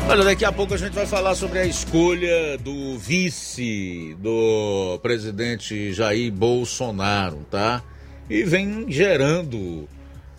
Olha, 0.09 0.23
daqui 0.23 0.43
a 0.43 0.51
pouco 0.51 0.73
a 0.73 0.77
gente 0.77 0.93
vai 0.93 1.05
falar 1.05 1.35
sobre 1.35 1.59
a 1.59 1.65
escolha 1.65 2.57
do 2.57 2.97
vice 2.97 4.17
do 4.17 4.97
presidente 5.03 5.93
Jair 5.93 6.31
Bolsonaro, 6.31 7.45
tá? 7.51 7.83
E 8.27 8.41
vem 8.41 8.91
gerando 8.91 9.87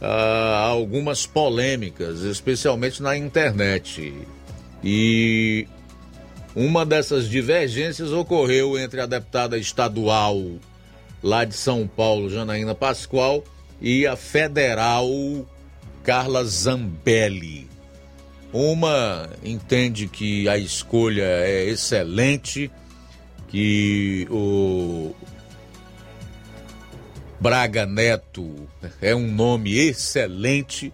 ah, 0.00 0.66
algumas 0.66 1.24
polêmicas, 1.24 2.22
especialmente 2.22 3.00
na 3.00 3.16
internet. 3.16 4.12
E 4.82 5.68
uma 6.52 6.84
dessas 6.84 7.28
divergências 7.28 8.10
ocorreu 8.10 8.76
entre 8.76 9.00
a 9.00 9.06
deputada 9.06 9.56
estadual 9.56 10.36
lá 11.22 11.44
de 11.44 11.54
São 11.54 11.86
Paulo, 11.86 12.28
Janaína 12.28 12.74
Pascoal, 12.74 13.44
e 13.80 14.04
a 14.04 14.16
federal 14.16 15.08
Carla 16.02 16.42
Zambelli. 16.42 17.69
Uma 18.52 19.28
entende 19.44 20.08
que 20.08 20.48
a 20.48 20.58
escolha 20.58 21.22
é 21.22 21.64
excelente, 21.66 22.70
que 23.48 24.26
o 24.30 25.14
Braga 27.40 27.86
Neto 27.86 28.68
é 29.00 29.14
um 29.14 29.30
nome 29.30 29.78
excelente 29.78 30.92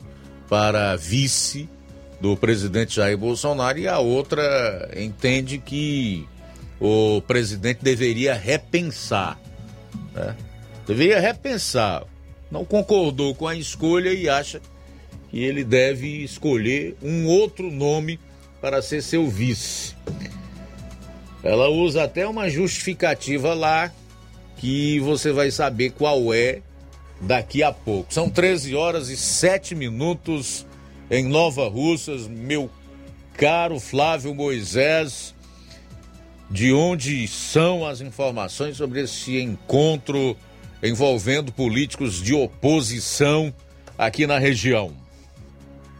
para 0.49 0.97
vice 0.97 1.69
do 2.21 2.37
presidente 2.37 2.97
Jair 2.97 3.17
Bolsonaro, 3.17 3.79
e 3.79 3.89
a 3.89 3.99
outra 3.99 4.91
entende 4.95 5.59
que 5.59 6.27
o 6.81 7.23
presidente 7.23 7.83
deveria 7.83 8.35
repensar. 8.35 9.41
Né? 10.15 10.37
Deveria 10.87 11.21
repensar. 11.21 12.05
Não 12.51 12.65
concordou 12.65 13.35
com 13.35 13.49
a 13.49 13.57
escolha 13.57 14.11
e 14.13 14.29
acha 14.29 14.61
que 14.61 14.69
ele 15.43 15.65
deve 15.65 16.25
escolher 16.25 16.97
um 17.03 17.27
outro 17.27 17.71
nome 17.71 18.19
para 18.61 18.81
ser 18.83 19.03
seu 19.03 19.29
vice. 19.29 19.95
Ela 21.43 21.69
usa 21.69 22.05
até 22.05 22.27
uma 22.27 22.49
justificativa 22.49 23.55
lá 23.55 23.93
que 24.57 24.99
você 25.01 25.33
vai 25.33 25.51
saber 25.51 25.91
qual 25.91 26.33
é 26.33 26.61
daqui 27.21 27.63
a 27.63 27.73
pouco. 27.73 28.13
São 28.13 28.29
13 28.29 28.75
horas 28.75 29.09
e 29.09 29.17
7 29.17 29.75
minutos 29.75 30.67
em 31.11 31.25
Nova 31.25 31.69
Russas, 31.69 32.27
meu 32.27 32.71
caro 33.35 33.79
Flávio 33.79 34.35
Moisés. 34.35 35.35
De 36.51 36.73
onde 36.73 37.27
são 37.27 37.85
as 37.85 38.01
informações 38.01 38.77
sobre 38.77 39.03
esse 39.03 39.41
encontro 39.41 40.37
envolvendo 40.83 41.53
políticos 41.53 42.23
de 42.23 42.35
oposição 42.35 43.53
aqui 43.99 44.27
na 44.27 44.39
região? 44.39 45.06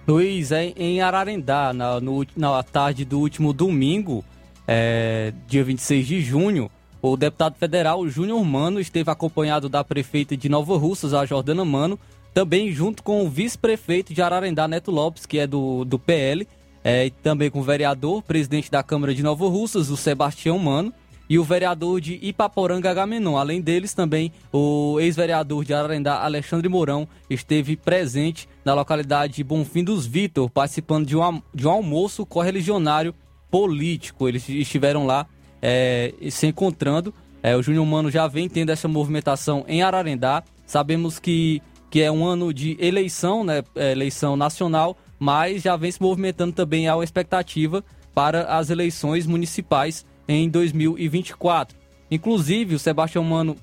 Luiz, 0.07 0.53
é 0.53 0.73
em 0.77 1.01
Ararendá, 1.01 1.73
na, 1.73 2.01
no, 2.01 2.25
na 2.37 2.63
tarde 2.63 3.05
do 3.05 3.19
último 3.19 3.53
domingo, 3.53 4.25
é, 4.67 5.33
dia 5.49 5.65
26 5.65 6.07
de 6.07 6.21
junho, 6.21 6.71
o 7.03 7.17
deputado 7.17 7.57
federal 7.57 8.09
Júnior 8.09 8.45
Mano 8.45 8.79
esteve 8.79 9.11
acompanhado 9.11 9.69
da 9.69 9.83
prefeita 9.83 10.37
de 10.37 10.49
Nova 10.49 10.77
Russas, 10.77 11.13
a 11.13 11.27
Jordana 11.27 11.65
Mano, 11.65 11.99
também 12.33 12.71
junto 12.71 13.03
com 13.03 13.25
o 13.25 13.29
vice-prefeito 13.29 14.15
de 14.15 14.23
Ararendá, 14.23 14.69
Neto 14.69 14.93
Lopes, 14.93 15.27
que 15.27 15.41
é 15.41 15.47
do, 15.47 15.85
do 15.85 15.99
PL, 15.99 16.47
é, 16.85 17.11
também 17.23 17.51
com 17.51 17.59
o 17.59 17.65
vereador, 17.65 18.23
presidente 18.23 18.71
da 18.71 18.85
Câmara 18.85 19.13
de 19.13 19.25
Nova 19.25 19.49
Russas, 19.49 19.91
o 19.91 19.97
Sebastião 19.97 20.57
Mano, 20.57 20.93
e 21.29 21.39
o 21.39 21.45
vereador 21.45 22.01
de 22.01 22.19
Ipaporanga 22.23 22.91
Agamenon. 22.91 23.37
Além 23.37 23.61
deles, 23.61 23.95
também 23.95 24.33
o 24.53 24.99
ex-vereador 25.01 25.65
de 25.65 25.75
Ararendá, 25.75 26.23
Alexandre 26.23 26.69
Mourão, 26.69 27.09
esteve 27.29 27.77
presente 27.77 28.49
na 28.65 28.75
localidade 28.75 29.35
de 29.35 29.45
Bonfim 29.45 29.85
dos 29.85 30.07
Vitor, 30.07 30.49
participando 30.51 31.07
de 31.07 31.17
um, 31.17 31.43
de 31.55 31.67
um 31.67 31.71
almoço 31.71 32.25
correligionário 32.25 33.15
político. 33.51 34.29
Eles 34.29 34.49
estiveram 34.49 35.07
lá 35.07 35.27
é, 35.61 36.13
se 36.31 36.47
encontrando. 36.47 37.13
É, 37.43 37.57
o 37.57 37.63
Júnior 37.63 37.87
Mano 37.87 38.11
já 38.11 38.27
vem 38.27 38.49
tendo 38.49 38.71
essa 38.71 38.89
movimentação 38.89 39.65
em 39.69 39.83
Ararendá. 39.83 40.43
Sabemos 40.67 41.19
que, 41.19 41.63
que 41.91 42.03
é 42.03 42.11
um 42.11 42.25
ano 42.25 42.53
de 42.53 42.77
eleição, 42.81 43.45
né, 43.45 43.63
é, 43.75 43.93
eleição 43.93 44.37
nacional, 44.37 44.97
mas 45.19 45.63
já 45.63 45.77
vem 45.77 45.91
se 45.91 46.03
movimentando 46.03 46.53
também 46.53 46.89
a 46.89 46.97
expectativa 47.03 47.85
para 48.15 48.45
as 48.45 48.71
eleições 48.71 49.27
municipais 49.27 50.05
em 50.29 50.49
2024. 50.49 51.77
Inclusive, 52.11 52.75
o 52.75 52.79
Sebastião 52.79 53.25
Mano, 53.25 53.57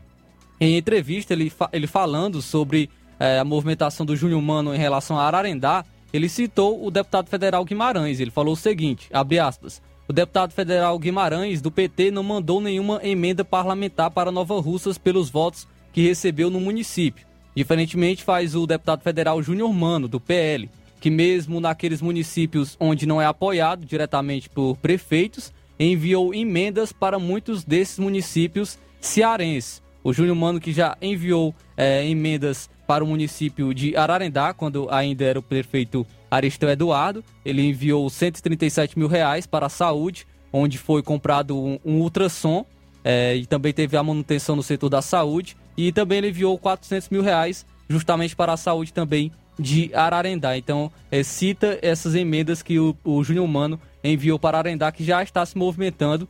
em 0.59 0.77
entrevista, 0.77 1.33
ele, 1.33 1.51
ele 1.71 1.87
falando 1.87 2.41
sobre 2.41 2.89
é, 3.19 3.39
a 3.39 3.45
movimentação 3.45 4.05
do 4.05 4.15
Júnior 4.15 4.41
Mano 4.41 4.73
em 4.73 4.77
relação 4.77 5.17
a 5.17 5.23
Ararendá, 5.23 5.85
ele 6.11 6.29
citou 6.29 6.85
o 6.85 6.91
deputado 6.91 7.27
federal 7.27 7.65
Guimarães. 7.65 8.19
Ele 8.19 8.31
falou 8.31 8.53
o 8.53 8.57
seguinte, 8.57 9.09
abre 9.11 9.39
aspas, 9.39 9.81
o 10.07 10.13
deputado 10.13 10.51
federal 10.51 10.99
Guimarães, 10.99 11.61
do 11.61 11.71
PT, 11.71 12.11
não 12.11 12.23
mandou 12.23 12.59
nenhuma 12.59 12.99
emenda 13.03 13.45
parlamentar 13.45 14.11
para 14.11 14.31
Nova 14.31 14.59
Russas 14.59 14.97
pelos 14.97 15.29
votos 15.29 15.67
que 15.93 16.05
recebeu 16.05 16.49
no 16.49 16.59
município. 16.59 17.25
Diferentemente 17.55 18.23
faz 18.23 18.55
o 18.55 18.67
deputado 18.67 19.01
federal 19.01 19.41
Júnior 19.41 19.71
Mano, 19.73 20.07
do 20.07 20.19
PL, 20.19 20.69
que 20.99 21.09
mesmo 21.09 21.59
naqueles 21.59 22.01
municípios 22.01 22.75
onde 22.79 23.05
não 23.05 23.21
é 23.21 23.25
apoiado 23.25 23.85
diretamente 23.85 24.49
por 24.49 24.75
prefeitos, 24.77 25.53
enviou 25.79 26.33
emendas 26.33 26.91
para 26.91 27.19
muitos 27.19 27.63
desses 27.63 27.99
municípios 27.99 28.77
cearenses. 28.99 29.81
O 30.03 30.11
Júnior 30.11 30.35
Mano 30.35 30.59
que 30.59 30.73
já 30.73 30.97
enviou 31.01 31.55
é, 31.77 32.05
emendas 32.07 32.69
para 32.85 33.03
o 33.03 33.07
município 33.07 33.73
de 33.73 33.95
Ararendá, 33.95 34.53
quando 34.53 34.87
ainda 34.91 35.23
era 35.23 35.39
o 35.39 35.43
prefeito 35.43 36.05
Aristeu 36.29 36.69
Eduardo. 36.69 37.23
Ele 37.45 37.61
enviou 37.61 38.09
137 38.09 38.97
mil 38.99 39.07
reais 39.07 39.47
para 39.47 39.67
a 39.67 39.69
saúde, 39.69 40.27
onde 40.51 40.77
foi 40.77 41.01
comprado 41.01 41.57
um, 41.57 41.79
um 41.85 42.01
ultrassom 42.01 42.65
é, 43.03 43.35
e 43.35 43.45
também 43.45 43.73
teve 43.73 43.97
a 43.97 44.03
manutenção 44.03 44.55
no 44.55 44.63
setor 44.63 44.89
da 44.89 45.01
saúde. 45.01 45.55
E 45.75 45.91
também 45.91 46.19
ele 46.19 46.29
enviou 46.29 46.57
400 46.57 47.09
mil 47.09 47.21
reais 47.21 47.65
justamente 47.89 48.35
para 48.35 48.53
a 48.53 48.57
saúde 48.57 48.93
também 48.93 49.31
de 49.59 49.93
Ararendá. 49.93 50.57
Então, 50.57 50.91
é, 51.11 51.23
cita 51.23 51.77
essas 51.81 52.15
emendas 52.15 52.61
que 52.61 52.79
o, 52.79 52.95
o 53.03 53.23
Júnior 53.23 53.47
Mano 53.47 53.79
enviou 54.03 54.37
para 54.37 54.57
Ararendá, 54.57 54.91
que 54.91 55.03
já 55.03 55.23
está 55.23 55.45
se 55.45 55.57
movimentando 55.57 56.27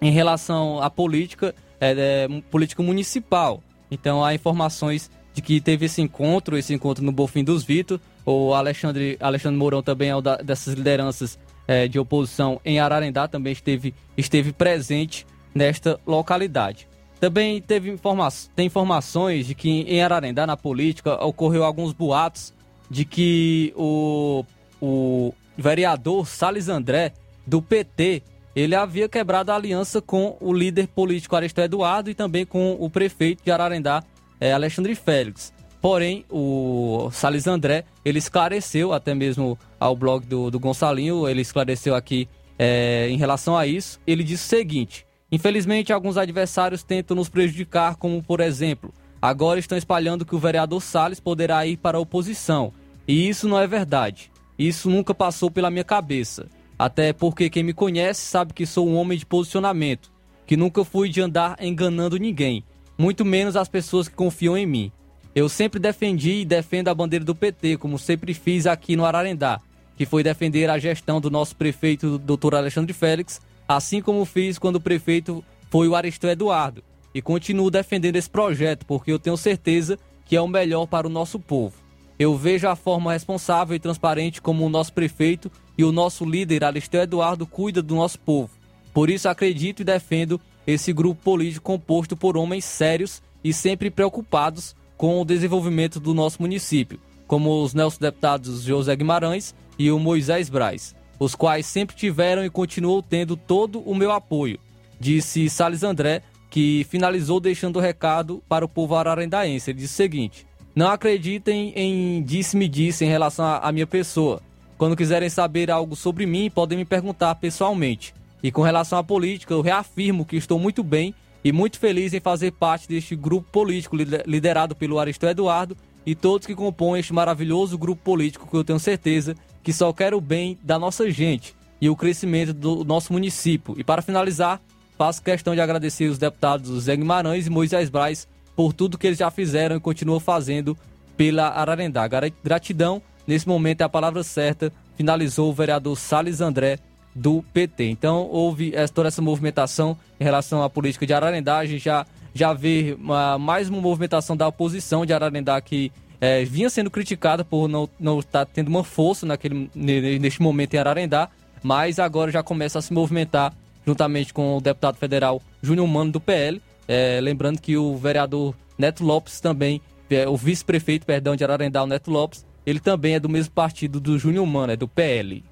em 0.00 0.10
relação 0.10 0.82
à 0.82 0.90
política, 0.90 1.54
é, 1.80 2.26
é, 2.26 2.40
política 2.50 2.82
municipal. 2.82 3.62
Então, 3.90 4.24
há 4.24 4.34
informações 4.34 5.10
de 5.32 5.42
que 5.42 5.60
teve 5.60 5.86
esse 5.86 6.00
encontro, 6.02 6.56
esse 6.56 6.74
encontro 6.74 7.04
no 7.04 7.12
Bofim 7.12 7.44
dos 7.44 7.62
Vitor. 7.62 8.00
O 8.24 8.54
Alexandre, 8.54 9.16
Alexandre 9.20 9.58
Mourão 9.58 9.82
também 9.82 10.08
é 10.08 10.16
uma 10.16 10.22
dessas 10.38 10.74
lideranças 10.74 11.38
é, 11.68 11.86
de 11.86 11.98
oposição 11.98 12.60
em 12.64 12.80
Ararendá, 12.80 13.28
também 13.28 13.52
esteve, 13.52 13.94
esteve 14.16 14.52
presente 14.52 15.26
nesta 15.54 16.00
localidade. 16.06 16.88
Também 17.18 17.60
teve 17.60 17.90
informa 17.90 18.28
tem 18.54 18.66
informações 18.66 19.46
de 19.46 19.54
que 19.54 19.68
em 19.68 20.02
Ararendá, 20.02 20.46
na 20.46 20.56
política, 20.56 21.14
ocorreu 21.24 21.64
alguns 21.64 21.92
boatos 21.92 22.52
de 22.90 23.04
que 23.04 23.72
o, 23.76 24.44
o 24.80 25.34
vereador 25.56 26.26
Salles 26.26 26.68
André, 26.68 27.12
do 27.46 27.62
PT, 27.62 28.22
ele 28.54 28.74
havia 28.74 29.08
quebrado 29.08 29.52
a 29.52 29.54
aliança 29.54 30.00
com 30.00 30.36
o 30.40 30.52
líder 30.52 30.88
político 30.88 31.36
Aristeu 31.36 31.64
Eduardo 31.64 32.10
e 32.10 32.14
também 32.14 32.46
com 32.46 32.76
o 32.80 32.88
prefeito 32.88 33.44
de 33.44 33.50
Ararendá, 33.50 34.02
é, 34.40 34.52
Alexandre 34.52 34.94
Félix. 34.94 35.52
Porém, 35.80 36.24
o 36.30 37.10
Salles 37.12 37.46
André, 37.46 37.84
ele 38.04 38.18
esclareceu, 38.18 38.92
até 38.92 39.14
mesmo 39.14 39.58
ao 39.78 39.94
blog 39.94 40.26
do, 40.26 40.50
do 40.50 40.58
Gonçalinho, 40.58 41.28
ele 41.28 41.42
esclareceu 41.42 41.94
aqui 41.94 42.28
é, 42.58 43.08
em 43.10 43.16
relação 43.16 43.56
a 43.56 43.66
isso. 43.66 44.00
Ele 44.06 44.24
disse 44.24 44.46
o 44.46 44.48
seguinte: 44.48 45.06
Infelizmente, 45.30 45.92
alguns 45.92 46.16
adversários 46.16 46.82
tentam 46.82 47.16
nos 47.16 47.28
prejudicar, 47.28 47.96
como 47.96 48.22
por 48.22 48.40
exemplo, 48.40 48.92
agora 49.20 49.60
estão 49.60 49.76
espalhando 49.76 50.24
que 50.24 50.34
o 50.34 50.38
vereador 50.38 50.80
Salles 50.80 51.20
poderá 51.20 51.66
ir 51.66 51.76
para 51.76 51.98
a 51.98 52.00
oposição. 52.00 52.72
E 53.06 53.28
isso 53.28 53.46
não 53.48 53.58
é 53.58 53.66
verdade. 53.66 54.30
Isso 54.58 54.90
nunca 54.90 55.14
passou 55.14 55.50
pela 55.50 55.70
minha 55.70 55.84
cabeça. 55.84 56.48
Até 56.78 57.12
porque 57.12 57.50
quem 57.50 57.62
me 57.62 57.72
conhece 57.72 58.20
sabe 58.20 58.52
que 58.52 58.66
sou 58.66 58.88
um 58.88 58.96
homem 58.96 59.18
de 59.18 59.26
posicionamento, 59.26 60.10
que 60.46 60.56
nunca 60.56 60.84
fui 60.84 61.08
de 61.08 61.20
andar 61.20 61.56
enganando 61.60 62.18
ninguém 62.18 62.64
muito 62.98 63.24
menos 63.24 63.56
as 63.56 63.68
pessoas 63.68 64.08
que 64.08 64.14
confiam 64.14 64.56
em 64.56 64.66
mim. 64.66 64.92
Eu 65.34 65.48
sempre 65.48 65.78
defendi 65.78 66.40
e 66.40 66.44
defendo 66.44 66.88
a 66.88 66.94
bandeira 66.94 67.24
do 67.24 67.34
PT, 67.34 67.76
como 67.76 67.98
sempre 67.98 68.32
fiz 68.32 68.66
aqui 68.66 68.96
no 68.96 69.04
Ararendá, 69.04 69.60
que 69.96 70.06
foi 70.06 70.22
defender 70.22 70.70
a 70.70 70.78
gestão 70.78 71.20
do 71.20 71.30
nosso 71.30 71.54
prefeito, 71.56 72.18
Dr. 72.18 72.54
Alexandre 72.54 72.92
Félix, 72.94 73.40
assim 73.68 74.00
como 74.00 74.24
fiz 74.24 74.58
quando 74.58 74.76
o 74.76 74.80
prefeito 74.80 75.44
foi 75.70 75.88
o 75.88 75.94
Aristeu 75.94 76.30
Eduardo. 76.30 76.82
E 77.14 77.20
continuo 77.20 77.70
defendendo 77.70 78.16
esse 78.16 78.30
projeto, 78.30 78.86
porque 78.86 79.12
eu 79.12 79.18
tenho 79.18 79.36
certeza 79.36 79.98
que 80.24 80.36
é 80.36 80.40
o 80.40 80.48
melhor 80.48 80.86
para 80.86 81.06
o 81.06 81.10
nosso 81.10 81.38
povo. 81.38 81.74
Eu 82.18 82.36
vejo 82.36 82.66
a 82.66 82.74
forma 82.74 83.12
responsável 83.12 83.76
e 83.76 83.80
transparente 83.80 84.40
como 84.40 84.64
o 84.64 84.70
nosso 84.70 84.92
prefeito 84.92 85.50
e 85.76 85.84
o 85.84 85.92
nosso 85.92 86.24
líder, 86.24 86.64
Aristeu 86.64 87.02
Eduardo, 87.02 87.46
cuida 87.46 87.82
do 87.82 87.94
nosso 87.94 88.18
povo. 88.18 88.50
Por 88.94 89.10
isso 89.10 89.28
acredito 89.28 89.80
e 89.80 89.84
defendo 89.84 90.40
esse 90.66 90.92
grupo 90.92 91.22
político 91.22 91.64
composto 91.64 92.16
por 92.16 92.36
homens 92.36 92.64
sérios 92.64 93.22
e 93.44 93.52
sempre 93.52 93.90
preocupados 93.90 94.74
com 94.96 95.20
o 95.20 95.24
desenvolvimento 95.24 96.00
do 96.00 96.14
nosso 96.14 96.40
município, 96.40 96.98
como 97.26 97.62
os 97.62 97.74
nossos 97.74 97.98
deputados 97.98 98.62
José 98.62 98.96
Guimarães 98.96 99.54
e 99.78 99.90
o 99.90 99.98
Moisés 99.98 100.48
Braz, 100.48 100.96
os 101.18 101.34
quais 101.34 101.66
sempre 101.66 101.94
tiveram 101.94 102.44
e 102.44 102.50
continuam 102.50 103.02
tendo 103.02 103.36
todo 103.36 103.80
o 103.80 103.94
meu 103.94 104.10
apoio, 104.10 104.58
disse 104.98 105.50
Sales 105.50 105.82
André, 105.82 106.22
que 106.48 106.86
finalizou 106.88 107.38
deixando 107.38 107.76
o 107.76 107.82
recado 107.82 108.42
para 108.48 108.64
o 108.64 108.68
povo 108.68 108.94
ararendaense. 108.94 109.70
Ele 109.70 109.80
disse 109.80 109.92
o 109.92 109.96
seguinte: 109.96 110.46
Não 110.76 110.88
acreditem 110.88 111.72
em 111.74 112.22
disse-me-disse 112.22 113.02
em 113.02 113.08
relação 113.08 113.46
à 113.46 113.72
minha 113.72 113.86
pessoa. 113.86 114.42
Quando 114.76 114.94
quiserem 114.94 115.30
saber 115.30 115.70
algo 115.70 115.96
sobre 115.96 116.26
mim, 116.26 116.50
podem 116.50 116.76
me 116.76 116.84
perguntar 116.84 117.34
pessoalmente. 117.36 118.14
E 118.42 118.52
com 118.52 118.60
relação 118.60 118.98
à 118.98 119.02
política, 119.02 119.54
eu 119.54 119.62
reafirmo 119.62 120.26
que 120.26 120.36
estou 120.36 120.58
muito 120.58 120.84
bem 120.84 121.14
e 121.42 121.50
muito 121.50 121.78
feliz 121.78 122.12
em 122.12 122.20
fazer 122.20 122.50
parte 122.52 122.86
deste 122.86 123.16
grupo 123.16 123.48
político 123.50 123.96
liderado 123.96 124.76
pelo 124.76 124.98
Aristeu 124.98 125.30
Eduardo 125.30 125.74
e 126.04 126.14
todos 126.14 126.46
que 126.46 126.54
compõem 126.54 127.00
este 127.00 127.14
maravilhoso 127.14 127.78
grupo 127.78 128.02
político 128.02 128.46
que 128.46 128.54
eu 128.54 128.62
tenho 128.62 128.78
certeza 128.78 129.34
que 129.62 129.72
só 129.72 129.90
quer 129.94 130.12
o 130.12 130.20
bem 130.20 130.58
da 130.62 130.78
nossa 130.78 131.10
gente 131.10 131.56
e 131.80 131.88
o 131.88 131.96
crescimento 131.96 132.52
do 132.52 132.84
nosso 132.84 133.14
município. 133.14 133.74
E 133.78 133.82
para 133.82 134.02
finalizar, 134.02 134.60
faço 134.98 135.22
questão 135.22 135.54
de 135.54 135.60
agradecer 135.62 136.04
os 136.10 136.18
deputados 136.18 136.82
Zé 136.82 136.94
Guimarães 136.94 137.46
e 137.46 137.50
Moisés 137.50 137.88
Braz 137.88 138.28
por 138.56 138.72
tudo 138.72 138.96
que 138.96 139.06
eles 139.06 139.18
já 139.18 139.30
fizeram 139.30 139.76
e 139.76 139.80
continuam 139.80 140.18
fazendo 140.18 140.76
pela 141.16 141.48
Ararendá. 141.48 142.08
Gratidão, 142.42 143.02
nesse 143.26 143.46
momento 143.46 143.82
é 143.82 143.84
a 143.84 143.88
palavra 143.88 144.22
certa, 144.22 144.72
finalizou 144.96 145.50
o 145.50 145.54
vereador 145.54 145.96
Sales 145.96 146.40
André 146.40 146.78
do 147.14 147.44
PT. 147.52 147.84
Então 147.84 148.28
houve 148.30 148.72
toda 148.94 149.08
essa 149.08 149.22
movimentação 149.22 149.96
em 150.18 150.24
relação 150.24 150.62
à 150.62 150.70
política 150.70 151.06
de 151.06 151.14
Ararendá. 151.14 151.58
A 151.58 151.66
gente 151.66 151.84
já, 151.84 152.06
já 152.34 152.52
vê 152.52 152.96
uma, 152.98 153.38
mais 153.38 153.68
uma 153.68 153.80
movimentação 153.80 154.36
da 154.36 154.48
oposição 154.48 155.06
de 155.06 155.12
Ararendá 155.12 155.60
que 155.60 155.92
é, 156.20 156.44
vinha 156.44 156.70
sendo 156.70 156.90
criticada 156.90 157.44
por 157.44 157.68
não, 157.68 157.88
não 158.00 158.20
estar 158.20 158.44
tá 158.44 158.50
tendo 158.52 158.68
uma 158.68 158.82
força 158.84 159.26
naquele, 159.26 159.70
neste 159.74 160.40
momento 160.40 160.74
em 160.74 160.78
Ararendá, 160.78 161.28
mas 161.62 161.98
agora 161.98 162.30
já 162.30 162.42
começa 162.42 162.78
a 162.78 162.82
se 162.82 162.92
movimentar 162.92 163.52
juntamente 163.86 164.32
com 164.32 164.56
o 164.56 164.60
deputado 164.60 164.96
federal 164.96 165.40
Júnior 165.62 165.86
Mano 165.86 166.12
do 166.12 166.20
PL. 166.20 166.60
É, 166.88 167.20
lembrando 167.20 167.60
que 167.60 167.76
o 167.76 167.96
vereador 167.96 168.54
Neto 168.78 169.04
Lopes 169.04 169.40
também, 169.40 169.80
é, 170.10 170.28
o 170.28 170.36
vice-prefeito, 170.36 171.06
perdão, 171.06 171.34
de 171.34 171.44
Ararendá, 171.44 171.86
Neto 171.86 172.10
Lopes, 172.10 172.44
ele 172.64 172.80
também 172.80 173.14
é 173.14 173.20
do 173.20 173.28
mesmo 173.28 173.52
partido 173.52 174.00
do 174.00 174.18
Júnior 174.18 174.46
Mano, 174.46 174.72
é 174.72 174.76
do 174.76 174.88
PL. 174.88 175.44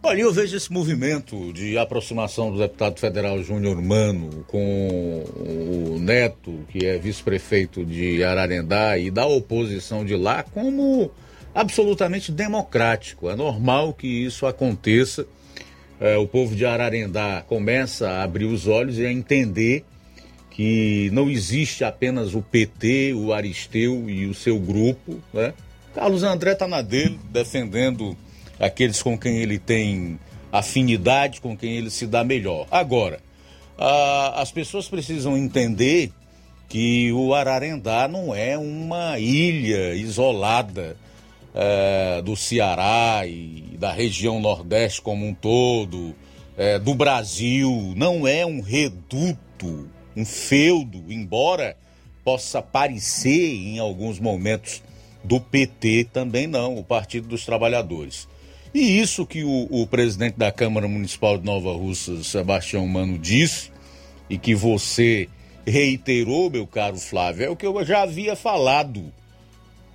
Olha, 0.00 0.20
eu 0.20 0.32
vejo 0.32 0.56
esse 0.56 0.72
movimento 0.72 1.52
de 1.52 1.76
aproximação 1.76 2.52
do 2.52 2.58
deputado 2.58 3.00
federal 3.00 3.42
Júnior 3.42 3.82
Mano 3.82 4.44
com 4.46 5.24
o 5.36 5.98
Neto, 5.98 6.60
que 6.68 6.86
é 6.86 6.96
vice-prefeito 6.96 7.84
de 7.84 8.22
Ararendá, 8.22 8.96
e 8.96 9.10
da 9.10 9.26
oposição 9.26 10.04
de 10.04 10.16
lá, 10.16 10.44
como 10.44 11.10
absolutamente 11.52 12.30
democrático. 12.30 13.28
É 13.28 13.34
normal 13.34 13.92
que 13.92 14.06
isso 14.06 14.46
aconteça. 14.46 15.26
É, 16.00 16.16
o 16.16 16.28
povo 16.28 16.54
de 16.54 16.64
Ararendá 16.64 17.42
começa 17.48 18.08
a 18.08 18.22
abrir 18.22 18.44
os 18.44 18.68
olhos 18.68 18.98
e 18.98 19.04
a 19.04 19.10
entender 19.10 19.84
que 20.58 21.08
não 21.12 21.30
existe 21.30 21.84
apenas 21.84 22.34
o 22.34 22.42
PT, 22.42 23.14
o 23.14 23.32
Aristeu 23.32 24.10
e 24.10 24.26
o 24.26 24.34
seu 24.34 24.58
grupo. 24.58 25.20
Né? 25.32 25.54
Carlos 25.94 26.24
André 26.24 26.50
está 26.50 26.66
na 26.66 26.82
dele, 26.82 27.16
defendendo 27.30 28.16
aqueles 28.58 29.00
com 29.00 29.16
quem 29.16 29.36
ele 29.36 29.56
tem 29.56 30.18
afinidade, 30.50 31.40
com 31.40 31.56
quem 31.56 31.76
ele 31.76 31.90
se 31.90 32.08
dá 32.08 32.24
melhor. 32.24 32.66
Agora, 32.72 33.20
a, 33.78 34.42
as 34.42 34.50
pessoas 34.50 34.88
precisam 34.88 35.36
entender 35.36 36.10
que 36.68 37.12
o 37.12 37.32
Ararendá 37.34 38.08
não 38.08 38.34
é 38.34 38.58
uma 38.58 39.16
ilha 39.16 39.94
isolada 39.94 40.96
é, 41.54 42.20
do 42.20 42.34
Ceará 42.34 43.24
e 43.24 43.76
da 43.78 43.92
região 43.92 44.40
Nordeste 44.40 45.02
como 45.02 45.24
um 45.24 45.32
todo, 45.32 46.16
é, 46.56 46.80
do 46.80 46.96
Brasil, 46.96 47.94
não 47.94 48.26
é 48.26 48.44
um 48.44 48.60
reduto, 48.60 49.88
um 50.18 50.24
feudo, 50.24 51.04
embora 51.08 51.76
possa 52.24 52.60
parecer 52.60 53.54
em 53.54 53.78
alguns 53.78 54.18
momentos 54.18 54.82
do 55.22 55.40
PT, 55.40 56.08
também 56.12 56.46
não, 56.46 56.76
o 56.76 56.84
Partido 56.84 57.28
dos 57.28 57.44
Trabalhadores. 57.44 58.28
E 58.74 58.98
isso 58.98 59.24
que 59.24 59.44
o, 59.44 59.68
o 59.70 59.86
presidente 59.86 60.36
da 60.36 60.50
Câmara 60.50 60.88
Municipal 60.88 61.38
de 61.38 61.44
Nova 61.44 61.72
Russa, 61.72 62.22
Sebastião 62.22 62.86
Mano, 62.86 63.16
disse, 63.18 63.70
e 64.28 64.36
que 64.36 64.54
você 64.54 65.28
reiterou, 65.66 66.50
meu 66.50 66.66
caro 66.66 66.96
Flávio, 66.96 67.46
é 67.46 67.48
o 67.48 67.56
que 67.56 67.66
eu 67.66 67.84
já 67.84 68.02
havia 68.02 68.34
falado 68.34 69.12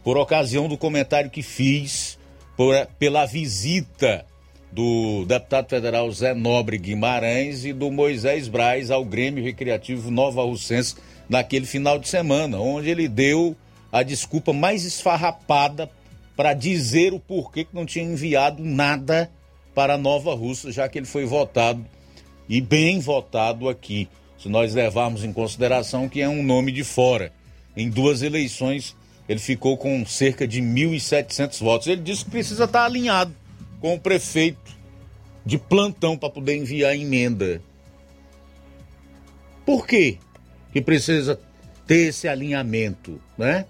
por 0.03 0.17
ocasião 0.17 0.67
do 0.67 0.77
comentário 0.77 1.29
que 1.29 1.41
fiz 1.41 2.17
por, 2.55 2.73
pela 2.97 3.25
visita 3.25 4.25
do 4.73 5.23
deputado 5.25 5.69
federal 5.69 6.11
Zé 6.11 6.33
Nobre 6.33 6.79
Guimarães 6.79 7.63
e 7.63 7.71
do 7.71 7.91
Moisés 7.91 8.47
Braz 8.47 8.89
ao 8.89 9.05
Grêmio 9.05 9.43
Recreativo 9.43 10.09
Nova 10.09 10.41
Russense 10.41 10.95
naquele 11.29 11.67
final 11.67 11.99
de 11.99 12.07
semana, 12.07 12.57
onde 12.57 12.89
ele 12.89 13.07
deu 13.07 13.55
a 13.91 14.01
desculpa 14.01 14.51
mais 14.51 14.83
esfarrapada 14.83 15.87
para 16.35 16.55
dizer 16.55 17.13
o 17.13 17.19
porquê 17.19 17.65
que 17.65 17.75
não 17.75 17.85
tinha 17.85 18.03
enviado 18.03 18.63
nada 18.63 19.29
para 19.75 19.95
Nova 19.95 20.33
Russa, 20.33 20.71
já 20.71 20.89
que 20.89 20.97
ele 20.97 21.05
foi 21.05 21.25
votado 21.25 21.85
e 22.49 22.59
bem 22.59 22.99
votado 22.99 23.69
aqui, 23.69 24.09
se 24.39 24.49
nós 24.49 24.73
levarmos 24.73 25.23
em 25.23 25.31
consideração 25.31 26.09
que 26.09 26.19
é 26.19 26.27
um 26.27 26.41
nome 26.41 26.71
de 26.71 26.83
fora. 26.83 27.31
Em 27.77 27.89
duas 27.91 28.23
eleições, 28.23 28.95
ele 29.29 29.39
ficou 29.39 29.77
com 29.77 30.03
cerca 30.03 30.47
de 30.47 30.61
1.700 30.61 31.59
votos. 31.59 31.87
Ele 31.87 32.01
disse 32.01 32.25
que 32.25 32.31
precisa 32.31 32.63
estar 32.63 32.85
alinhado 32.85 33.42
com 33.83 33.95
o 33.95 33.99
prefeito 33.99 34.77
de 35.45 35.57
plantão 35.57 36.17
para 36.17 36.29
poder 36.29 36.55
enviar 36.55 36.95
emenda. 36.95 37.61
Por 39.65 39.85
quê 39.85 40.19
que 40.71 40.81
precisa 40.81 41.37
ter 41.85 42.07
esse 42.07 42.25
alinhamento, 42.25 43.21
né? 43.37 43.65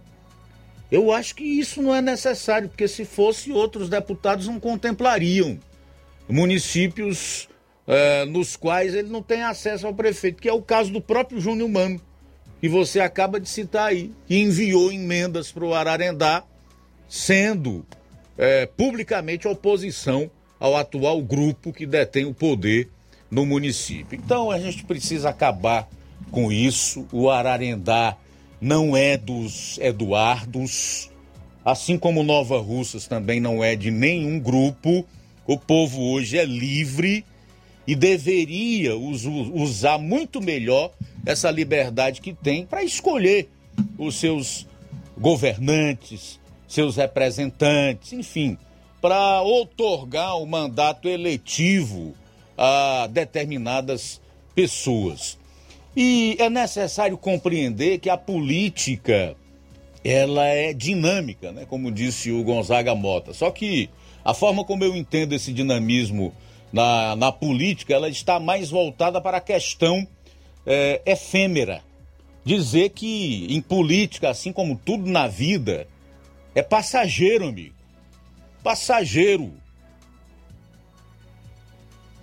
Eu 0.91 1.11
acho 1.11 1.33
que 1.33 1.43
isso 1.43 1.81
não 1.81 1.95
é 1.95 1.99
necessário, 1.99 2.69
porque 2.69 2.87
se 2.87 3.05
fosse, 3.05 3.51
outros 3.51 3.89
deputados 3.89 4.45
não 4.45 4.59
contemplariam 4.59 5.57
municípios 6.29 7.49
é, 7.87 8.23
nos 8.23 8.55
quais 8.55 8.93
ele 8.93 9.09
não 9.09 9.23
tem 9.23 9.41
acesso 9.41 9.87
ao 9.87 9.95
prefeito, 9.95 10.43
que 10.43 10.47
é 10.47 10.53
o 10.53 10.61
caso 10.61 10.91
do 10.91 11.01
próprio 11.01 11.41
Júnior 11.41 11.69
Mano, 11.69 11.99
que 12.61 12.69
você 12.69 12.99
acaba 12.99 13.39
de 13.39 13.49
citar 13.49 13.87
aí, 13.87 14.11
que 14.27 14.37
enviou 14.37 14.91
emendas 14.91 15.51
para 15.51 15.65
o 15.65 15.73
Ararendá, 15.73 16.43
sendo 17.09 17.83
é, 18.37 18.65
publicamente 18.65 19.47
oposição 19.47 20.29
ao 20.59 20.75
atual 20.75 21.21
grupo 21.21 21.73
que 21.73 21.85
detém 21.85 22.25
o 22.25 22.33
poder 22.33 22.89
no 23.29 23.45
município. 23.45 24.19
Então 24.23 24.49
a 24.49 24.59
gente 24.59 24.83
precisa 24.83 25.29
acabar 25.29 25.89
com 26.31 26.51
isso. 26.51 27.07
O 27.11 27.29
Ararendá 27.29 28.15
não 28.61 28.95
é 28.95 29.17
dos 29.17 29.77
Eduardos, 29.79 31.11
assim 31.65 31.97
como 31.97 32.23
Nova 32.23 32.59
Russas 32.59 33.07
também 33.07 33.39
não 33.39 33.63
é 33.63 33.75
de 33.75 33.91
nenhum 33.91 34.39
grupo. 34.39 35.05
O 35.45 35.57
povo 35.57 36.01
hoje 36.01 36.37
é 36.37 36.45
livre 36.45 37.25
e 37.85 37.95
deveria 37.95 38.95
usar 38.95 39.97
muito 39.97 40.41
melhor 40.41 40.91
essa 41.25 41.51
liberdade 41.51 42.21
que 42.21 42.33
tem 42.33 42.65
para 42.65 42.83
escolher 42.83 43.49
os 43.97 44.15
seus 44.15 44.65
governantes, 45.17 46.39
seus 46.73 46.95
representantes, 46.95 48.13
enfim, 48.13 48.57
para 49.01 49.41
otorgar 49.41 50.37
o 50.37 50.45
mandato 50.45 51.07
eletivo 51.07 52.15
a 52.57 53.07
determinadas 53.11 54.21
pessoas. 54.55 55.37
E 55.95 56.35
é 56.39 56.49
necessário 56.49 57.17
compreender 57.17 57.99
que 57.99 58.09
a 58.09 58.17
política 58.17 59.35
ela 60.03 60.45
é 60.45 60.73
dinâmica, 60.73 61.51
né? 61.51 61.65
como 61.65 61.91
disse 61.91 62.31
o 62.31 62.43
Gonzaga 62.43 62.95
Mota. 62.95 63.33
Só 63.33 63.51
que 63.51 63.89
a 64.25 64.33
forma 64.33 64.63
como 64.65 64.83
eu 64.83 64.95
entendo 64.95 65.33
esse 65.33 65.53
dinamismo 65.53 66.33
na, 66.71 67.15
na 67.15 67.31
política, 67.31 67.93
ela 67.93 68.09
está 68.09 68.39
mais 68.39 68.69
voltada 68.69 69.21
para 69.21 69.37
a 69.37 69.41
questão 69.41 70.07
é, 70.65 71.01
efêmera. 71.05 71.81
Dizer 72.43 72.89
que 72.89 73.47
em 73.49 73.61
política, 73.61 74.29
assim 74.29 74.51
como 74.51 74.75
tudo 74.75 75.09
na 75.09 75.27
vida, 75.27 75.87
é 76.55 76.61
passageiro, 76.61 77.47
amigo. 77.47 77.75
Passageiro. 78.63 79.53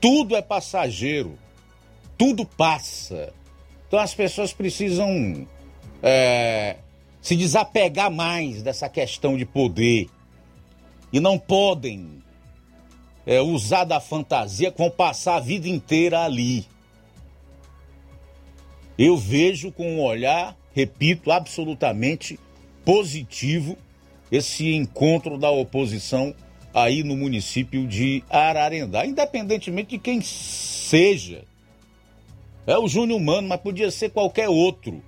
Tudo 0.00 0.36
é 0.36 0.42
passageiro. 0.42 1.38
Tudo 2.16 2.46
passa. 2.46 3.32
Então 3.86 3.98
as 3.98 4.14
pessoas 4.14 4.52
precisam 4.52 5.46
é, 6.02 6.76
se 7.20 7.36
desapegar 7.36 8.10
mais 8.10 8.62
dessa 8.62 8.88
questão 8.88 9.36
de 9.36 9.44
poder. 9.44 10.08
E 11.12 11.18
não 11.18 11.38
podem 11.38 12.22
é, 13.26 13.40
usar 13.40 13.84
da 13.84 14.00
fantasia 14.00 14.72
vão 14.76 14.90
passar 14.90 15.36
a 15.36 15.40
vida 15.40 15.68
inteira 15.68 16.20
ali. 16.20 16.66
Eu 18.96 19.16
vejo 19.16 19.72
com 19.72 19.96
um 19.96 20.02
olhar, 20.02 20.56
repito, 20.72 21.32
absolutamente 21.32 22.38
positivo 22.84 23.76
esse 24.30 24.74
encontro 24.74 25.36
da 25.36 25.50
oposição 25.50 26.34
aí 26.72 27.02
no 27.02 27.16
município 27.16 27.86
de 27.86 28.22
Ararendá, 28.30 29.04
independentemente 29.04 29.90
de 29.90 29.98
quem 29.98 30.20
seja. 30.20 31.44
É 32.66 32.78
o 32.78 32.86
Júnior 32.86 33.20
Mano, 33.20 33.48
mas 33.48 33.60
podia 33.60 33.90
ser 33.90 34.10
qualquer 34.10 34.48
outro. 34.48 35.02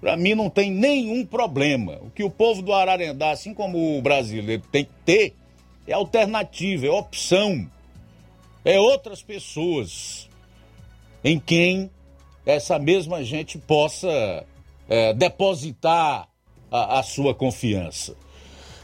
Para 0.00 0.16
mim 0.16 0.34
não 0.34 0.50
tem 0.50 0.70
nenhum 0.70 1.24
problema. 1.24 1.98
O 2.02 2.10
que 2.10 2.22
o 2.22 2.30
povo 2.30 2.62
do 2.62 2.72
Ararendá, 2.72 3.30
assim 3.30 3.54
como 3.54 3.98
o 3.98 4.02
brasileiro, 4.02 4.62
tem 4.70 4.84
que 4.84 4.92
ter 5.04 5.34
é 5.86 5.92
alternativa, 5.92 6.86
é 6.86 6.90
opção. 6.90 7.68
É 8.64 8.78
outras 8.78 9.22
pessoas 9.22 10.28
em 11.24 11.38
quem 11.38 11.90
essa 12.46 12.78
mesma 12.78 13.22
gente 13.24 13.58
possa 13.58 14.46
é, 14.88 15.12
depositar 15.14 16.28
a, 16.70 16.98
a 16.98 17.02
sua 17.02 17.34
confiança. 17.34 18.16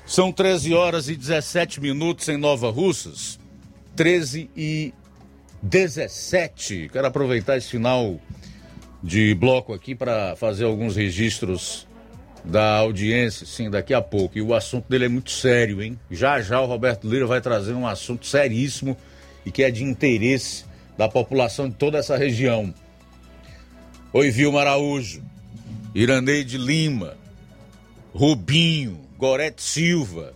São 0.08 0.32
13 0.32 0.72
horas 0.72 1.10
e 1.10 1.14
17 1.14 1.82
minutos 1.82 2.26
em 2.30 2.38
Nova 2.38 2.70
Russas. 2.70 3.38
13 3.94 4.48
e 4.56 4.94
17. 5.62 6.88
Quero 6.90 7.06
aproveitar 7.06 7.58
esse 7.58 7.68
final 7.68 8.18
de 9.02 9.34
bloco 9.34 9.74
aqui 9.74 9.94
para 9.94 10.34
fazer 10.34 10.64
alguns 10.64 10.96
registros 10.96 11.86
da 12.42 12.78
audiência, 12.78 13.44
sim, 13.44 13.68
daqui 13.68 13.92
a 13.92 14.00
pouco. 14.00 14.38
E 14.38 14.40
o 14.40 14.54
assunto 14.54 14.88
dele 14.88 15.04
é 15.04 15.08
muito 15.08 15.30
sério, 15.30 15.82
hein? 15.82 16.00
Já 16.10 16.40
já 16.40 16.58
o 16.58 16.64
Roberto 16.64 17.06
Lira 17.06 17.26
vai 17.26 17.42
trazer 17.42 17.74
um 17.74 17.86
assunto 17.86 18.26
seríssimo 18.26 18.96
e 19.44 19.52
que 19.52 19.62
é 19.62 19.70
de 19.70 19.84
interesse 19.84 20.64
da 20.96 21.06
população 21.06 21.68
de 21.68 21.74
toda 21.74 21.98
essa 21.98 22.16
região. 22.16 22.72
Oi, 24.14 24.30
Vilma 24.30 24.62
Araújo, 24.62 25.22
Iraneide 25.94 26.56
Lima, 26.56 27.14
Rubinho, 28.14 29.06
Gorete 29.18 29.60
Silva, 29.60 30.32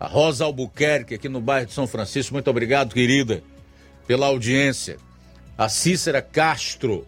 a 0.00 0.08
Rosa 0.08 0.44
Albuquerque 0.44 1.14
aqui 1.14 1.28
no 1.28 1.40
bairro 1.40 1.66
de 1.66 1.72
São 1.72 1.86
Francisco. 1.86 2.34
Muito 2.34 2.50
obrigado, 2.50 2.92
querida, 2.92 3.40
pela 4.04 4.26
audiência. 4.26 4.96
A 5.56 5.68
Cícera 5.68 6.20
Castro, 6.20 7.06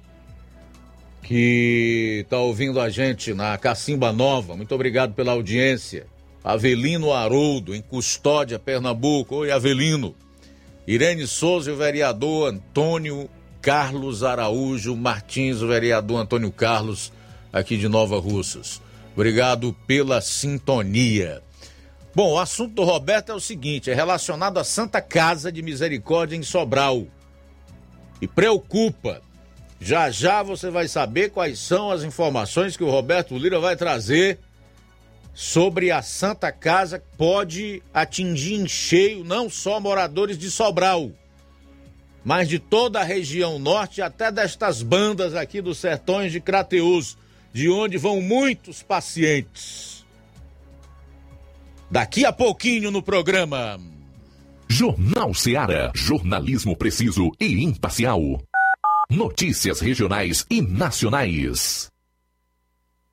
que 1.24 2.20
está 2.22 2.38
ouvindo 2.38 2.80
a 2.80 2.88
gente 2.88 3.34
na 3.34 3.58
Cacimba 3.58 4.12
Nova. 4.12 4.56
Muito 4.56 4.72
obrigado 4.72 5.12
pela 5.12 5.32
audiência. 5.32 6.06
Avelino 6.44 7.12
Haroldo, 7.12 7.74
em 7.74 7.82
Custódia, 7.82 8.56
Pernambuco. 8.56 9.34
Oi, 9.34 9.50
Avelino. 9.50 10.14
Irene 10.86 11.26
Souza 11.26 11.72
o 11.72 11.76
vereador 11.76 12.52
Antônio 12.52 13.28
Carlos 13.60 14.22
Araújo 14.22 14.94
Martins, 14.94 15.60
o 15.60 15.66
vereador 15.66 16.20
Antônio 16.20 16.52
Carlos, 16.52 17.12
aqui 17.52 17.76
de 17.76 17.88
Nova 17.88 18.20
Russas. 18.20 18.80
Obrigado 19.16 19.74
pela 19.86 20.20
sintonia. 20.20 21.42
Bom, 22.14 22.34
o 22.34 22.38
assunto 22.38 22.74
do 22.74 22.84
Roberto 22.84 23.32
é 23.32 23.34
o 23.34 23.40
seguinte: 23.40 23.90
é 23.90 23.94
relacionado 23.94 24.58
à 24.58 24.64
Santa 24.64 25.00
Casa 25.00 25.50
de 25.50 25.62
Misericórdia 25.62 26.36
em 26.36 26.42
Sobral. 26.42 27.06
E 28.20 28.28
preocupa 28.28 29.22
já 29.80 30.10
já 30.10 30.42
você 30.42 30.70
vai 30.70 30.86
saber 30.86 31.30
quais 31.30 31.58
são 31.58 31.90
as 31.90 32.02
informações 32.02 32.76
que 32.76 32.84
o 32.84 32.90
Roberto 32.90 33.36
Lira 33.38 33.58
vai 33.58 33.74
trazer 33.74 34.38
sobre 35.32 35.90
a 35.90 36.02
Santa 36.02 36.52
Casa 36.52 36.98
que 36.98 37.16
pode 37.16 37.82
atingir 37.94 38.54
em 38.54 38.68
cheio 38.68 39.24
não 39.24 39.48
só 39.48 39.80
moradores 39.80 40.36
de 40.36 40.50
Sobral, 40.50 41.10
mas 42.22 42.50
de 42.50 42.58
toda 42.58 43.00
a 43.00 43.04
região 43.04 43.58
norte, 43.58 44.02
até 44.02 44.30
destas 44.30 44.82
bandas 44.82 45.34
aqui 45.34 45.62
dos 45.62 45.78
sertões 45.78 46.32
de 46.32 46.40
Crateus, 46.40 47.16
de 47.56 47.70
onde 47.70 47.96
vão 47.96 48.20
muitos 48.20 48.82
pacientes. 48.82 50.04
Daqui 51.90 52.26
a 52.26 52.30
pouquinho 52.30 52.90
no 52.90 53.02
programa. 53.02 53.80
Jornal 54.68 55.32
Seara. 55.32 55.90
Jornalismo 55.94 56.76
preciso 56.76 57.30
e 57.40 57.64
imparcial. 57.64 58.20
Notícias 59.08 59.80
regionais 59.80 60.44
e 60.50 60.60
nacionais. 60.60 61.90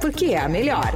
porque 0.00 0.26
é 0.26 0.38
a 0.38 0.48
melhor. 0.48 0.92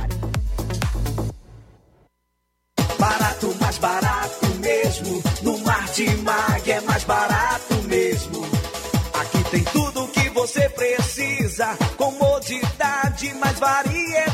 Barato, 2.98 3.54
mais 3.60 3.78
barato 3.78 4.46
mesmo. 4.60 5.22
No 5.42 5.58
Martimag 5.58 6.70
é 6.70 6.80
mais 6.80 7.04
barato 7.04 7.74
mesmo. 7.86 8.44
Aqui 9.20 9.44
tem 9.50 9.64
tudo 9.64 10.04
o 10.04 10.08
que 10.08 10.28
você 10.30 10.68
precisa. 10.70 11.76
Comodidade, 11.96 13.34
mais 13.34 13.58
variedade. 13.58 14.33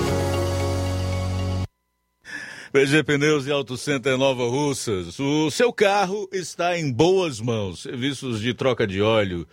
PG 2.71 3.03
Pneus 3.03 3.47
e 3.47 3.51
Auto 3.51 3.75
Center 3.75 4.17
Nova 4.17 4.47
Russas. 4.47 5.19
O 5.19 5.51
seu 5.51 5.73
carro 5.73 6.29
está 6.31 6.79
em 6.79 6.89
boas 6.89 7.41
mãos. 7.41 7.81
Serviços 7.81 8.39
de 8.39 8.53
troca 8.53 8.87
de 8.87 9.01
óleo, 9.01 9.45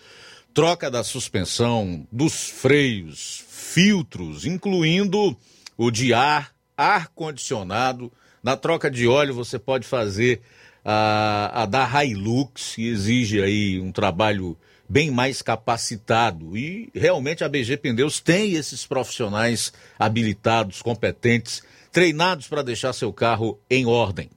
troca 0.55 0.89
da 0.89 1.03
suspensão, 1.03 2.07
dos 2.13 2.49
freios, 2.49 3.45
filtros, 3.49 4.47
incluindo 4.47 5.37
o 5.77 5.91
de 5.91 6.15
ar, 6.15 6.53
ar-condicionado. 6.77 8.13
Na 8.41 8.57
troca 8.57 8.89
de 8.89 9.09
óleo 9.09 9.35
você 9.35 9.59
pode 9.59 9.85
fazer 9.85 10.41
a, 10.85 11.63
a 11.63 11.67
da 11.67 12.05
Hilux, 12.05 12.77
que 12.77 12.87
exige 12.87 13.43
aí 13.43 13.81
um 13.81 13.91
trabalho 13.91 14.57
bem 14.89 15.11
mais 15.11 15.43
capacitado. 15.43 16.57
E 16.57 16.89
realmente 16.95 17.43
a 17.43 17.49
BG 17.49 17.79
Pneus 17.79 18.21
tem 18.21 18.53
esses 18.53 18.87
profissionais 18.87 19.73
habilitados, 19.99 20.81
competentes 20.81 21.65
treinados 21.93 22.47
para 22.47 22.63
deixar 22.63 22.93
seu 22.93 23.13
carro 23.13 23.59
em 23.71 23.87
ordem. 23.87 24.31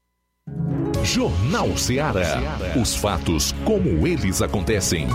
Jornal 1.05 1.77
Ceará. 1.77 2.59
Os 2.81 2.95
fatos 2.95 3.55
como 3.65 4.07
eles 4.07 4.43
acontecem. 4.43 5.09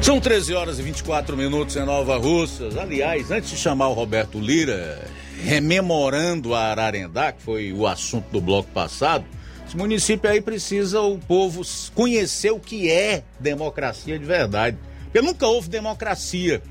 São 0.00 0.20
13 0.20 0.54
horas 0.54 0.78
e 0.78 0.82
24 0.82 1.36
minutos 1.36 1.76
em 1.76 1.84
Nova 1.84 2.16
Russas. 2.16 2.76
Aliás, 2.76 3.30
antes 3.30 3.50
de 3.50 3.56
chamar 3.56 3.88
o 3.88 3.94
Roberto 3.94 4.38
Lira, 4.38 5.02
rememorando 5.42 6.54
a 6.54 6.60
Ararendá, 6.60 7.32
que 7.32 7.42
foi 7.42 7.72
o 7.72 7.86
assunto 7.86 8.26
do 8.30 8.40
bloco 8.40 8.70
passado, 8.70 9.24
esse 9.66 9.76
município 9.76 10.28
aí 10.28 10.40
precisa 10.40 11.00
o 11.00 11.18
povo 11.18 11.62
conhecer 11.94 12.50
o 12.50 12.60
que 12.60 12.90
é 12.90 13.22
democracia 13.40 14.18
de 14.18 14.24
verdade. 14.24 14.76
Porque 15.04 15.22
nunca 15.22 15.46
houve 15.46 15.68
democracia 15.68 16.62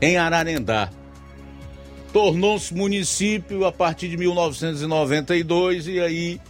em 0.00 0.16
Ararendá. 0.16 0.90
Tornou-se 2.12 2.72
município 2.72 3.64
a 3.64 3.72
partir 3.72 4.08
de 4.08 4.16
1992 4.16 5.86
e 5.86 6.00
aí 6.00 6.40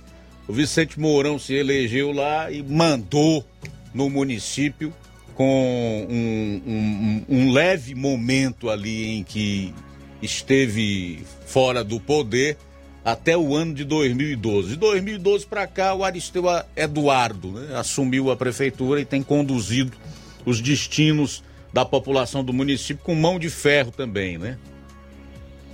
o 0.46 0.52
Vicente 0.52 0.98
Mourão 0.98 1.38
se 1.38 1.54
elegeu 1.54 2.12
lá 2.12 2.50
e 2.50 2.62
mandou 2.62 3.44
no 3.92 4.08
município 4.08 4.92
com 5.34 6.06
um, 6.08 6.62
um, 6.66 7.24
um, 7.28 7.52
leve 7.52 7.94
momento 7.94 8.70
ali 8.70 9.18
em 9.18 9.22
que 9.22 9.72
esteve 10.20 11.22
fora 11.46 11.84
do 11.84 12.00
poder 12.00 12.56
até 13.04 13.36
o 13.36 13.54
ano 13.54 13.72
de 13.72 13.84
2012. 13.84 14.70
De 14.70 14.76
2012 14.76 15.46
para 15.46 15.66
cá, 15.66 15.94
o 15.94 16.02
Aristeu 16.02 16.44
Eduardo 16.76 17.52
né, 17.52 17.76
assumiu 17.76 18.30
a 18.30 18.36
prefeitura 18.36 19.00
e 19.00 19.04
tem 19.04 19.22
conduzido 19.22 19.96
os 20.44 20.60
destinos 20.60 21.42
da 21.72 21.84
população 21.84 22.42
do 22.42 22.52
município 22.52 23.04
com 23.04 23.14
mão 23.14 23.38
de 23.38 23.50
ferro 23.50 23.90
também, 23.90 24.38
né? 24.38 24.58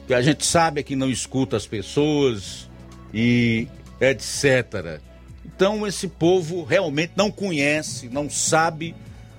Que 0.07 0.15
a 0.15 0.21
gente 0.21 0.45
sabe 0.45 0.81
é 0.81 0.83
que 0.83 0.97
não 0.97 1.11
escuta 1.11 1.57
as 1.57 1.66
pessoas 1.66 2.69
e 3.12 3.69
etc. 4.01 5.01
Então 5.45 5.87
esse 5.87 6.09
povo 6.09 6.65
realmente 6.65 7.12
não 7.16 7.31
conhece, 7.31 8.09
não 8.09 8.29
sabe 8.29 8.95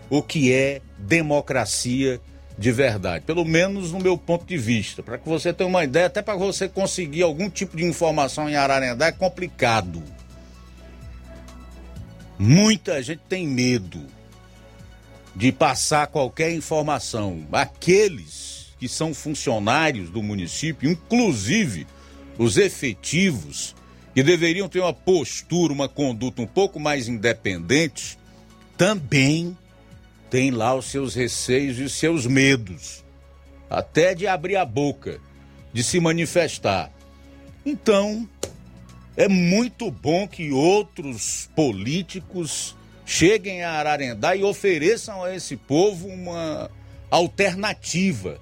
o 0.10 0.22
que 0.22 0.54
é 0.54 0.82
democracia 0.98 2.20
de 2.58 2.72
verdade, 2.72 3.26
pelo 3.26 3.44
menos 3.44 3.92
no 3.92 4.00
meu 4.00 4.18
ponto 4.18 4.46
de 4.46 4.58
vista. 4.58 5.04
Para 5.04 5.18
que 5.18 5.28
você 5.28 5.52
tenha 5.52 5.70
uma 5.70 5.84
ideia, 5.84 6.06
até 6.06 6.22
para 6.22 6.36
você 6.36 6.70
conseguir 6.70 7.22
algum 7.22 7.50
tipo 7.50 7.76
de 7.76 7.84
informação 7.84 8.50
em 8.50 8.56
Ararendá 8.56 9.08
é 9.08 9.12
complicado. 9.12 10.02
Muita 12.40 13.02
gente 13.04 13.22
tem 13.28 13.48
medo 13.48 14.15
de 15.36 15.52
passar 15.52 16.08
qualquer 16.08 16.54
informação. 16.54 17.46
Aqueles 17.52 18.74
que 18.80 18.88
são 18.88 19.14
funcionários 19.14 20.10
do 20.10 20.24
município, 20.24 20.90
inclusive 20.90 21.86
os 22.38 22.58
efetivos, 22.58 23.76
que 24.14 24.24
deveriam 24.24 24.70
ter 24.70 24.80
uma 24.80 24.94
postura, 24.94 25.74
uma 25.74 25.90
conduta 25.90 26.42
um 26.42 26.48
pouco 26.48 26.80
mais 26.80 27.08
independente, 27.08 28.18
também 28.78 29.58
tem 30.30 30.52
lá 30.52 30.74
os 30.74 30.86
seus 30.86 31.14
receios 31.16 31.80
e 31.80 31.84
os 31.84 31.94
seus 31.94 32.26
medos, 32.26 33.04
até 33.70 34.16
de 34.16 34.28
abrir 34.28 34.56
a 34.56 34.66
boca, 34.66 35.20
de 35.74 35.84
se 35.84 36.00
manifestar. 36.00 36.92
Então, 37.66 38.28
é 39.18 39.28
muito 39.28 39.90
bom 39.90 40.28
que 40.28 40.52
outros 40.52 41.50
políticos 41.56 42.76
cheguem 43.06 43.64
a 43.64 43.74
Ararendá 43.74 44.36
e 44.36 44.44
ofereçam 44.44 45.24
a 45.24 45.34
esse 45.36 45.56
povo 45.56 46.08
uma 46.08 46.70
alternativa, 47.12 48.40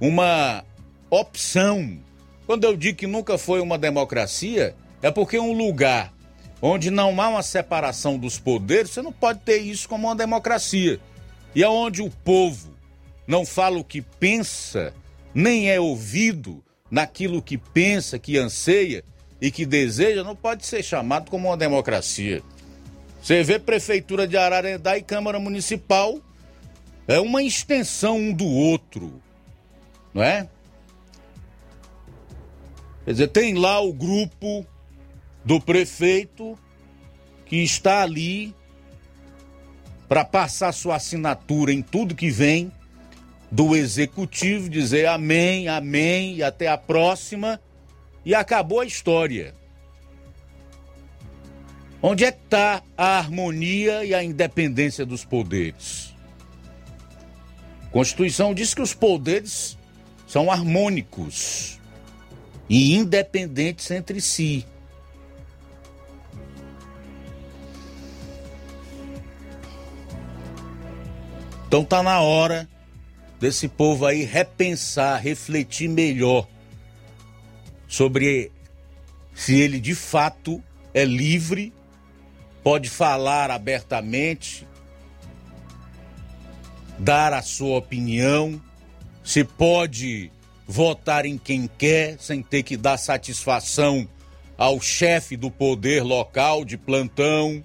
uma 0.00 0.64
opção. 1.10 1.98
Quando 2.46 2.64
eu 2.64 2.76
digo 2.76 2.98
que 2.98 3.06
nunca 3.06 3.36
foi 3.36 3.60
uma 3.60 3.76
democracia, 3.76 4.74
é 5.02 5.10
porque 5.10 5.38
um 5.38 5.52
lugar 5.52 6.14
onde 6.62 6.90
não 6.90 7.20
há 7.20 7.28
uma 7.28 7.42
separação 7.42 8.16
dos 8.16 8.38
poderes, 8.38 8.90
você 8.90 9.02
não 9.02 9.12
pode 9.12 9.40
ter 9.40 9.58
isso 9.58 9.88
como 9.88 10.06
uma 10.06 10.16
democracia. 10.16 11.00
E 11.54 11.64
aonde 11.64 12.00
o 12.00 12.10
povo 12.10 12.74
não 13.26 13.44
fala 13.44 13.78
o 13.78 13.84
que 13.84 14.00
pensa, 14.00 14.94
nem 15.34 15.70
é 15.70 15.80
ouvido 15.80 16.62
naquilo 16.90 17.42
que 17.42 17.58
pensa, 17.58 18.18
que 18.18 18.38
anseia 18.38 19.02
e 19.40 19.50
que 19.50 19.66
deseja, 19.66 20.22
não 20.22 20.36
pode 20.36 20.64
ser 20.64 20.82
chamado 20.82 21.30
como 21.30 21.48
uma 21.48 21.56
democracia. 21.56 22.42
Você 23.26 23.42
vê 23.42 23.58
Prefeitura 23.58 24.24
de 24.24 24.36
Ararendá 24.36 24.96
e 24.96 25.02
Câmara 25.02 25.40
Municipal, 25.40 26.20
é 27.08 27.18
uma 27.18 27.42
extensão 27.42 28.18
um 28.18 28.32
do 28.32 28.46
outro, 28.46 29.20
não 30.14 30.22
é? 30.22 30.48
Quer 33.04 33.10
dizer, 33.10 33.26
tem 33.26 33.54
lá 33.54 33.80
o 33.80 33.92
grupo 33.92 34.64
do 35.44 35.60
prefeito 35.60 36.56
que 37.46 37.56
está 37.56 38.00
ali 38.00 38.54
para 40.06 40.24
passar 40.24 40.70
sua 40.70 40.94
assinatura 40.94 41.72
em 41.72 41.82
tudo 41.82 42.14
que 42.14 42.30
vem 42.30 42.70
do 43.50 43.74
executivo, 43.74 44.68
dizer 44.68 45.06
amém, 45.06 45.66
amém 45.66 46.36
e 46.36 46.44
até 46.44 46.68
a 46.68 46.78
próxima, 46.78 47.60
e 48.24 48.36
acabou 48.36 48.78
a 48.78 48.86
história. 48.86 49.52
Onde 52.08 52.24
é 52.24 52.30
que 52.30 52.38
está 52.38 52.84
a 52.96 53.18
harmonia 53.18 54.04
e 54.04 54.14
a 54.14 54.22
independência 54.22 55.04
dos 55.04 55.24
poderes? 55.24 56.14
A 57.82 57.86
Constituição 57.86 58.54
diz 58.54 58.72
que 58.72 58.80
os 58.80 58.94
poderes 58.94 59.76
são 60.24 60.48
harmônicos 60.48 61.80
e 62.68 62.94
independentes 62.94 63.90
entre 63.90 64.20
si. 64.20 64.64
Então 71.66 71.84
tá 71.84 72.04
na 72.04 72.20
hora 72.20 72.68
desse 73.40 73.66
povo 73.66 74.06
aí 74.06 74.22
repensar, 74.22 75.20
refletir 75.20 75.88
melhor 75.88 76.46
sobre 77.88 78.52
se 79.34 79.58
ele 79.58 79.80
de 79.80 79.96
fato 79.96 80.62
é 80.94 81.04
livre, 81.04 81.72
pode 82.66 82.90
falar 82.90 83.48
abertamente, 83.48 84.66
dar 86.98 87.32
a 87.32 87.40
sua 87.40 87.78
opinião, 87.78 88.60
se 89.22 89.44
pode 89.44 90.32
votar 90.66 91.26
em 91.26 91.38
quem 91.38 91.68
quer 91.68 92.18
sem 92.18 92.42
ter 92.42 92.64
que 92.64 92.76
dar 92.76 92.96
satisfação 92.96 94.08
ao 94.58 94.80
chefe 94.80 95.36
do 95.36 95.48
poder 95.48 96.02
local 96.02 96.64
de 96.64 96.76
plantão. 96.76 97.64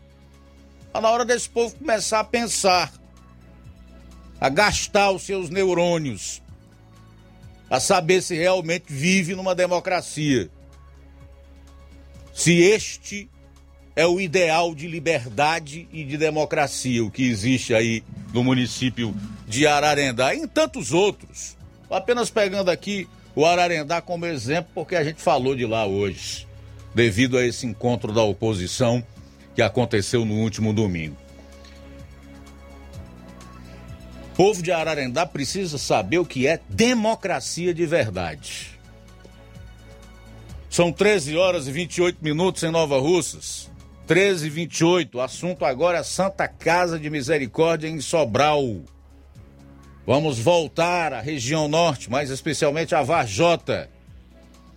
Tá 0.93 1.01
na 1.01 1.09
hora 1.09 1.25
desse 1.25 1.49
povo 1.49 1.75
começar 1.77 2.19
a 2.19 2.23
pensar 2.23 2.93
a 4.39 4.49
gastar 4.49 5.09
os 5.09 5.23
seus 5.23 5.49
neurônios, 5.49 6.43
a 7.71 7.79
saber 7.79 8.21
se 8.21 8.35
realmente 8.35 8.85
vive 8.93 9.33
numa 9.33 9.55
democracia. 9.55 10.47
Se 12.35 12.61
este 12.61 13.27
é 13.95 14.05
o 14.05 14.19
ideal 14.19 14.73
de 14.73 14.87
liberdade 14.87 15.87
e 15.91 16.03
de 16.03 16.17
democracia, 16.17 17.03
o 17.03 17.11
que 17.11 17.23
existe 17.23 17.73
aí 17.73 18.03
no 18.33 18.43
município 18.43 19.13
de 19.47 19.67
Ararendá 19.67 20.33
e 20.33 20.39
em 20.39 20.47
tantos 20.47 20.91
outros. 20.93 21.57
Apenas 21.89 22.29
pegando 22.29 22.69
aqui 22.69 23.07
o 23.35 23.45
Ararendá 23.45 24.01
como 24.01 24.25
exemplo, 24.25 24.71
porque 24.73 24.95
a 24.95 25.03
gente 25.03 25.21
falou 25.21 25.55
de 25.55 25.65
lá 25.65 25.85
hoje, 25.85 26.47
devido 26.95 27.37
a 27.37 27.45
esse 27.45 27.65
encontro 27.65 28.13
da 28.13 28.21
oposição 28.23 29.03
que 29.55 29.61
aconteceu 29.61 30.23
no 30.23 30.35
último 30.35 30.73
domingo. 30.73 31.17
povo 34.41 34.63
de 34.63 34.71
Ararendá 34.71 35.23
precisa 35.23 35.77
saber 35.77 36.17
o 36.17 36.25
que 36.25 36.47
é 36.47 36.59
democracia 36.67 37.75
de 37.75 37.85
verdade. 37.85 38.71
São 40.67 40.91
13 40.91 41.37
horas 41.37 41.67
e 41.67 41.71
28 41.71 42.17
minutos 42.23 42.63
em 42.63 42.71
Nova 42.71 42.97
Russas. 42.97 43.69
13 44.11 44.47
e 44.47 44.49
28. 44.49 45.17
O 45.17 45.21
assunto 45.21 45.63
agora 45.63 45.99
é 45.99 46.03
Santa 46.03 46.45
Casa 46.45 46.99
de 46.99 47.09
Misericórdia 47.09 47.87
em 47.87 48.01
Sobral. 48.01 48.81
Vamos 50.05 50.37
voltar 50.37 51.13
à 51.13 51.21
região 51.21 51.69
norte, 51.69 52.11
mais 52.11 52.29
especialmente 52.29 52.93
a 52.93 53.01
Varjota. 53.01 53.89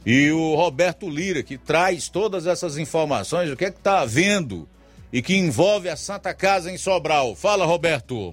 E 0.06 0.31
o 0.31 0.55
Roberto 0.55 1.11
Lira, 1.11 1.43
que 1.43 1.59
traz 1.59 2.09
todas 2.09 2.47
essas 2.47 2.78
informações, 2.78 3.51
o 3.51 3.56
que 3.56 3.65
é 3.65 3.73
que 3.73 3.78
está 3.78 4.02
havendo 4.02 4.69
e 5.12 5.20
que 5.20 5.35
envolve 5.35 5.89
a 5.89 5.97
Santa 5.97 6.32
Casa 6.32 6.70
em 6.70 6.78
Sobral. 6.78 7.35
Fala, 7.35 7.66
Roberto. 7.66 8.32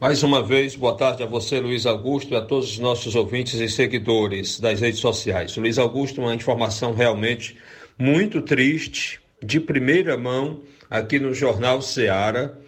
Mais 0.00 0.24
uma 0.24 0.42
vez, 0.42 0.74
boa 0.74 0.96
tarde 0.96 1.22
a 1.22 1.26
você, 1.26 1.60
Luiz 1.60 1.86
Augusto, 1.86 2.34
e 2.34 2.36
a 2.36 2.42
todos 2.42 2.68
os 2.68 2.78
nossos 2.80 3.14
ouvintes 3.14 3.60
e 3.60 3.68
seguidores 3.68 4.58
das 4.58 4.80
redes 4.80 4.98
sociais. 4.98 5.56
Luiz 5.56 5.78
Augusto, 5.78 6.20
uma 6.20 6.34
informação 6.34 6.92
realmente 6.92 7.56
muito 7.96 8.42
triste, 8.42 9.21
de 9.42 9.58
primeira 9.58 10.16
mão, 10.16 10.62
aqui 10.88 11.18
no 11.18 11.34
Jornal 11.34 11.82
Seara, 11.82 12.58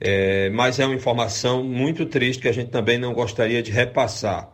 é, 0.00 0.50
mas 0.50 0.78
é 0.78 0.86
uma 0.86 0.94
informação 0.94 1.62
muito 1.64 2.06
triste 2.06 2.42
que 2.42 2.48
a 2.48 2.52
gente 2.52 2.70
também 2.70 2.98
não 2.98 3.12
gostaria 3.12 3.62
de 3.62 3.70
repassar. 3.70 4.50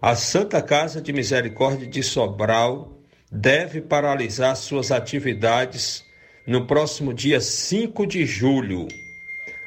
A 0.00 0.14
Santa 0.14 0.60
Casa 0.62 1.00
de 1.00 1.12
Misericórdia 1.12 1.86
de 1.86 2.02
Sobral 2.02 3.00
deve 3.30 3.80
paralisar 3.80 4.54
suas 4.56 4.92
atividades 4.92 6.04
no 6.46 6.66
próximo 6.66 7.12
dia 7.12 7.40
5 7.40 8.06
de 8.06 8.24
julho. 8.24 8.86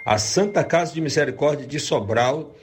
A 0.05 0.17
Santa 0.17 0.63
Casa 0.63 0.93
de 0.93 1.01
Misericórdia 1.01 1.67
de 1.67 1.79
Sobral 1.79 2.55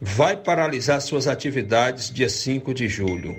vai 0.00 0.36
paralisar 0.36 1.00
suas 1.00 1.26
atividades 1.26 2.10
dia 2.10 2.28
5 2.28 2.72
de 2.72 2.88
julho. 2.88 3.36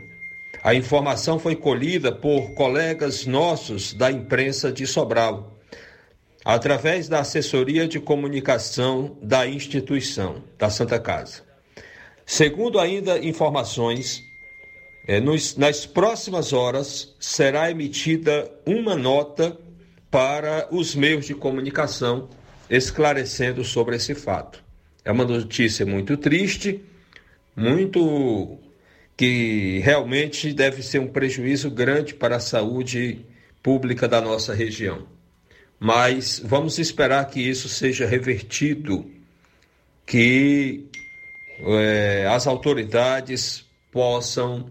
A 0.68 0.76
informação 0.76 1.40
foi 1.40 1.56
colhida 1.56 2.12
por 2.12 2.54
colegas 2.54 3.26
nossos 3.26 3.94
da 3.94 4.12
imprensa 4.12 4.70
de 4.70 4.86
Sobral, 4.86 5.56
através 6.44 7.08
da 7.08 7.22
assessoria 7.22 7.88
de 7.88 8.02
comunicação 8.02 9.18
da 9.22 9.48
instituição, 9.48 10.44
da 10.58 10.70
Santa 10.70 11.00
Casa. 11.00 11.42
Segundo 12.26 12.82
ainda 12.82 13.18
informações, 13.18 14.22
é, 15.08 15.22
nos, 15.22 15.56
nas 15.56 15.86
próximas 15.86 16.52
horas 16.52 17.16
será 17.18 17.72
emitida 17.72 18.52
uma 18.66 18.94
nota 18.94 19.58
para 20.12 20.68
os 20.70 20.94
meios 20.96 21.28
de 21.28 21.34
comunicação 21.34 22.28
esclarecendo 22.70 23.64
sobre 23.64 23.96
esse 23.96 24.14
fato. 24.14 24.62
É 25.06 25.14
uma 25.14 25.24
notícia 25.24 25.86
muito 25.86 26.18
triste, 26.18 26.84
muito 27.56 28.60
que 29.18 29.80
realmente 29.80 30.54
deve 30.54 30.84
ser 30.84 31.00
um 31.00 31.08
prejuízo 31.08 31.72
grande 31.72 32.14
para 32.14 32.36
a 32.36 32.40
saúde 32.40 33.26
pública 33.64 34.08
da 34.08 34.22
nossa 34.22 34.54
região. 34.54 35.08
Mas 35.80 36.40
vamos 36.44 36.78
esperar 36.78 37.26
que 37.26 37.42
isso 37.42 37.68
seja 37.68 38.06
revertido, 38.06 39.12
que 40.06 40.86
é, 41.60 42.28
as 42.30 42.46
autoridades 42.46 43.66
possam 43.92 44.70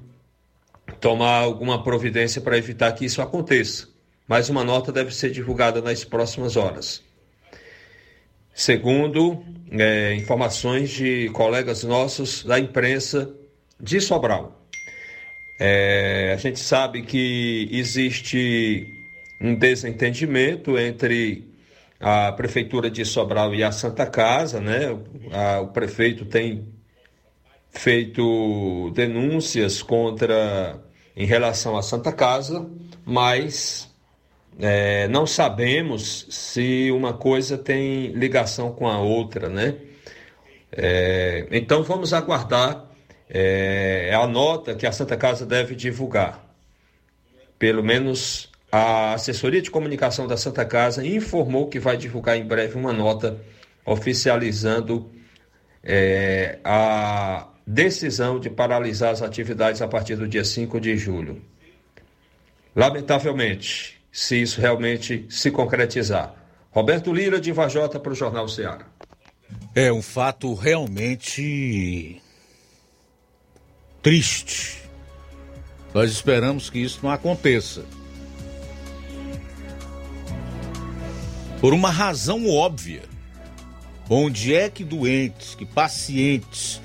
tomar 1.00 1.38
alguma 1.38 1.82
providência 1.82 2.40
para 2.40 2.56
evitar 2.56 2.92
que 2.92 3.04
isso 3.04 3.20
aconteça. 3.20 3.88
Mas 4.28 4.48
uma 4.48 4.62
nota 4.62 4.92
deve 4.92 5.12
ser 5.12 5.30
divulgada 5.30 5.82
nas 5.82 6.04
próximas 6.04 6.56
horas. 6.56 7.02
Segundo 8.54 9.44
é, 9.70 10.14
informações 10.14 10.90
de 10.90 11.28
colegas 11.30 11.82
nossos 11.82 12.44
da 12.44 12.58
imprensa 12.58 13.32
de 13.80 14.00
Sobral, 14.00 14.66
é, 15.58 16.32
a 16.34 16.36
gente 16.36 16.58
sabe 16.58 17.02
que 17.02 17.68
existe 17.72 18.86
um 19.40 19.54
desentendimento 19.54 20.78
entre 20.78 21.46
a 22.00 22.32
Prefeitura 22.32 22.90
de 22.90 23.04
Sobral 23.04 23.54
e 23.54 23.62
a 23.62 23.72
Santa 23.72 24.06
Casa, 24.06 24.60
né? 24.60 24.90
o 25.62 25.68
prefeito 25.68 26.24
tem 26.26 26.68
feito 27.70 28.90
denúncias 28.94 29.82
contra 29.82 30.80
em 31.16 31.26
relação 31.26 31.76
à 31.76 31.82
Santa 31.82 32.12
Casa, 32.12 32.68
mas 33.04 33.90
é, 34.58 35.08
não 35.08 35.26
sabemos 35.26 36.26
se 36.28 36.90
uma 36.90 37.14
coisa 37.14 37.56
tem 37.56 38.08
ligação 38.08 38.72
com 38.72 38.88
a 38.88 38.98
outra, 38.98 39.48
né? 39.48 39.76
É, 40.72 41.46
então 41.50 41.82
vamos 41.82 42.12
aguardar 42.12 42.85
é, 43.28 44.12
a 44.14 44.26
nota 44.26 44.74
que 44.74 44.86
a 44.86 44.92
Santa 44.92 45.16
Casa 45.16 45.44
deve 45.44 45.74
divulgar. 45.74 46.44
Pelo 47.58 47.82
menos 47.82 48.50
a 48.70 49.14
assessoria 49.14 49.62
de 49.62 49.70
comunicação 49.70 50.26
da 50.26 50.36
Santa 50.36 50.64
Casa 50.64 51.06
informou 51.06 51.68
que 51.68 51.78
vai 51.78 51.96
divulgar 51.96 52.36
em 52.36 52.44
breve 52.44 52.76
uma 52.76 52.92
nota 52.92 53.40
oficializando 53.84 55.10
é, 55.82 56.58
a 56.64 57.48
decisão 57.66 58.38
de 58.38 58.50
paralisar 58.50 59.12
as 59.12 59.22
atividades 59.22 59.80
a 59.80 59.88
partir 59.88 60.16
do 60.16 60.28
dia 60.28 60.44
5 60.44 60.80
de 60.80 60.96
julho. 60.96 61.40
Lamentavelmente, 62.74 64.00
se 64.12 64.40
isso 64.42 64.60
realmente 64.60 65.26
se 65.30 65.50
concretizar. 65.50 66.34
Roberto 66.70 67.12
Lira, 67.12 67.40
de 67.40 67.52
Vajota, 67.52 67.98
para 67.98 68.12
o 68.12 68.14
Jornal 68.14 68.48
Ceará. 68.48 68.86
É 69.74 69.90
um 69.92 70.02
fato 70.02 70.52
realmente 70.54 72.20
triste. 74.06 74.84
Nós 75.92 76.12
esperamos 76.12 76.70
que 76.70 76.78
isso 76.78 77.00
não 77.02 77.10
aconteça. 77.10 77.84
Por 81.60 81.74
uma 81.74 81.90
razão 81.90 82.48
óbvia. 82.48 83.02
Onde 84.08 84.54
é 84.54 84.70
que 84.70 84.84
doentes, 84.84 85.56
que 85.56 85.66
pacientes 85.66 86.80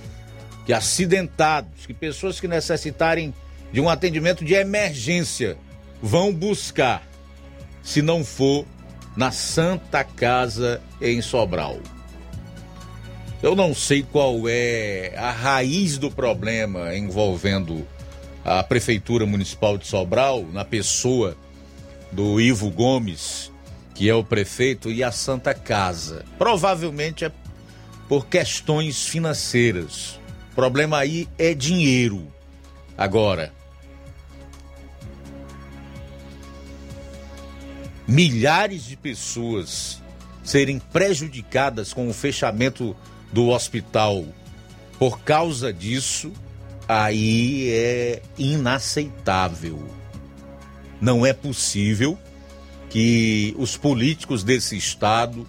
que 0.65 0.73
acidentados, 0.73 1.85
que 1.85 1.93
pessoas 1.93 2.39
que 2.39 2.48
necessitarem 2.48 3.31
de 3.72 3.80
um 3.80 3.88
atendimento 3.88 4.43
de 4.43 4.56
emergência 4.56 5.60
vão 6.02 6.34
buscar, 6.34 7.07
se 7.84 8.02
não 8.02 8.26
for 8.26 8.65
na 9.15 9.31
Santa 9.31 10.03
Casa 10.03 10.81
em 10.99 11.22
Sobral. 11.22 11.80
Eu 13.44 13.56
não 13.56 13.74
sei 13.74 14.04
qual 14.04 14.48
é 14.48 15.16
a 15.18 15.32
raiz 15.32 15.98
do 15.98 16.12
problema 16.12 16.96
envolvendo 16.96 17.88
a 18.46 18.62
Prefeitura 18.62 19.26
Municipal 19.26 19.80
de 19.80 19.88
Sobral, 19.88 20.46
na 20.54 20.64
pessoa 20.64 21.36
do 22.12 22.40
Ivo 22.40 22.70
Gomes, 22.70 23.52
que 23.96 24.08
é 24.08 24.14
o 24.14 24.24
prefeito, 24.24 24.92
e 24.92 25.04
a 25.04 25.12
Santa 25.12 25.56
Casa. 25.56 26.24
Provavelmente 26.38 27.26
é 27.26 27.32
por 28.08 28.28
questões 28.28 29.08
financeiras. 29.08 30.20
O 30.52 30.56
problema 30.56 31.00
aí 31.00 31.28
é 31.36 31.56
dinheiro. 31.56 32.32
Agora, 32.96 33.52
milhares 38.08 38.86
de 38.86 38.96
pessoas 38.96 40.00
serem 40.44 40.78
prejudicadas 40.78 41.92
com 41.92 42.08
o 42.08 42.14
fechamento 42.14 42.96
do 43.32 43.49
hospital 43.49 44.26
por 45.02 45.22
causa 45.22 45.74
disso, 45.74 46.32
aí 46.88 47.72
é 47.72 48.22
inaceitável. 48.38 49.84
Não 51.02 51.26
é 51.26 51.34
possível 51.34 52.20
que 52.88 53.56
os 53.58 53.76
políticos 53.76 54.44
desse 54.44 54.78
estado, 54.78 55.48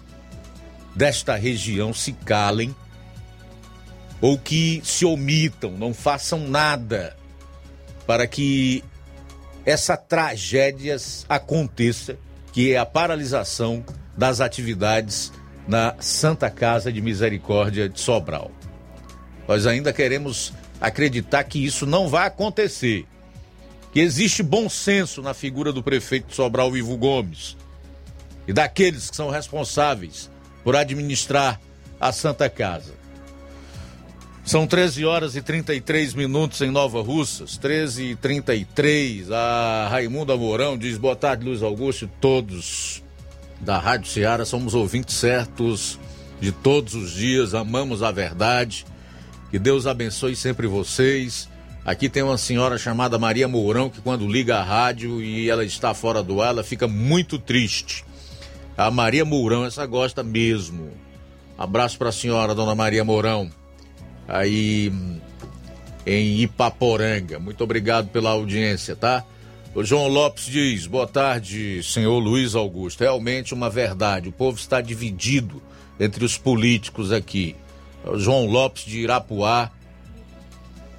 desta 0.95 1.35
região, 1.35 1.93
se 1.93 2.13
calem 2.13 2.75
ou 4.19 4.39
que 4.39 4.81
se 4.83 5.05
omitam, 5.05 5.73
não 5.73 5.93
façam 5.93 6.47
nada 6.47 7.15
para 8.07 8.25
que 8.25 8.83
essa 9.65 9.95
tragédia 9.95 10.97
aconteça, 11.29 12.17
que 12.51 12.73
é 12.73 12.77
a 12.77 12.85
paralisação 12.85 13.85
das 14.17 14.41
atividades 14.41 15.31
na 15.67 15.95
Santa 15.99 16.49
Casa 16.49 16.91
de 16.91 17.01
Misericórdia 17.01 17.87
de 17.87 17.99
Sobral. 17.99 18.51
Nós 19.47 19.65
ainda 19.65 19.93
queremos 19.93 20.53
acreditar 20.79 21.43
que 21.43 21.63
isso 21.63 21.85
não 21.85 22.07
vai 22.07 22.27
acontecer, 22.27 23.05
que 23.91 23.99
existe 23.99 24.41
bom 24.41 24.67
senso 24.67 25.21
na 25.21 25.33
figura 25.33 25.71
do 25.71 25.83
prefeito 25.83 26.27
de 26.27 26.35
Sobral, 26.35 26.75
Ivo 26.75 26.97
Gomes, 26.97 27.57
e 28.47 28.53
daqueles 28.53 29.09
que 29.09 29.15
são 29.15 29.29
responsáveis 29.29 30.29
por 30.63 30.75
administrar 30.75 31.59
a 31.99 32.11
Santa 32.11 32.49
Casa. 32.49 32.93
São 34.43 34.67
13 34.67 35.05
horas 35.05 35.37
e 35.37 35.41
33 35.41 36.13
minutos 36.13 36.59
em 36.59 36.69
Nova 36.69 37.01
Russas, 37.01 37.55
13 37.55 38.03
e 38.03 38.15
33. 38.17 39.31
A 39.31 39.87
Raimunda 39.89 40.35
Mourão 40.35 40.77
diz: 40.77 40.97
boa 40.97 41.15
tarde, 41.15 41.45
Luiz 41.45 41.63
Augusto, 41.63 42.09
todos 42.19 43.01
da 43.63 43.77
Rádio 43.77 44.11
Ceará 44.11 44.45
somos 44.45 44.73
ouvintes 44.73 45.15
certos 45.15 45.97
de 46.39 46.51
todos 46.51 46.93
os 46.93 47.11
dias, 47.13 47.53
amamos 47.53 48.03
a 48.03 48.11
verdade. 48.11 48.85
Que 49.49 49.57
Deus 49.57 49.87
abençoe 49.87 50.35
sempre 50.35 50.67
vocês. 50.67 51.47
Aqui 51.85 52.09
tem 52.09 52.23
uma 52.23 52.37
senhora 52.37 52.77
chamada 52.77 53.17
Maria 53.17 53.47
Mourão 53.47 53.89
que 53.89 54.01
quando 54.01 54.27
liga 54.27 54.57
a 54.57 54.63
rádio 54.63 55.21
e 55.21 55.49
ela 55.49 55.63
está 55.63 55.93
fora 55.93 56.21
do 56.21 56.41
ar, 56.41 56.49
ela 56.49 56.63
fica 56.63 56.87
muito 56.87 57.39
triste. 57.39 58.03
A 58.77 58.91
Maria 58.91 59.23
Mourão, 59.23 59.65
essa 59.65 59.85
gosta 59.85 60.23
mesmo. 60.23 60.91
Abraço 61.57 61.97
para 61.97 62.09
a 62.09 62.13
senhora, 62.13 62.55
dona 62.55 62.75
Maria 62.75 63.03
Mourão 63.03 63.49
aí 64.27 64.91
em 66.05 66.41
Ipaporanga. 66.41 67.39
Muito 67.39 67.63
obrigado 67.63 68.09
pela 68.09 68.31
audiência, 68.31 68.95
tá? 68.95 69.23
O 69.75 69.83
João 69.83 70.07
Lopes 70.07 70.45
diz: 70.45 70.85
Boa 70.85 71.07
tarde, 71.07 71.81
senhor 71.81 72.19
Luiz 72.19 72.53
Augusto. 72.53 73.01
Realmente 73.01 73.55
uma 73.55 73.71
verdade. 73.71 74.29
O 74.29 74.31
povo 74.31 74.57
está 74.57 74.79
dividido 74.79 75.61
entre 75.99 76.23
os 76.23 76.37
políticos 76.37 77.11
aqui. 77.11 77.55
O 78.05 78.19
João 78.19 78.45
Lopes 78.45 78.85
de 78.85 78.99
Irapuá, 78.99 79.71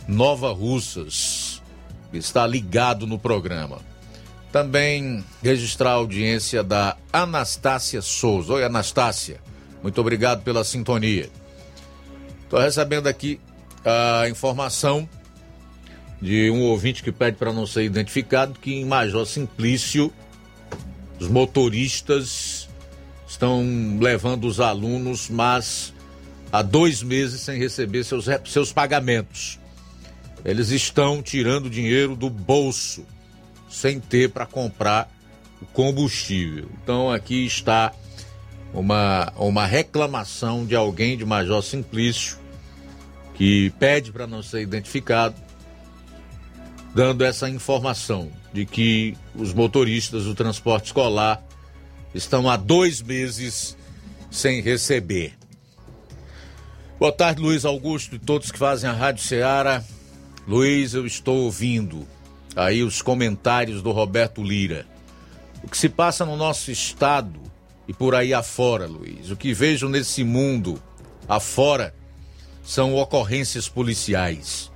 Nova 0.09 0.53
Russas, 0.53 1.63
está 2.13 2.45
ligado 2.47 3.07
no 3.07 3.17
programa. 3.17 3.79
Também 4.51 5.25
registrar 5.41 5.91
a 5.91 5.95
audiência 5.95 6.65
da 6.65 6.97
Anastácia 7.13 8.03
Souza. 8.03 8.55
Oi, 8.55 8.65
Anastácia. 8.65 9.41
Muito 9.85 10.01
obrigado 10.01 10.43
pela 10.43 10.65
sintonia. 10.65 11.31
Estou 12.43 12.59
recebendo 12.59 13.07
aqui 13.07 13.41
a 13.85 14.29
informação 14.29 15.09
de 16.25 16.51
um 16.51 16.63
ouvinte 16.63 17.03
que 17.03 17.13
pede 17.13 17.37
para 17.37 17.53
não 17.53 17.67
ser 17.67 17.85
identificado 17.85 18.59
que 18.59 18.73
em 18.73 18.87
Major 18.87 19.27
Simplício 19.27 20.11
os 21.21 21.29
motoristas 21.29 22.67
estão 23.29 23.63
levando 24.01 24.47
os 24.47 24.59
alunos, 24.59 25.29
mas 25.29 25.93
há 26.51 26.63
dois 26.63 27.03
meses 27.03 27.43
sem 27.43 27.59
receber 27.59 28.05
seus, 28.05 28.25
seus 28.47 28.73
pagamentos. 28.73 29.61
Eles 30.43 30.71
estão 30.71 31.23
tirando 31.23 31.69
dinheiro 31.69 32.17
do 32.17 32.31
bolso 32.31 33.05
sem 33.69 34.01
ter 34.01 34.31
para 34.31 34.47
comprar 34.47 35.15
o 35.61 35.67
combustível. 35.67 36.71
Então 36.83 37.11
aqui 37.11 37.45
está 37.45 37.93
uma, 38.73 39.31
uma 39.37 39.67
reclamação 39.67 40.65
de 40.65 40.75
alguém 40.75 41.19
de 41.19 41.25
Major 41.27 41.63
Simplício 41.63 42.39
que 43.35 43.69
pede 43.79 44.11
para 44.11 44.27
não 44.27 44.43
ser 44.43 44.63
identificado, 44.63 45.44
dando 46.95 47.25
essa 47.25 47.51
informação 47.51 48.31
de 48.53 48.65
que 48.65 49.17
os 49.35 49.53
motoristas 49.53 50.25
do 50.25 50.35
transporte 50.35 50.87
escolar 50.87 51.45
estão 52.15 52.49
há 52.49 52.57
dois 52.57 53.03
meses 53.03 53.77
sem 54.31 54.63
receber. 54.63 55.35
Boa 56.99 57.11
tarde, 57.11 57.43
Luiz 57.43 57.65
Augusto 57.65 58.15
e 58.15 58.19
todos 58.19 58.53
que 58.53 58.59
fazem 58.59 58.89
a 58.89 58.93
Rádio 58.93 59.25
Ceará. 59.25 59.83
Luiz, 60.47 60.95
eu 60.95 61.05
estou 61.05 61.43
ouvindo 61.43 62.07
aí 62.55 62.85
os 62.85 63.03
comentários 63.03 63.83
do 63.83 63.91
Roberto 63.91 64.43
Lira. 64.43 64.87
O 65.65 65.69
que 65.69 65.77
se 65.77 65.89
passa 65.89 66.25
no 66.25 66.37
nosso 66.37 66.71
estado 66.71 67.41
e 67.89 67.93
por 67.93 68.15
aí 68.15 68.33
afora, 68.33 68.87
Luiz, 68.87 69.31
o 69.31 69.37
que 69.37 69.53
vejo 69.53 69.89
nesse 69.89 70.23
mundo 70.23 70.81
afora 71.29 71.93
são 72.63 72.95
ocorrências 72.95 73.69
policiais. 73.69 74.71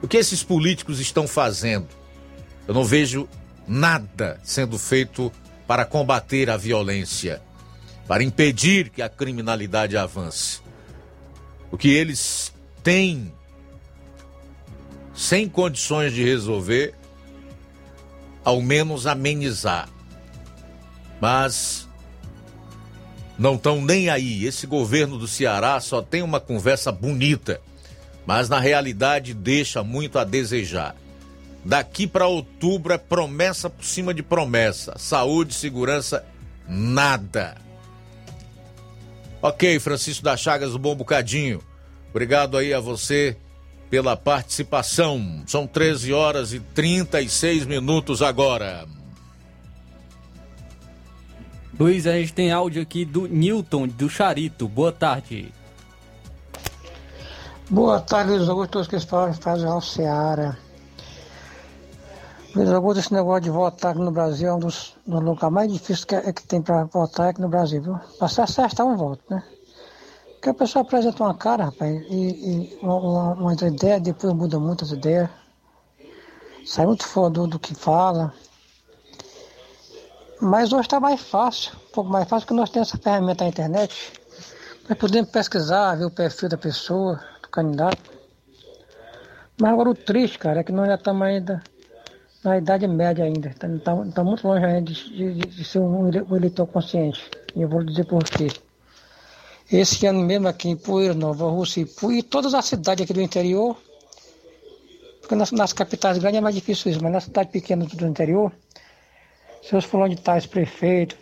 O 0.00 0.06
que 0.06 0.16
esses 0.16 0.42
políticos 0.42 1.00
estão 1.00 1.26
fazendo? 1.26 1.88
Eu 2.66 2.74
não 2.74 2.84
vejo 2.84 3.28
nada 3.66 4.40
sendo 4.44 4.78
feito 4.78 5.32
para 5.66 5.84
combater 5.84 6.48
a 6.48 6.56
violência, 6.56 7.42
para 8.06 8.22
impedir 8.22 8.90
que 8.90 9.02
a 9.02 9.08
criminalidade 9.08 9.96
avance. 9.96 10.60
O 11.70 11.76
que 11.76 11.88
eles 11.88 12.52
têm 12.82 13.32
sem 15.14 15.48
condições 15.48 16.12
de 16.12 16.24
resolver, 16.24 16.94
ao 18.44 18.62
menos 18.62 19.06
amenizar. 19.06 19.88
Mas 21.20 21.88
não 23.36 23.56
estão 23.56 23.82
nem 23.82 24.08
aí. 24.08 24.46
Esse 24.46 24.66
governo 24.66 25.18
do 25.18 25.26
Ceará 25.26 25.80
só 25.80 26.00
tem 26.00 26.22
uma 26.22 26.38
conversa 26.38 26.92
bonita, 26.92 27.60
mas 28.28 28.46
na 28.46 28.60
realidade 28.60 29.32
deixa 29.32 29.82
muito 29.82 30.18
a 30.18 30.24
desejar. 30.24 30.94
Daqui 31.64 32.06
para 32.06 32.26
outubro 32.26 32.92
é 32.92 32.98
promessa 32.98 33.70
por 33.70 33.82
cima 33.82 34.12
de 34.12 34.22
promessa. 34.22 34.98
Saúde, 34.98 35.54
segurança, 35.54 36.26
nada. 36.68 37.56
Ok, 39.40 39.80
Francisco 39.80 40.22
da 40.22 40.36
Chagas, 40.36 40.74
um 40.74 40.78
bom 40.78 40.94
bocadinho. 40.94 41.62
Obrigado 42.10 42.58
aí 42.58 42.74
a 42.74 42.80
você 42.80 43.34
pela 43.88 44.14
participação. 44.14 45.42
São 45.46 45.66
13 45.66 46.12
horas 46.12 46.52
e 46.52 46.60
36 46.60 47.64
minutos 47.64 48.20
agora. 48.20 48.86
Luiz, 51.80 52.06
a 52.06 52.12
gente 52.12 52.34
tem 52.34 52.52
áudio 52.52 52.82
aqui 52.82 53.06
do 53.06 53.26
Newton, 53.26 53.88
do 53.88 54.10
Charito. 54.10 54.68
Boa 54.68 54.92
tarde. 54.92 55.50
Boa 57.70 58.00
tarde, 58.00 58.30
Luiz 58.30 58.48
Augusto, 58.48 58.70
todos 58.70 58.88
que 58.88 58.98
fazem 58.98 59.68
ao 59.68 59.82
Seara. 59.82 60.58
Luiz 62.54 62.70
Augusto, 62.70 63.00
esse 63.00 63.12
negócio 63.12 63.42
de 63.42 63.50
votar 63.50 63.90
aqui 63.90 64.00
no 64.00 64.10
Brasil 64.10 64.48
é 64.48 64.54
um 64.54 64.58
dos, 64.58 64.96
dos 65.06 65.22
lugares 65.22 65.52
mais 65.52 65.70
difíceis 65.70 66.04
que, 66.06 66.14
é, 66.14 66.32
que 66.32 66.46
tem 66.46 66.62
para 66.62 66.84
votar 66.84 67.28
aqui 67.28 67.42
no 67.42 67.48
Brasil, 67.50 67.82
viu? 67.82 68.00
Para 68.18 68.28
se 68.28 68.40
acertar 68.40 68.86
um 68.86 68.96
voto, 68.96 69.22
né? 69.28 69.44
Porque 70.32 70.48
a 70.48 70.54
pessoa 70.54 70.82
apresenta 70.82 71.22
uma 71.22 71.34
cara, 71.34 71.66
rapaz, 71.66 72.06
e, 72.08 72.14
e 72.14 72.78
uma, 72.80 73.34
uma, 73.34 73.52
ideia, 73.52 74.00
depois 74.00 74.32
muda 74.32 74.58
muitas 74.58 74.90
ideias. 74.90 75.28
Sai 76.64 76.86
muito 76.86 77.06
fora 77.06 77.28
do, 77.28 77.46
do 77.46 77.58
que 77.58 77.74
fala. 77.74 78.32
Mas 80.40 80.72
hoje 80.72 80.86
está 80.86 80.98
mais 80.98 81.20
fácil, 81.20 81.76
um 81.76 81.92
pouco 81.92 82.08
mais 82.08 82.26
fácil, 82.26 82.46
porque 82.46 82.58
nós 82.58 82.70
temos 82.70 82.88
essa 82.88 82.96
ferramenta 82.96 83.44
na 83.44 83.50
internet. 83.50 84.14
Nós 84.88 84.96
podemos 84.96 85.30
pesquisar, 85.30 85.96
ver 85.96 86.06
o 86.06 86.10
perfil 86.10 86.48
da 86.48 86.56
pessoa, 86.56 87.20
candidato. 87.58 87.98
Mas 89.60 89.72
agora 89.72 89.90
o 89.90 89.94
triste, 89.94 90.38
cara, 90.38 90.60
é 90.60 90.64
que 90.64 90.70
nós 90.70 90.86
já 90.86 90.94
estamos 90.94 91.22
ainda 91.22 91.62
na 92.44 92.56
idade 92.56 92.86
média 92.86 93.24
ainda. 93.24 93.48
Estamos 93.48 93.82
tá, 93.82 93.96
tá 94.14 94.24
muito 94.24 94.46
longe 94.46 94.64
ainda 94.64 94.92
de, 94.92 95.34
de, 95.34 95.34
de 95.34 95.64
ser 95.64 95.80
um, 95.80 96.04
um 96.04 96.36
eleitor 96.36 96.66
consciente. 96.66 97.28
E 97.56 97.62
eu 97.62 97.68
vou 97.68 97.82
dizer 97.82 98.04
por 98.04 98.22
quê. 98.24 98.48
Esse 99.70 100.06
ano 100.06 100.20
mesmo 100.20 100.48
aqui 100.48 100.68
em 100.68 100.76
Poeira, 100.76 101.12
Nova 101.12 101.50
Rússia 101.50 101.86
e 102.10 102.22
todas 102.22 102.54
as 102.54 102.64
cidades 102.64 103.04
aqui 103.04 103.12
do 103.12 103.20
interior, 103.20 103.76
porque 105.20 105.34
nas, 105.34 105.52
nas 105.52 105.74
capitais 105.74 106.16
grandes 106.16 106.38
é 106.38 106.40
mais 106.40 106.54
difícil 106.54 106.90
isso, 106.90 107.02
mas 107.02 107.12
nas 107.12 107.24
cidades 107.24 107.52
pequenas 107.52 107.88
do 107.88 108.06
interior, 108.06 108.50
seus 109.62 109.84
fulano 109.84 110.14
de 110.14 110.22
tais 110.22 110.46
prefeitos, 110.46 111.18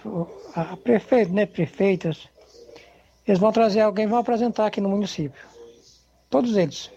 a 0.55 0.77
prefeito, 0.77 1.33
né, 1.33 1.45
prefeitas, 1.45 2.29
eles 3.27 3.41
vão 3.41 3.51
trazer 3.51 3.81
alguém, 3.81 4.07
vão 4.07 4.19
apresentar 4.19 4.67
aqui 4.67 4.81
no 4.81 4.91
município. 4.91 5.56
Todos 6.29 6.57
eles. 6.57 6.91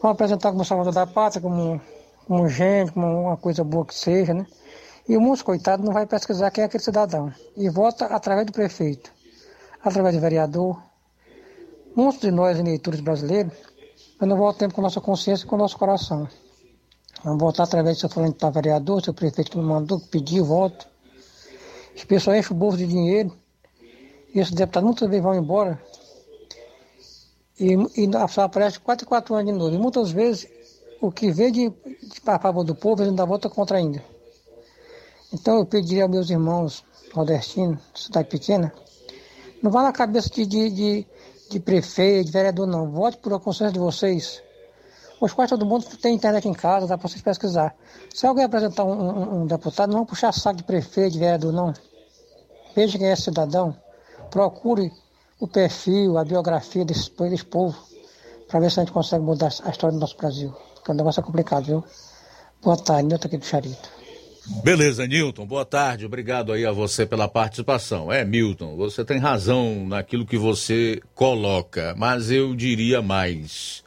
Vão 0.00 0.10
apresentar 0.10 0.50
como 0.50 0.64
salvador 0.64 0.92
da 0.92 1.06
pátria, 1.06 1.40
como, 1.40 1.80
como 2.26 2.48
gente, 2.48 2.92
como 2.92 3.06
uma 3.06 3.36
coisa 3.36 3.62
boa 3.64 3.86
que 3.86 3.94
seja, 3.94 4.34
né? 4.34 4.46
E 5.08 5.16
o 5.16 5.20
mundo, 5.20 5.42
coitado, 5.42 5.82
não 5.82 5.92
vai 5.92 6.06
pesquisar 6.06 6.50
quem 6.50 6.62
é 6.62 6.66
aquele 6.66 6.82
cidadão. 6.82 7.32
E 7.56 7.68
vota 7.68 8.06
através 8.06 8.46
do 8.46 8.52
prefeito, 8.52 9.12
através 9.82 10.14
do 10.14 10.20
vereador. 10.20 10.80
Muitos 11.94 12.20
de 12.20 12.30
nós, 12.30 12.58
eleitores 12.58 13.00
brasileiros, 13.00 13.52
nós 14.20 14.28
não 14.28 14.36
votamos 14.36 14.74
com 14.74 14.80
nossa 14.80 15.00
consciência 15.00 15.44
e 15.44 15.48
com 15.48 15.56
nosso 15.56 15.76
coração. 15.76 16.28
Vamos 17.24 17.40
votar 17.40 17.66
através 17.66 17.96
do 17.96 18.00
seu 18.00 18.08
falando 18.08 18.34
para 18.34 18.50
vereador, 18.50 19.02
seu 19.02 19.14
prefeito 19.14 19.50
que 19.50 19.58
mandou, 19.58 20.00
que 20.00 20.08
pediu 20.08 20.44
voto. 20.44 20.86
As 21.94 22.04
pessoas 22.04 22.38
enchem 22.38 22.56
o 22.56 22.58
bolso 22.58 22.78
de 22.78 22.86
dinheiro. 22.86 23.32
E 24.34 24.40
esses 24.40 24.52
deputados 24.52 25.00
vezes 25.00 25.22
vão 25.22 25.34
embora. 25.34 25.80
E, 27.58 27.74
e 27.74 28.10
aparece 28.16 28.80
4 28.80 29.04
e 29.04 29.08
4 29.08 29.34
anos 29.34 29.52
de 29.52 29.58
novo. 29.58 29.74
E 29.74 29.78
muitas 29.78 30.10
vezes 30.10 30.48
o 31.00 31.10
que 31.10 31.30
vem 31.30 31.52
de, 31.52 31.68
de 31.68 32.22
a 32.26 32.38
favor 32.38 32.64
do 32.64 32.74
povo, 32.74 33.02
eles 33.02 33.10
ainda 33.10 33.26
vota 33.26 33.48
contra 33.48 33.78
ainda. 33.78 34.02
Então 35.32 35.58
eu 35.58 35.66
pediria 35.66 36.04
aos 36.04 36.10
meus 36.10 36.30
irmãos 36.30 36.84
nordestinos, 37.14 37.80
cidade 37.94 38.28
pequena, 38.28 38.72
não 39.62 39.70
vá 39.70 39.82
na 39.82 39.92
cabeça 39.92 40.28
de, 40.28 40.44
de, 40.44 40.70
de, 40.70 41.06
de 41.50 41.60
prefeito, 41.60 42.26
de 42.26 42.32
vereador, 42.32 42.66
não. 42.66 42.90
Vote 42.90 43.18
por 43.18 43.32
a 43.32 43.38
consciência 43.38 43.72
de 43.72 43.78
vocês. 43.78 44.42
Hoje 45.20 45.34
quase 45.34 45.50
todo 45.50 45.64
mundo 45.64 45.84
tem 46.00 46.14
internet 46.14 46.48
em 46.48 46.52
casa, 46.52 46.86
dá 46.86 46.98
para 46.98 47.08
vocês 47.08 47.22
pesquisar. 47.22 47.74
Se 48.12 48.26
alguém 48.26 48.44
apresentar 48.44 48.84
um, 48.84 48.90
um, 48.90 49.42
um, 49.42 49.46
deputado, 49.46 49.92
não 49.92 50.04
puxar 50.04 50.32
saco 50.32 50.56
de 50.56 50.64
prefeito, 50.64 51.12
de 51.12 51.20
vereador, 51.20 51.52
não. 51.52 51.72
Veja 52.74 52.98
quem 52.98 53.06
é 53.06 53.14
cidadão. 53.14 53.76
Procure 54.30 54.92
o 55.42 55.48
perfil, 55.48 56.16
a 56.18 56.24
biografia 56.24 56.84
desse, 56.84 57.10
desse 57.28 57.44
povo, 57.44 57.76
para 58.46 58.60
ver 58.60 58.70
se 58.70 58.78
a 58.78 58.84
gente 58.84 58.92
consegue 58.92 59.24
mudar 59.24 59.52
a 59.64 59.70
história 59.70 59.92
do 59.92 59.98
nosso 59.98 60.16
Brasil. 60.16 60.54
Porque 60.76 60.92
o 60.92 60.94
negócio 60.94 61.18
é 61.18 61.22
complicado, 61.24 61.64
viu? 61.64 61.84
Boa 62.62 62.76
tarde, 62.76 63.08
Nilton 63.08 63.26
aqui 63.26 63.38
do 63.38 63.44
Charito. 63.44 63.90
Beleza, 64.62 65.04
Nilton, 65.04 65.44
boa 65.44 65.64
tarde. 65.64 66.06
Obrigado 66.06 66.52
aí 66.52 66.64
a 66.64 66.70
você 66.70 67.04
pela 67.04 67.26
participação. 67.26 68.12
É, 68.12 68.24
Milton, 68.24 68.76
você 68.76 69.04
tem 69.04 69.18
razão 69.18 69.84
naquilo 69.84 70.24
que 70.24 70.38
você 70.38 71.00
coloca, 71.12 71.92
mas 71.98 72.30
eu 72.30 72.54
diria 72.54 73.02
mais. 73.02 73.82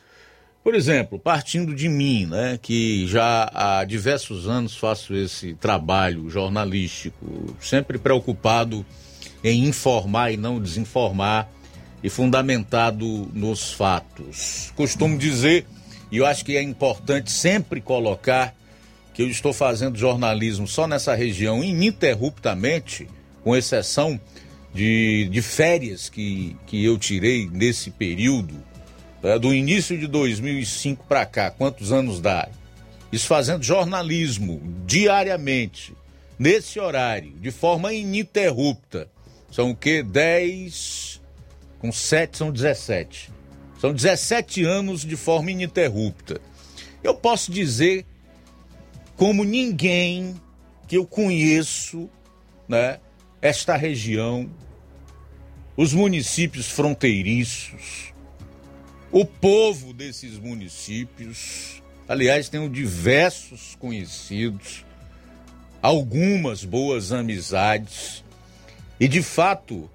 Por 0.61 0.75
exemplo, 0.75 1.17
partindo 1.17 1.73
de 1.73 1.87
mim, 1.87 2.25
né, 2.25 2.59
que 2.61 3.07
já 3.07 3.49
há 3.53 3.85
diversos 3.85 4.45
anos 4.45 4.75
faço 4.75 5.15
esse 5.15 5.53
trabalho 5.53 6.29
jornalístico, 6.29 7.25
sempre 7.61 7.97
preocupado 7.97 8.85
em 9.45 9.65
informar 9.65 10.31
e 10.31 10.37
não 10.37 10.59
desinformar 10.59 11.47
e 12.03 12.09
fundamentado 12.09 13.29
nos 13.31 13.71
fatos. 13.71 14.73
Costumo 14.75 15.19
dizer, 15.19 15.67
e 16.11 16.17
eu 16.17 16.25
acho 16.25 16.43
que 16.43 16.57
é 16.57 16.63
importante 16.63 17.31
sempre 17.31 17.79
colocar, 17.79 18.55
que 19.13 19.21
eu 19.21 19.29
estou 19.29 19.53
fazendo 19.53 19.99
jornalismo 19.99 20.67
só 20.67 20.87
nessa 20.87 21.13
região 21.13 21.63
ininterruptamente, 21.63 23.07
com 23.43 23.55
exceção 23.55 24.19
de, 24.73 25.29
de 25.29 25.41
férias 25.43 26.09
que, 26.09 26.55
que 26.65 26.83
eu 26.83 26.97
tirei 26.97 27.47
nesse 27.47 27.91
período, 27.91 28.55
é, 29.21 29.37
do 29.37 29.53
início 29.53 29.95
de 29.95 30.07
2005 30.07 31.05
para 31.07 31.23
cá, 31.23 31.51
quantos 31.51 31.91
anos 31.91 32.19
dá? 32.19 32.49
Isso 33.11 33.27
fazendo 33.27 33.63
jornalismo 33.63 34.59
diariamente, 34.87 35.93
nesse 36.37 36.79
horário, 36.79 37.31
de 37.39 37.51
forma 37.51 37.93
ininterrupta. 37.93 39.07
São 39.55 39.71
o 39.71 39.75
quê? 39.75 40.03
10 40.03 41.21
com 41.79 41.89
7 41.89 42.37
são 42.37 42.51
17. 42.51 43.31
São 43.79 43.93
17 43.93 44.65
anos 44.65 45.05
de 45.05 45.15
forma 45.15 45.49
ininterrupta. 45.49 46.41
Eu 47.01 47.15
posso 47.15 47.53
dizer, 47.53 48.05
como 49.15 49.45
ninguém 49.45 50.35
que 50.89 50.97
eu 50.97 51.07
conheço, 51.07 52.09
né, 52.67 52.99
esta 53.41 53.77
região, 53.77 54.49
os 55.77 55.93
municípios 55.93 56.69
fronteiriços, 56.69 58.13
o 59.09 59.23
povo 59.23 59.93
desses 59.93 60.37
municípios, 60.37 61.81
aliás, 62.09 62.49
tenho 62.49 62.69
diversos 62.69 63.73
conhecidos, 63.79 64.83
algumas 65.81 66.65
boas 66.65 67.13
amizades, 67.13 68.24
e 68.99 69.07
de 69.07 69.21
fato, 69.21 69.89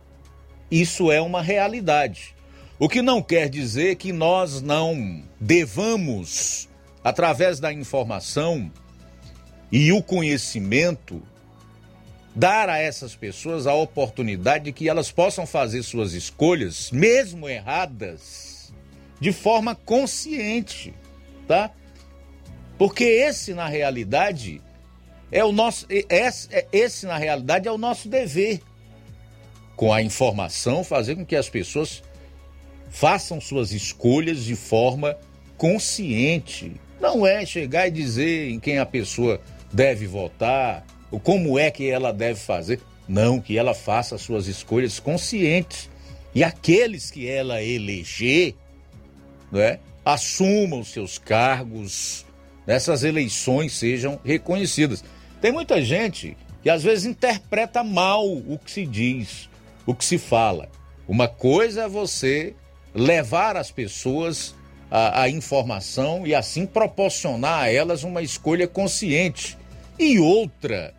isso 0.70 1.10
é 1.10 1.20
uma 1.20 1.42
realidade. 1.42 2.34
O 2.78 2.88
que 2.88 3.02
não 3.02 3.22
quer 3.22 3.48
dizer 3.48 3.96
que 3.96 4.12
nós 4.12 4.62
não 4.62 5.22
devamos, 5.38 6.68
através 7.04 7.60
da 7.60 7.72
informação 7.72 8.70
e 9.70 9.92
o 9.92 10.02
conhecimento, 10.02 11.22
dar 12.34 12.68
a 12.68 12.78
essas 12.78 13.14
pessoas 13.14 13.66
a 13.66 13.74
oportunidade 13.74 14.64
de 14.64 14.72
que 14.72 14.88
elas 14.88 15.10
possam 15.10 15.46
fazer 15.46 15.82
suas 15.82 16.12
escolhas, 16.12 16.90
mesmo 16.90 17.48
erradas, 17.48 18.72
de 19.20 19.32
forma 19.32 19.74
consciente, 19.74 20.94
tá? 21.46 21.70
Porque 22.78 23.04
esse, 23.04 23.52
na 23.52 23.68
realidade, 23.68 24.62
é 25.30 25.44
o 25.44 25.52
nosso. 25.52 25.86
Esse, 25.90 26.48
esse, 26.72 27.04
na 27.04 27.18
realidade, 27.18 27.68
é 27.68 27.70
o 27.70 27.76
nosso 27.76 28.08
dever. 28.08 28.62
Com 29.80 29.94
a 29.94 30.02
informação, 30.02 30.84
fazer 30.84 31.14
com 31.14 31.24
que 31.24 31.34
as 31.34 31.48
pessoas 31.48 32.02
façam 32.90 33.40
suas 33.40 33.72
escolhas 33.72 34.44
de 34.44 34.54
forma 34.54 35.16
consciente. 35.56 36.72
Não 37.00 37.26
é 37.26 37.46
chegar 37.46 37.88
e 37.88 37.90
dizer 37.90 38.50
em 38.50 38.60
quem 38.60 38.76
a 38.76 38.84
pessoa 38.84 39.40
deve 39.72 40.06
votar, 40.06 40.84
o 41.10 41.18
como 41.18 41.58
é 41.58 41.70
que 41.70 41.88
ela 41.88 42.12
deve 42.12 42.38
fazer. 42.38 42.78
Não, 43.08 43.40
que 43.40 43.56
ela 43.56 43.72
faça 43.72 44.18
suas 44.18 44.48
escolhas 44.48 45.00
conscientes. 45.00 45.88
E 46.34 46.44
aqueles 46.44 47.10
que 47.10 47.26
ela 47.26 47.62
eleger, 47.62 48.54
né, 49.50 49.78
assumam 50.04 50.84
seus 50.84 51.16
cargos, 51.16 52.26
nessas 52.66 53.02
eleições 53.02 53.72
sejam 53.72 54.20
reconhecidas. 54.22 55.02
Tem 55.40 55.50
muita 55.50 55.82
gente 55.82 56.36
que 56.62 56.68
às 56.68 56.82
vezes 56.82 57.06
interpreta 57.06 57.82
mal 57.82 58.30
o 58.30 58.60
que 58.62 58.70
se 58.70 58.84
diz, 58.84 59.48
o 59.86 59.94
que 59.94 60.04
se 60.04 60.18
fala. 60.18 60.68
Uma 61.06 61.28
coisa 61.28 61.82
é 61.82 61.88
você 61.88 62.54
levar 62.94 63.56
as 63.56 63.70
pessoas 63.70 64.54
a, 64.90 65.22
a 65.22 65.28
informação 65.28 66.26
e 66.26 66.34
assim 66.34 66.66
proporcionar 66.66 67.64
a 67.64 67.72
elas 67.72 68.02
uma 68.02 68.22
escolha 68.22 68.66
consciente. 68.66 69.56
E 69.98 70.18
outra 70.18 70.94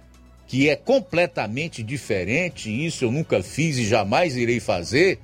que 0.47 0.69
é 0.69 0.75
completamente 0.75 1.81
diferente, 1.81 2.69
isso 2.69 3.05
eu 3.05 3.11
nunca 3.11 3.41
fiz 3.41 3.77
e 3.77 3.85
jamais 3.85 4.35
irei 4.35 4.59
fazer, 4.59 5.17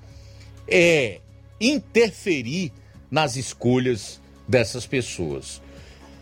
é 0.66 1.20
interferir 1.60 2.72
nas 3.12 3.36
escolhas 3.36 4.22
dessas 4.48 4.86
pessoas. 4.86 5.62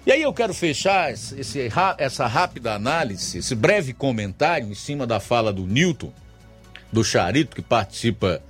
E 0.08 0.12
aí 0.12 0.24
eu 0.24 0.34
quero 0.34 0.54
fechar 0.54 1.14
esse, 1.14 1.70
essa 2.00 2.26
rápida 2.26 2.74
análise, 2.74 3.38
esse 3.38 3.54
breve 3.54 3.94
comentário 3.94 4.68
em 4.68 4.76
cima 4.76 5.06
da 5.06 5.20
fala 5.20 5.54
do 5.54 5.68
Newton, 5.68 6.12
do 6.92 7.04
Charito, 7.04 7.56
que 7.56 7.62
participa 7.62 8.42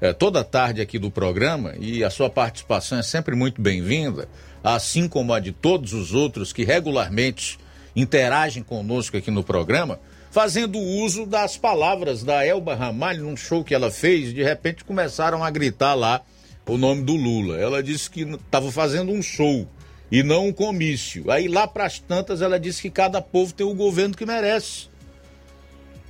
é, 0.00 0.12
toda 0.12 0.44
tarde 0.44 0.80
aqui 0.80 0.98
do 0.98 1.10
programa, 1.10 1.74
e 1.78 2.04
a 2.04 2.10
sua 2.10 2.28
participação 2.28 2.98
é 2.98 3.02
sempre 3.02 3.34
muito 3.34 3.60
bem-vinda, 3.60 4.28
assim 4.62 5.08
como 5.08 5.32
a 5.32 5.40
de 5.40 5.52
todos 5.52 5.92
os 5.92 6.12
outros 6.12 6.52
que 6.52 6.64
regularmente 6.64 7.58
interagem 7.94 8.62
conosco 8.62 9.16
aqui 9.16 9.30
no 9.30 9.42
programa, 9.42 10.00
fazendo 10.30 10.78
uso 10.78 11.26
das 11.26 11.56
palavras 11.56 12.24
da 12.24 12.44
Elba 12.44 12.74
Ramalho 12.74 13.24
num 13.24 13.36
show 13.36 13.62
que 13.62 13.74
ela 13.74 13.90
fez, 13.90 14.34
de 14.34 14.42
repente 14.42 14.84
começaram 14.84 15.44
a 15.44 15.50
gritar 15.50 15.94
lá 15.94 16.22
o 16.66 16.76
nome 16.76 17.02
do 17.02 17.14
Lula. 17.14 17.56
Ela 17.56 17.82
disse 17.82 18.10
que 18.10 18.22
estava 18.22 18.72
fazendo 18.72 19.12
um 19.12 19.22
show 19.22 19.68
e 20.10 20.22
não 20.22 20.48
um 20.48 20.52
comício. 20.52 21.30
Aí 21.30 21.46
lá 21.46 21.66
para 21.66 21.84
as 21.84 21.98
tantas 21.98 22.42
ela 22.42 22.58
disse 22.58 22.82
que 22.82 22.90
cada 22.90 23.22
povo 23.22 23.52
tem 23.52 23.66
o 23.66 23.74
governo 23.74 24.16
que 24.16 24.26
merece. 24.26 24.88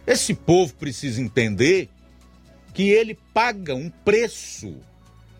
Esse 0.06 0.34
povo 0.34 0.74
precisa 0.74 1.20
entender 1.20 1.88
que 2.72 2.90
ele 2.90 3.18
paga 3.32 3.74
um 3.74 3.88
preço 3.88 4.76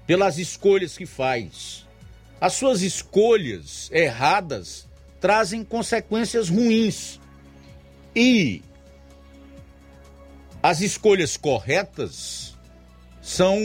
pelas 0.06 0.38
escolhas 0.38 0.96
que 0.96 1.06
faz. 1.06 1.86
As 2.40 2.54
suas 2.54 2.82
escolhas 2.82 3.90
erradas 3.92 4.86
trazem 5.20 5.64
consequências 5.64 6.48
ruins. 6.48 7.20
E 8.14 8.62
as 10.62 10.80
escolhas 10.80 11.36
corretas 11.36 12.54
são 13.20 13.58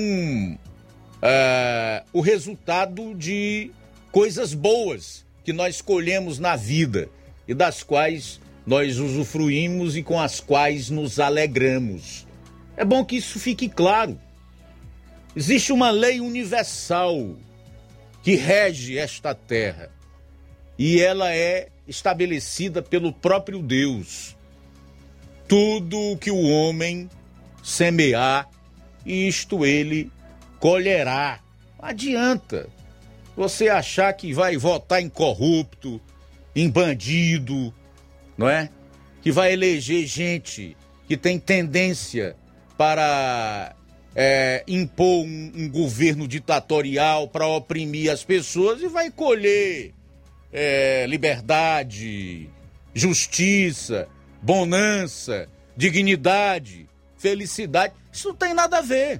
é, 1.21 2.03
o 2.11 2.21
resultado 2.21 3.13
de 3.13 3.71
coisas 4.11 4.53
boas 4.53 5.25
que 5.43 5.53
nós 5.53 5.75
escolhemos 5.75 6.39
na 6.39 6.55
vida 6.55 7.09
e 7.47 7.53
das 7.53 7.83
quais 7.83 8.39
nós 8.69 8.99
usufruímos 8.99 9.97
e 9.97 10.03
com 10.03 10.19
as 10.19 10.39
quais 10.39 10.91
nos 10.91 11.19
alegramos. 11.19 12.27
É 12.77 12.85
bom 12.85 13.03
que 13.03 13.15
isso 13.15 13.39
fique 13.39 13.67
claro. 13.67 14.15
Existe 15.35 15.73
uma 15.73 15.89
lei 15.89 16.19
universal 16.19 17.35
que 18.21 18.35
rege 18.35 18.95
esta 18.95 19.33
terra 19.33 19.89
e 20.77 21.01
ela 21.01 21.33
é 21.33 21.69
estabelecida 21.87 22.79
pelo 22.79 23.11
próprio 23.11 23.59
Deus. 23.59 24.37
Tudo 25.47 25.97
o 26.11 26.15
que 26.15 26.29
o 26.29 26.47
homem 26.47 27.09
semear, 27.63 28.47
isto 29.03 29.65
ele 29.65 30.11
colherá. 30.59 31.39
Não 31.81 31.89
adianta 31.89 32.69
você 33.35 33.67
achar 33.67 34.13
que 34.13 34.31
vai 34.31 34.57
votar 34.57 35.01
em 35.01 35.09
corrupto, 35.09 35.99
em 36.55 36.69
bandido, 36.69 37.73
não 38.39 38.47
é? 38.47 38.69
Que 39.21 39.33
vai 39.33 39.51
eleger 39.51 40.07
gente 40.07 40.77
que 41.05 41.17
tem 41.17 41.37
tendência 41.37 42.37
para 42.77 43.75
é, 44.15 44.63
impor 44.65 45.25
um, 45.25 45.51
um, 45.53 45.69
governo 45.69 46.25
ditatorial 46.25 47.27
para 47.27 47.45
oprimir 47.45 48.09
as 48.09 48.23
pessoas 48.23 48.81
e 48.81 48.87
vai 48.87 49.11
colher 49.11 49.93
é, 50.53 51.05
liberdade, 51.05 52.49
justiça, 52.93 54.07
bonança, 54.41 55.49
dignidade, 55.75 56.87
felicidade. 57.17 57.93
Isso 58.09 58.29
não 58.29 58.35
tem 58.35 58.53
nada 58.53 58.77
a 58.77 58.81
ver. 58.81 59.19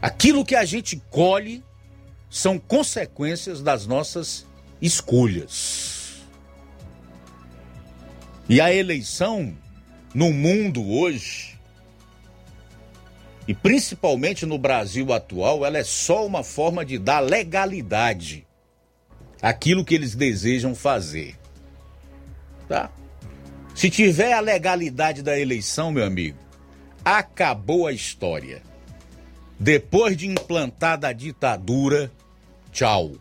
Aquilo 0.00 0.42
que 0.42 0.56
a 0.56 0.64
gente 0.64 0.96
colhe 1.10 1.62
são 2.32 2.58
consequências 2.58 3.60
das 3.60 3.86
nossas 3.86 4.46
escolhas. 4.80 6.22
E 8.48 8.58
a 8.58 8.72
eleição 8.72 9.54
no 10.14 10.32
mundo 10.32 10.82
hoje 10.90 11.58
e 13.46 13.52
principalmente 13.52 14.46
no 14.46 14.56
Brasil 14.56 15.12
atual, 15.12 15.66
ela 15.66 15.76
é 15.76 15.84
só 15.84 16.24
uma 16.24 16.42
forma 16.42 16.86
de 16.86 16.98
dar 16.98 17.20
legalidade 17.20 18.46
àquilo 19.42 19.84
que 19.84 19.94
eles 19.94 20.14
desejam 20.14 20.74
fazer. 20.74 21.36
Tá? 22.66 22.90
Se 23.74 23.90
tiver 23.90 24.32
a 24.32 24.40
legalidade 24.40 25.22
da 25.22 25.38
eleição, 25.38 25.92
meu 25.92 26.06
amigo, 26.06 26.38
acabou 27.04 27.86
a 27.86 27.92
história. 27.92 28.62
Depois 29.60 30.16
de 30.16 30.26
implantada 30.28 31.08
a 31.08 31.12
ditadura, 31.12 32.10
tchau. 32.72 33.12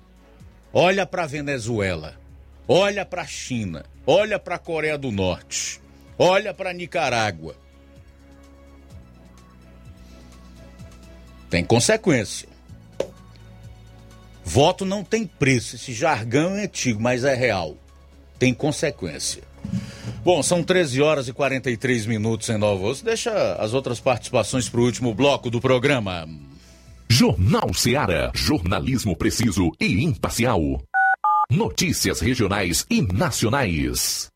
Olha 0.73 1.05
para 1.05 1.27
Venezuela, 1.27 2.15
olha 2.67 3.05
para 3.05 3.21
a 3.21 3.27
China, 3.27 3.85
olha 4.07 4.39
para 4.39 4.55
a 4.55 4.59
Coreia 4.59 4.97
do 4.97 5.11
Norte, 5.11 5.79
olha 6.17 6.53
para 6.53 6.73
Nicarágua. 6.73 7.55
tem 11.51 11.65
consequência. 11.65 12.47
Voto 14.43 14.85
não 14.85 15.03
tem 15.03 15.27
preço, 15.27 15.75
esse 15.75 15.93
jargão 15.93 16.55
é 16.55 16.63
antigo, 16.63 16.99
mas 16.99 17.25
é 17.25 17.35
real. 17.35 17.75
Tem 18.39 18.53
consequência. 18.53 19.43
Bom, 20.23 20.41
são 20.41 20.63
13 20.63 21.01
horas 21.01 21.27
e 21.27 21.33
43 21.33 22.05
minutos 22.05 22.49
em 22.49 22.57
Nova 22.57 22.85
Osso. 22.85 23.03
Deixa 23.03 23.55
as 23.55 23.73
outras 23.73 23.99
participações 23.99 24.69
para 24.69 24.79
o 24.79 24.85
último 24.85 25.13
bloco 25.13 25.49
do 25.49 25.59
programa. 25.59 26.27
Jornal 27.11 27.73
Seara. 27.73 28.31
Jornalismo 28.33 29.17
preciso 29.17 29.69
e 29.81 30.01
imparcial. 30.01 30.61
Notícias 31.51 32.21
regionais 32.21 32.85
e 32.89 33.01
nacionais. 33.01 34.29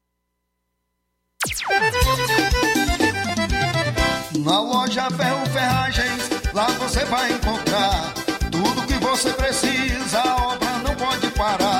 Na 4.43 4.59
loja 4.59 5.09
Ferro 5.11 5.45
Ferragens, 5.45 6.29
lá 6.53 6.67
você 6.71 7.05
vai 7.05 7.31
encontrar 7.31 8.13
tudo 8.51 8.87
que 8.87 8.93
você 8.95 9.31
precisa, 9.31 10.19
a 10.19 10.53
obra 10.53 10.77
não 10.79 10.95
pode 10.95 11.29
parar. 11.29 11.74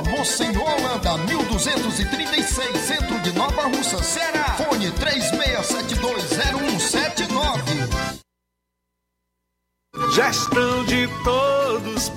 Rua 0.00 0.02
Monsenhor 0.02 0.64
Holanda, 0.64 1.18
1236, 1.18 2.80
centro 2.80 3.20
de 3.20 3.32
Nova 3.32 3.64
Russa, 3.64 4.02
Ceará. 4.02 4.56
Fone 4.56 4.90
36720179. 4.92 7.90
Gestão 10.14 10.84
de 10.84 11.06
todos 11.22 11.49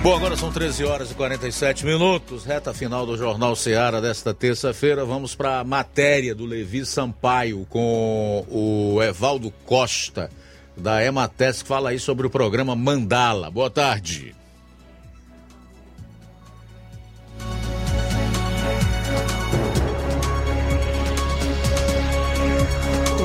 Bom, 0.00 0.16
agora 0.16 0.36
são 0.36 0.52
13 0.52 0.84
horas 0.84 1.10
e 1.10 1.14
47 1.14 1.84
minutos, 1.84 2.44
reta 2.44 2.72
final 2.72 3.04
do 3.04 3.16
Jornal 3.16 3.56
Seara 3.56 4.00
desta 4.00 4.32
terça-feira. 4.32 5.04
Vamos 5.04 5.34
para 5.34 5.58
a 5.58 5.64
matéria 5.64 6.34
do 6.34 6.46
Levi 6.46 6.86
Sampaio 6.86 7.66
com 7.68 8.46
o 8.48 9.02
Evaldo 9.02 9.52
Costa, 9.66 10.30
da 10.76 11.04
Emates, 11.04 11.62
que 11.62 11.68
fala 11.68 11.90
aí 11.90 11.98
sobre 11.98 12.26
o 12.26 12.30
programa 12.30 12.76
Mandala. 12.76 13.50
Boa 13.50 13.68
tarde. 13.68 14.37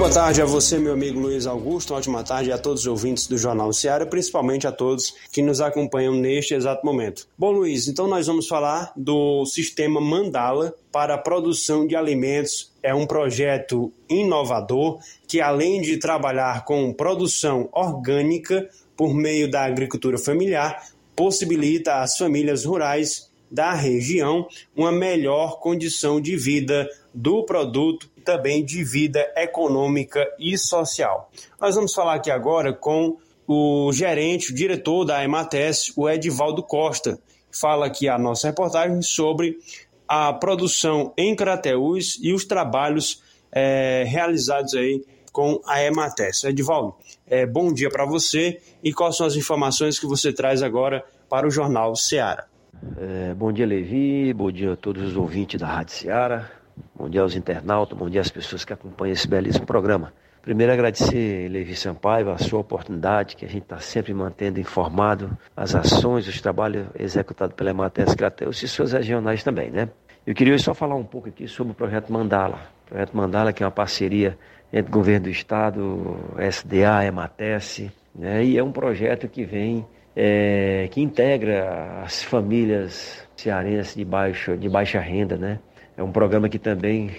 Boa 0.03 0.13
tarde 0.13 0.41
a 0.41 0.45
você, 0.45 0.77
meu 0.77 0.91
amigo 0.91 1.17
Luiz 1.17 1.47
Augusto. 1.47 1.93
Ótima 1.93 2.25
tarde 2.25 2.51
a 2.51 2.57
todos 2.57 2.81
os 2.81 2.87
ouvintes 2.87 3.25
do 3.25 3.37
Jornal 3.37 3.71
Ceará, 3.71 4.05
principalmente 4.05 4.67
a 4.67 4.71
todos 4.71 5.15
que 5.31 5.41
nos 5.41 5.61
acompanham 5.61 6.13
neste 6.13 6.53
exato 6.53 6.85
momento. 6.85 7.25
Bom, 7.37 7.51
Luiz, 7.51 7.87
então 7.87 8.05
nós 8.05 8.27
vamos 8.27 8.45
falar 8.45 8.91
do 8.97 9.45
sistema 9.45 10.01
Mandala 10.01 10.75
para 10.91 11.13
a 11.13 11.17
produção 11.17 11.87
de 11.87 11.95
alimentos. 11.95 12.69
É 12.83 12.93
um 12.93 13.07
projeto 13.07 13.93
inovador 14.09 14.99
que, 15.25 15.39
além 15.39 15.81
de 15.81 15.95
trabalhar 15.95 16.65
com 16.65 16.91
produção 16.91 17.69
orgânica 17.71 18.69
por 18.97 19.13
meio 19.13 19.49
da 19.49 19.63
agricultura 19.63 20.17
familiar, 20.17 20.85
possibilita 21.15 22.01
às 22.01 22.17
famílias 22.17 22.65
rurais 22.65 23.31
da 23.53 23.71
região 23.71 24.47
uma 24.75 24.91
melhor 24.91 25.59
condição 25.59 26.19
de 26.19 26.35
vida 26.35 26.89
do 27.13 27.45
produto 27.45 28.09
e 28.17 28.21
também 28.21 28.65
de 28.65 28.83
vida 28.83 29.31
econômica 29.37 30.27
e 30.39 30.57
social. 30.57 31.29
Nós 31.61 31.75
vamos 31.75 31.93
falar 31.93 32.15
aqui 32.15 32.31
agora 32.31 32.73
com 32.73 33.15
o 33.47 33.91
gerente, 33.93 34.51
o 34.51 34.55
diretor 34.55 35.05
da 35.05 35.23
Emates, 35.23 35.93
o 35.95 36.09
Edivaldo 36.09 36.63
Costa. 36.63 37.19
Fala 37.51 37.85
aqui 37.85 38.09
a 38.09 38.17
nossa 38.17 38.47
reportagem 38.47 39.03
sobre 39.03 39.59
a 40.07 40.33
produção 40.33 41.13
em 41.15 41.35
Crateús 41.35 42.17
e 42.23 42.33
os 42.33 42.45
trabalhos 42.45 43.21
é, 43.51 44.03
realizados 44.07 44.73
aí 44.73 45.05
com 45.31 45.61
a 45.67 45.83
Emates. 45.83 46.43
Edivaldo, 46.43 46.95
é, 47.27 47.45
bom 47.45 47.71
dia 47.71 47.91
para 47.91 48.05
você 48.05 48.59
e 48.83 48.91
quais 48.91 49.15
são 49.15 49.27
as 49.27 49.35
informações 49.35 49.99
que 49.99 50.07
você 50.07 50.33
traz 50.33 50.63
agora 50.63 51.05
para 51.29 51.47
o 51.47 51.51
Jornal 51.51 51.95
Seara? 51.95 52.52
É, 52.97 53.33
bom 53.33 53.51
dia, 53.51 53.65
Levi, 53.65 54.33
bom 54.33 54.51
dia 54.51 54.73
a 54.73 54.75
todos 54.75 55.03
os 55.03 55.15
ouvintes 55.15 55.59
da 55.59 55.67
Rádio 55.67 55.93
Seara, 55.93 56.51
bom 56.93 57.07
dia 57.09 57.21
aos 57.21 57.33
internautas, 57.33 57.97
bom 57.97 58.09
dia 58.09 58.19
às 58.19 58.29
pessoas 58.29 58.65
que 58.65 58.73
acompanham 58.73 59.13
esse 59.13 59.25
belíssimo 59.25 59.65
programa. 59.65 60.11
Primeiro, 60.41 60.73
agradecer, 60.73 61.49
Levi 61.49 61.77
Sampaio, 61.77 62.29
a 62.29 62.37
sua 62.37 62.59
oportunidade, 62.59 63.37
que 63.37 63.45
a 63.45 63.47
gente 63.47 63.63
está 63.63 63.79
sempre 63.79 64.13
mantendo 64.13 64.59
informado 64.59 65.31
as 65.55 65.73
ações, 65.73 66.27
os 66.27 66.41
trabalhos 66.41 66.87
executados 66.99 67.55
pela 67.55 67.69
Emates 67.69 68.13
Crateus 68.15 68.61
e 68.61 68.67
suas 68.67 68.91
regionais 68.91 69.41
também, 69.43 69.71
né? 69.71 69.87
Eu 70.27 70.35
queria 70.35 70.59
só 70.59 70.73
falar 70.73 70.95
um 70.95 71.05
pouco 71.05 71.29
aqui 71.29 71.47
sobre 71.47 71.71
o 71.71 71.75
projeto 71.75 72.11
Mandala. 72.11 72.59
O 72.85 72.89
projeto 72.89 73.15
Mandala, 73.15 73.53
que 73.53 73.63
é 73.63 73.65
uma 73.65 73.71
parceria 73.71 74.37
entre 74.73 74.91
o 74.91 74.93
governo 74.93 75.25
do 75.25 75.29
estado, 75.29 76.17
SDA, 76.37 77.05
Emates, 77.05 77.89
né? 78.13 78.43
E 78.43 78.57
é 78.57 78.63
um 78.63 78.73
projeto 78.73 79.29
que 79.29 79.45
vem, 79.45 79.85
é, 80.15 80.87
que 80.91 81.01
integra 81.01 82.01
as 82.03 82.23
famílias 82.23 83.27
cearenses 83.35 83.95
de 83.95 84.05
baixa, 84.05 84.55
de 84.55 84.69
baixa 84.69 84.99
renda, 84.99 85.37
né? 85.37 85.59
É 85.95 86.01
um 86.01 86.11
programa 86.11 86.49
que 86.49 86.57
também 86.57 87.11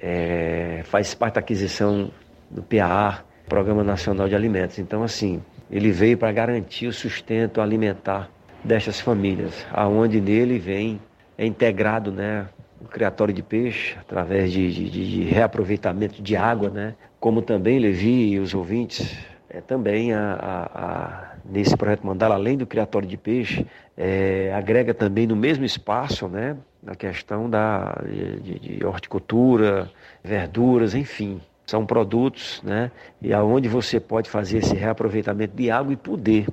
é, 0.00 0.82
faz 0.84 1.14
parte 1.14 1.34
da 1.34 1.40
aquisição 1.40 2.10
do 2.50 2.62
PAA, 2.62 3.24
Programa 3.48 3.82
Nacional 3.82 4.28
de 4.28 4.34
Alimentos. 4.36 4.78
Então, 4.78 5.02
assim, 5.02 5.42
ele 5.70 5.90
veio 5.90 6.16
para 6.16 6.30
garantir 6.30 6.86
o 6.86 6.92
sustento 6.92 7.60
alimentar 7.60 8.30
destas 8.62 9.00
famílias, 9.00 9.66
aonde 9.72 10.20
nele 10.20 10.58
vem 10.58 11.00
é 11.36 11.46
integrado, 11.46 12.12
né, 12.12 12.46
o 12.80 12.84
criatório 12.84 13.32
de 13.32 13.42
peixe 13.42 13.96
através 13.98 14.52
de, 14.52 14.70
de, 14.70 14.90
de 14.90 15.24
reaproveitamento 15.24 16.22
de 16.22 16.36
água, 16.36 16.68
né, 16.68 16.94
como 17.18 17.40
também 17.40 17.78
Levi 17.78 18.32
e 18.32 18.38
os 18.38 18.54
ouvintes 18.54 19.16
é, 19.48 19.60
também 19.60 20.12
a, 20.12 20.34
a, 20.40 21.29
nesse 21.44 21.76
projeto 21.76 22.06
Mandala, 22.06 22.34
além 22.34 22.56
do 22.56 22.66
criatório 22.66 23.08
de 23.08 23.16
peixe, 23.16 23.66
é, 23.96 24.52
agrega 24.54 24.94
também 24.94 25.26
no 25.26 25.36
mesmo 25.36 25.64
espaço, 25.64 26.28
né, 26.28 26.56
a 26.86 26.94
questão 26.94 27.48
da, 27.48 28.02
de, 28.04 28.58
de 28.58 28.84
horticultura, 28.84 29.90
verduras, 30.22 30.94
enfim, 30.94 31.40
são 31.66 31.86
produtos, 31.86 32.60
né? 32.64 32.90
E 33.22 33.32
aonde 33.32 33.68
você 33.68 34.00
pode 34.00 34.28
fazer 34.28 34.58
esse 34.58 34.74
reaproveitamento 34.74 35.56
de 35.56 35.70
água 35.70 35.92
e 35.92 35.96
poder 35.96 36.48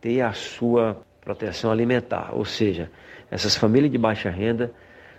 ter 0.00 0.20
a 0.20 0.32
sua 0.32 1.00
proteção 1.20 1.70
alimentar, 1.72 2.30
ou 2.32 2.44
seja, 2.44 2.90
essas 3.30 3.56
famílias 3.56 3.90
de 3.90 3.98
baixa 3.98 4.30
renda 4.30 4.72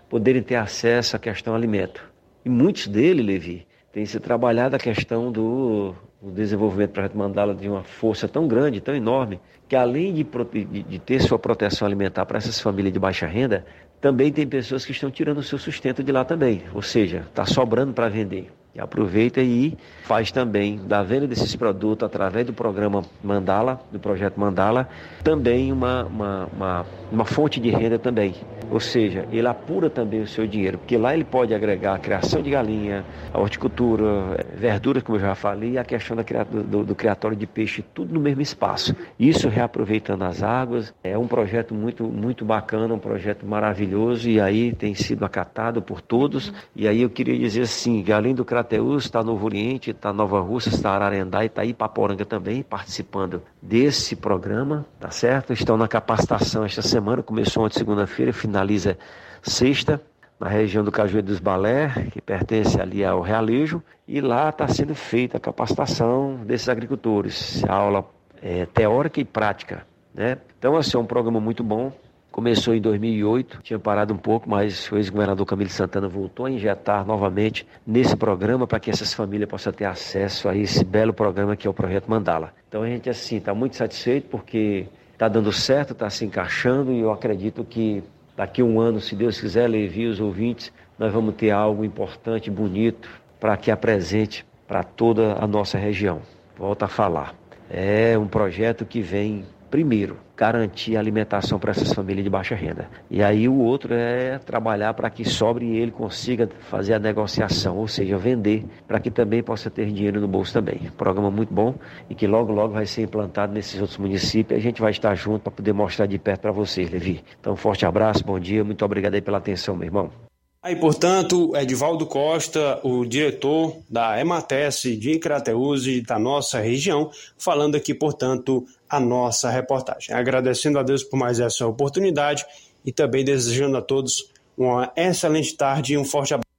poderem 0.09 0.41
ter 0.41 0.55
acesso 0.55 1.15
à 1.15 1.19
questão 1.19 1.53
alimento. 1.53 2.09
E 2.45 2.49
muitos 2.49 2.87
deles, 2.87 3.25
Levi, 3.25 3.67
têm 3.91 4.05
se 4.05 4.19
trabalhado 4.19 4.75
a 4.75 4.79
questão 4.79 5.31
do, 5.31 5.93
do 6.21 6.31
desenvolvimento 6.31 6.91
projeto 6.91 7.17
Mandala 7.17 7.53
de 7.53 7.67
uma 7.67 7.83
força 7.83 8.27
tão 8.27 8.47
grande, 8.47 8.79
tão 8.79 8.95
enorme, 8.95 9.39
que 9.67 9.75
além 9.75 10.13
de, 10.13 10.23
de, 10.23 10.83
de 10.83 10.99
ter 10.99 11.21
sua 11.21 11.39
proteção 11.39 11.85
alimentar 11.85 12.25
para 12.25 12.37
essas 12.37 12.59
famílias 12.59 12.93
de 12.93 12.99
baixa 12.99 13.27
renda, 13.27 13.65
também 13.99 14.31
tem 14.31 14.47
pessoas 14.47 14.83
que 14.83 14.91
estão 14.91 15.11
tirando 15.11 15.37
o 15.37 15.43
seu 15.43 15.59
sustento 15.59 16.03
de 16.03 16.11
lá 16.11 16.25
também, 16.25 16.63
ou 16.73 16.81
seja, 16.81 17.25
está 17.29 17.45
sobrando 17.45 17.93
para 17.93 18.09
vender. 18.09 18.51
E 18.73 18.79
aproveita 18.79 19.41
e 19.41 19.77
faz 20.03 20.31
também 20.31 20.79
da 20.87 21.03
venda 21.03 21.27
desses 21.27 21.53
produtos 21.57 22.05
através 22.05 22.45
do 22.45 22.53
programa 22.53 23.03
Mandala, 23.21 23.81
do 23.91 23.99
projeto 23.99 24.39
Mandala, 24.39 24.87
também 25.23 25.73
uma, 25.73 26.05
uma, 26.05 26.49
uma, 26.53 26.85
uma, 27.11 27.25
fonte 27.25 27.59
de 27.59 27.69
renda 27.69 27.99
também. 27.99 28.33
Ou 28.71 28.79
seja, 28.79 29.27
ele 29.31 29.47
apura 29.47 29.89
também 29.89 30.21
o 30.21 30.27
seu 30.27 30.47
dinheiro, 30.47 30.77
porque 30.77 30.97
lá 30.97 31.13
ele 31.13 31.25
pode 31.25 31.53
agregar 31.53 31.95
a 31.95 31.99
criação 31.99 32.41
de 32.41 32.49
galinha, 32.49 33.03
a 33.33 33.39
horticultura, 33.39 34.45
verduras, 34.55 35.03
como 35.03 35.17
eu 35.17 35.21
já 35.21 35.35
falei, 35.35 35.71
e 35.71 35.77
a 35.77 35.83
questão 35.83 36.15
da, 36.15 36.23
do, 36.43 36.85
do 36.85 36.95
criatório 36.95 37.35
de 37.35 37.45
peixe, 37.45 37.83
tudo 37.93 38.13
no 38.13 38.19
mesmo 38.21 38.41
espaço. 38.41 38.95
Isso 39.19 39.49
reaproveitando 39.49 40.23
as 40.23 40.41
águas, 40.41 40.93
é 41.03 41.17
um 41.17 41.27
projeto 41.27 41.75
muito, 41.75 42.05
muito 42.05 42.45
bacana, 42.45 42.93
um 42.93 42.99
projeto 42.99 43.45
maravilhoso, 43.45 44.29
e 44.29 44.39
aí 44.39 44.73
tem 44.73 44.95
sido 44.95 45.25
acatado 45.25 45.81
por 45.81 45.99
todos. 45.99 46.53
E 46.73 46.87
aí 46.87 47.01
eu 47.01 47.09
queria 47.09 47.37
dizer 47.37 47.63
assim, 47.63 48.05
além 48.09 48.33
do 48.33 48.45
Crateus, 48.45 49.03
está 49.03 49.21
Novo 49.21 49.45
Oriente, 49.45 49.91
está 49.91 50.13
Nova 50.13 50.39
Rússia, 50.39 50.69
está 50.69 50.91
Ararendá 50.91 51.43
e 51.43 51.47
está 51.47 51.65
Ipaporanga 51.65 52.23
também 52.23 52.63
participando 52.63 53.41
desse 53.61 54.15
programa, 54.15 54.85
tá 54.99 55.11
certo? 55.11 55.51
Estão 55.51 55.75
na 55.75 55.87
capacitação 55.87 56.63
esta 56.63 56.81
semana, 56.81 57.21
começou 57.21 57.65
ontem 57.65 57.77
segunda-feira, 57.77 58.31
finaliza 58.61 58.97
sexta, 59.41 60.01
na 60.39 60.47
região 60.47 60.83
do 60.83 60.91
Cajueiro 60.91 61.27
dos 61.27 61.39
Balé, 61.39 62.07
que 62.11 62.21
pertence 62.21 62.79
ali 62.79 63.03
ao 63.03 63.21
Realejo, 63.21 63.81
e 64.07 64.21
lá 64.21 64.49
está 64.49 64.67
sendo 64.67 64.95
feita 64.95 65.37
a 65.37 65.39
capacitação 65.39 66.35
desses 66.45 66.69
agricultores, 66.69 67.63
a 67.65 67.73
aula 67.73 68.05
é, 68.41 68.65
teórica 68.65 69.19
e 69.19 69.25
prática, 69.25 69.85
né? 70.13 70.37
Então, 70.57 70.75
assim, 70.75 70.97
é 70.97 70.99
um 70.99 71.05
programa 71.05 71.39
muito 71.39 71.63
bom, 71.63 71.91
Começou 72.31 72.73
em 72.73 72.79
2008, 72.79 73.59
tinha 73.61 73.77
parado 73.77 74.13
um 74.13 74.17
pouco, 74.17 74.49
mas 74.49 74.89
o 74.89 74.95
ex-governador 74.95 75.45
Camilo 75.45 75.69
Santana 75.69 76.07
voltou 76.07 76.45
a 76.45 76.49
injetar 76.49 77.05
novamente 77.05 77.67
nesse 77.85 78.15
programa 78.15 78.65
para 78.65 78.79
que 78.79 78.89
essas 78.89 79.13
famílias 79.13 79.49
possam 79.49 79.73
ter 79.73 79.83
acesso 79.83 80.47
a 80.47 80.55
esse 80.55 80.85
belo 80.85 81.13
programa 81.13 81.57
que 81.57 81.67
é 81.67 81.69
o 81.69 81.73
Projeto 81.73 82.07
Mandala. 82.07 82.53
Então 82.69 82.83
a 82.83 82.87
gente, 82.87 83.09
assim, 83.09 83.35
está 83.35 83.53
muito 83.53 83.75
satisfeito 83.75 84.29
porque 84.29 84.87
está 85.11 85.27
dando 85.27 85.51
certo, 85.51 85.91
está 85.91 86.09
se 86.09 86.23
encaixando 86.23 86.93
e 86.93 87.01
eu 87.01 87.11
acredito 87.11 87.65
que 87.65 88.01
daqui 88.41 88.59
a 88.59 88.65
um 88.65 88.79
ano, 88.79 88.99
se 88.99 89.15
Deus 89.15 89.39
quiser, 89.39 89.67
Levi 89.67 90.07
os 90.07 90.19
ouvintes, 90.19 90.73
nós 90.97 91.13
vamos 91.13 91.35
ter 91.35 91.51
algo 91.51 91.85
importante, 91.85 92.49
bonito, 92.49 93.07
para 93.39 93.55
que 93.55 93.69
apresente 93.69 94.43
para 94.67 94.83
toda 94.83 95.33
a 95.33 95.45
nossa 95.45 95.77
região. 95.77 96.23
Volto 96.57 96.81
a 96.81 96.87
falar. 96.87 97.35
É 97.69 98.17
um 98.17 98.25
projeto 98.25 98.83
que 98.83 98.99
vem 98.99 99.45
primeiro, 99.71 100.17
garantir 100.35 100.97
alimentação 100.97 101.57
para 101.57 101.71
essas 101.71 101.93
famílias 101.93 102.25
de 102.25 102.29
baixa 102.29 102.53
renda. 102.53 102.89
E 103.09 103.23
aí 103.23 103.47
o 103.47 103.57
outro 103.57 103.93
é 103.93 104.37
trabalhar 104.37 104.93
para 104.93 105.09
que 105.09 105.23
sobre 105.23 105.65
e 105.65 105.77
ele 105.77 105.91
consiga 105.91 106.49
fazer 106.69 106.93
a 106.93 106.99
negociação, 106.99 107.77
ou 107.77 107.87
seja, 107.87 108.17
vender, 108.17 108.65
para 108.85 108.99
que 108.99 109.09
também 109.09 109.41
possa 109.41 109.69
ter 109.69 109.85
dinheiro 109.87 110.19
no 110.19 110.27
bolso 110.27 110.51
também. 110.51 110.91
Programa 110.97 111.31
muito 111.31 111.53
bom 111.53 111.73
e 112.09 112.13
que 112.13 112.27
logo, 112.27 112.51
logo 112.51 112.73
vai 112.73 112.85
ser 112.85 113.03
implantado 113.03 113.53
nesses 113.53 113.79
outros 113.79 113.97
municípios. 113.97 114.59
A 114.59 114.61
gente 114.61 114.81
vai 114.81 114.91
estar 114.91 115.15
junto 115.15 115.43
para 115.43 115.51
poder 115.53 115.73
mostrar 115.73 116.05
de 116.05 116.19
perto 116.19 116.41
para 116.41 116.51
vocês, 116.51 116.91
Levi. 116.91 117.23
Então, 117.39 117.55
forte 117.55 117.85
abraço, 117.85 118.25
bom 118.25 118.39
dia, 118.39 118.63
muito 118.63 118.83
obrigado 118.83 119.13
aí 119.13 119.21
pela 119.21 119.37
atenção, 119.37 119.75
meu 119.75 119.85
irmão. 119.85 120.30
Aí, 120.63 120.75
portanto, 120.75 121.55
Edivaldo 121.55 122.05
Costa, 122.05 122.79
o 122.83 123.03
diretor 123.03 123.81
da 123.89 124.21
Emates 124.21 124.83
de 124.83 125.17
Crateus 125.17 125.85
da 126.03 126.19
nossa 126.19 126.59
região, 126.59 127.09
falando 127.35 127.73
aqui, 127.73 127.95
portanto, 127.95 128.63
a 128.87 128.99
nossa 128.99 129.49
reportagem. 129.49 130.13
Agradecendo 130.13 130.77
a 130.77 130.83
Deus 130.83 131.03
por 131.03 131.17
mais 131.17 131.39
essa 131.39 131.65
oportunidade 131.65 132.45
e 132.85 132.91
também 132.91 133.25
desejando 133.25 133.75
a 133.75 133.81
todos 133.81 134.29
uma 134.55 134.93
excelente 134.95 135.55
tarde 135.55 135.93
e 135.93 135.97
um 135.97 136.05
forte 136.05 136.35
abraço. 136.35 136.51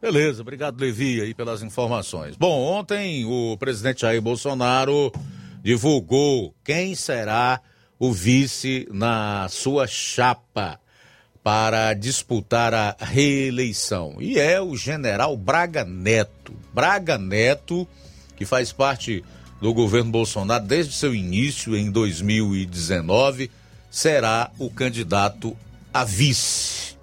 Beleza, 0.00 0.40
obrigado 0.40 0.80
Levi 0.80 1.20
aí 1.20 1.34
pelas 1.34 1.62
informações. 1.62 2.36
Bom, 2.36 2.58
ontem 2.58 3.26
o 3.26 3.54
presidente 3.58 4.00
Jair 4.00 4.22
Bolsonaro 4.22 5.12
divulgou 5.62 6.54
quem 6.64 6.94
será 6.94 7.60
o 7.98 8.10
vice 8.10 8.88
na 8.90 9.46
sua 9.50 9.86
chapa 9.86 10.80
para 11.44 11.92
disputar 11.92 12.72
a 12.72 12.96
reeleição. 12.98 14.16
E 14.18 14.38
é 14.40 14.58
o 14.62 14.74
general 14.74 15.36
Braga 15.36 15.84
Neto. 15.84 16.54
Braga 16.72 17.18
Neto, 17.18 17.86
que 18.34 18.46
faz 18.46 18.72
parte 18.72 19.22
do 19.60 19.74
governo 19.74 20.10
Bolsonaro 20.10 20.64
desde 20.64 20.94
seu 20.94 21.14
início 21.14 21.76
em 21.76 21.90
2019, 21.90 23.50
será 23.90 24.50
o 24.58 24.70
candidato 24.70 25.54
a 25.92 26.02
vice. 26.02 26.96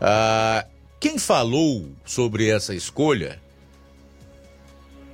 Ah, 0.00 0.64
quem 1.00 1.18
falou 1.18 1.90
sobre 2.04 2.48
essa 2.48 2.72
escolha 2.72 3.42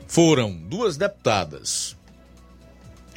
foram 0.06 0.52
duas 0.52 0.98
deputadas. 0.98 1.97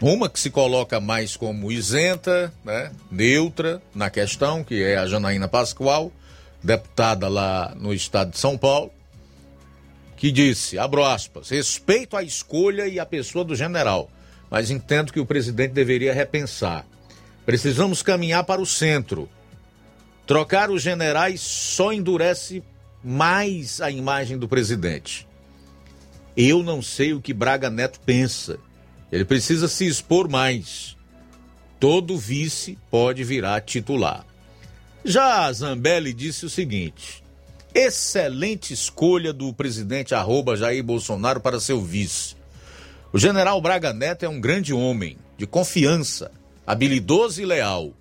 Uma 0.01 0.27
que 0.27 0.39
se 0.39 0.49
coloca 0.49 0.99
mais 0.99 1.37
como 1.37 1.71
isenta, 1.71 2.51
né, 2.65 2.91
neutra 3.11 3.79
na 3.93 4.09
questão, 4.09 4.63
que 4.63 4.81
é 4.81 4.97
a 4.97 5.05
Janaína 5.05 5.47
Pascoal, 5.47 6.11
deputada 6.63 7.27
lá 7.27 7.75
no 7.79 7.93
estado 7.93 8.31
de 8.31 8.39
São 8.39 8.57
Paulo, 8.57 8.91
que 10.17 10.31
disse, 10.31 10.79
abro 10.79 11.05
aspas, 11.05 11.49
respeito 11.49 12.17
a 12.17 12.23
escolha 12.23 12.87
e 12.87 12.99
a 12.99 13.05
pessoa 13.05 13.45
do 13.45 13.55
general, 13.55 14.09
mas 14.49 14.71
entendo 14.71 15.13
que 15.13 15.19
o 15.19 15.25
presidente 15.25 15.73
deveria 15.73 16.15
repensar. 16.15 16.83
Precisamos 17.45 18.01
caminhar 18.01 18.43
para 18.43 18.61
o 18.61 18.65
centro. 18.65 19.29
Trocar 20.25 20.71
os 20.71 20.81
generais 20.81 21.41
só 21.41 21.93
endurece 21.93 22.63
mais 23.03 23.79
a 23.79 23.91
imagem 23.91 24.37
do 24.37 24.47
presidente. 24.47 25.27
Eu 26.35 26.63
não 26.63 26.81
sei 26.81 27.13
o 27.13 27.21
que 27.21 27.33
Braga 27.33 27.69
Neto 27.69 27.99
pensa. 28.03 28.57
Ele 29.11 29.25
precisa 29.25 29.67
se 29.67 29.85
expor 29.85 30.29
mais. 30.29 30.95
Todo 31.79 32.17
vice 32.17 32.77
pode 32.89 33.23
virar 33.23 33.61
titular. 33.61 34.25
Já 35.03 35.51
Zambelli 35.51 36.13
disse 36.13 36.45
o 36.45 36.49
seguinte: 36.49 37.23
excelente 37.73 38.73
escolha 38.73 39.33
do 39.33 39.51
presidente 39.53 40.13
arroba 40.13 40.55
Jair 40.55 40.83
Bolsonaro 40.83 41.41
para 41.41 41.59
seu 41.59 41.81
vice. 41.81 42.35
O 43.11 43.19
general 43.19 43.59
Braga 43.61 43.91
Neto 43.91 44.23
é 44.23 44.29
um 44.29 44.39
grande 44.39 44.73
homem, 44.73 45.17
de 45.37 45.45
confiança, 45.45 46.31
habilidoso 46.65 47.41
e 47.41 47.45
leal. 47.45 47.91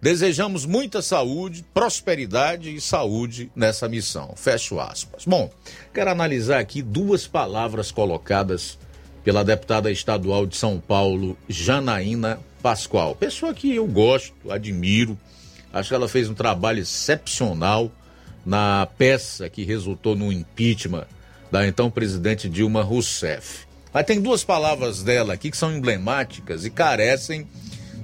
Desejamos 0.00 0.66
muita 0.66 1.00
saúde, 1.00 1.64
prosperidade 1.72 2.74
e 2.74 2.80
saúde 2.80 3.50
nessa 3.54 3.88
missão. 3.88 4.34
Fecho 4.36 4.78
aspas. 4.80 5.24
Bom, 5.24 5.50
quero 5.92 6.10
analisar 6.10 6.60
aqui 6.60 6.82
duas 6.82 7.26
palavras 7.26 7.90
colocadas 7.90 8.78
pela 9.26 9.44
deputada 9.44 9.90
estadual 9.90 10.46
de 10.46 10.56
São 10.56 10.78
Paulo, 10.78 11.36
Janaína 11.48 12.38
Pascoal. 12.62 13.16
Pessoa 13.16 13.52
que 13.52 13.74
eu 13.74 13.84
gosto, 13.84 14.52
admiro. 14.52 15.18
Acho 15.72 15.88
que 15.88 15.94
ela 15.96 16.08
fez 16.08 16.30
um 16.30 16.34
trabalho 16.34 16.78
excepcional 16.78 17.90
na 18.44 18.86
peça 18.96 19.50
que 19.50 19.64
resultou 19.64 20.14
no 20.14 20.32
impeachment 20.32 21.08
da 21.50 21.66
então 21.66 21.90
presidente 21.90 22.48
Dilma 22.48 22.84
Rousseff. 22.84 23.66
Mas 23.92 24.06
tem 24.06 24.20
duas 24.20 24.44
palavras 24.44 25.02
dela 25.02 25.34
aqui 25.34 25.50
que 25.50 25.56
são 25.56 25.76
emblemáticas 25.76 26.64
e 26.64 26.70
carecem 26.70 27.48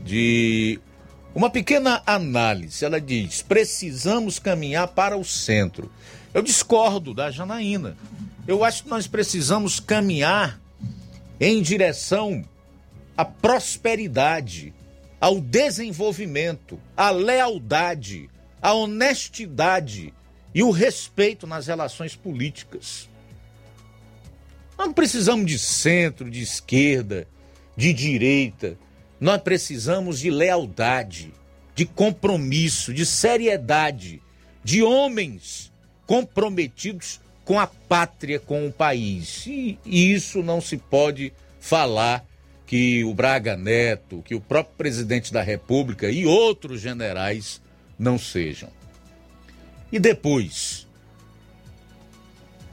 de 0.05 0.81
uma 1.33 1.51
pequena 1.51 2.03
análise. 2.05 2.85
Ela 2.85 3.01
diz: 3.01 3.43
precisamos 3.43 4.41
caminhar 4.41 4.89
para 4.89 5.17
o 5.17 5.25
centro. 5.25 5.89
Eu 6.35 6.43
discordo 6.43 7.15
da 7.15 7.31
Janaína. 7.31 7.97
Eu 8.45 8.65
acho 8.65 8.83
que 8.83 8.91
nós 8.91 9.07
precisamos 9.07 9.79
caminhar 9.79 10.61
em 11.41 11.61
direção 11.61 12.45
à 13.17 13.25
prosperidade, 13.25 14.73
ao 15.21 15.41
desenvolvimento, 15.41 16.79
à 16.97 17.11
lealdade, 17.11 18.29
à 18.61 18.73
honestidade 18.73 20.13
e 20.55 20.63
o 20.63 20.71
respeito 20.71 21.47
nas 21.47 21.67
relações 21.67 22.15
políticas. 22.15 23.09
Nós 24.77 24.89
não 24.89 24.95
precisamos 24.95 25.47
de 25.47 25.59
centro, 25.59 26.31
de 26.31 26.43
esquerda, 26.43 27.29
de 27.77 27.93
direita. 27.93 28.77
Nós 29.21 29.41
precisamos 29.41 30.19
de 30.19 30.31
lealdade, 30.31 31.33
de 31.75 31.87
compromisso, 31.87 32.93
de 32.93 33.07
seriedade, 33.07 34.21
de 34.65 34.83
homens 34.83 35.73
comprometidos 36.07 37.21
com 37.45 37.59
a 37.59 37.67
pátria, 37.67 38.39
com 38.39 38.67
o 38.67 38.73
país. 38.73 39.47
E, 39.47 39.79
isso 39.85 40.43
não 40.43 40.61
se 40.61 40.77
pode 40.77 41.33
falar 41.61 42.25
que 42.67 43.05
o 43.05 43.13
Braga 43.13 43.57
Neto, 43.57 44.23
que 44.23 44.35
o 44.35 44.41
próprio 44.41 44.77
presidente 44.77 45.33
da 45.33 45.43
República 45.43 46.11
e 46.11 46.25
outros 46.25 46.81
generais 46.81 47.61
não 47.99 48.19
sejam. 48.19 48.71
E 49.91 49.99
depois, 49.99 50.87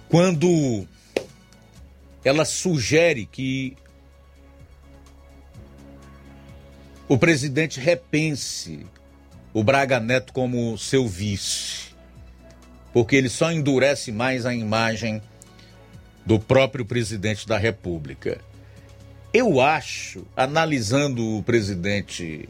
quando 0.08 0.88
ela 2.24 2.46
sugere 2.46 3.26
que 3.26 3.76
o 7.08 7.18
presidente 7.18 7.80
repense 7.80 8.86
o 9.54 9.64
Braga 9.64 10.00
Neto 10.00 10.32
como 10.32 10.78
seu 10.78 11.08
vice, 11.08 11.89
porque 12.94 13.16
ele 13.16 13.30
só 13.30 13.52
endurece 13.52 14.12
mais 14.12 14.46
a 14.46 14.54
imagem 14.54 15.22
do 16.26 16.40
próprio 16.40 16.86
presidente 16.86 17.48
da 17.48 17.58
República. 17.58 18.40
Eu 19.34 19.62
acho, 19.62 20.26
analisando 20.36 21.38
o 21.38 21.44
presidente 21.44 22.50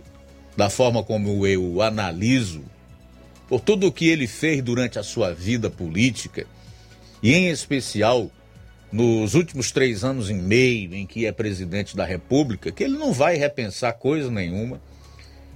da 0.55 0.69
forma 0.69 1.03
como 1.03 1.45
eu 1.45 1.81
analiso, 1.81 2.63
por 3.47 3.59
tudo 3.59 3.87
o 3.87 3.91
que 3.91 4.07
ele 4.07 4.27
fez 4.27 4.61
durante 4.61 4.99
a 4.99 5.03
sua 5.03 5.33
vida 5.33 5.69
política, 5.69 6.45
e 7.21 7.33
em 7.33 7.49
especial 7.49 8.29
nos 8.91 9.35
últimos 9.35 9.71
três 9.71 10.03
anos 10.03 10.29
e 10.29 10.33
meio 10.33 10.95
em 10.95 11.05
que 11.05 11.25
é 11.25 11.31
presidente 11.31 11.95
da 11.95 12.05
República, 12.05 12.71
que 12.71 12.83
ele 12.83 12.97
não 12.97 13.13
vai 13.13 13.35
repensar 13.35 13.93
coisa 13.93 14.31
nenhuma. 14.31 14.81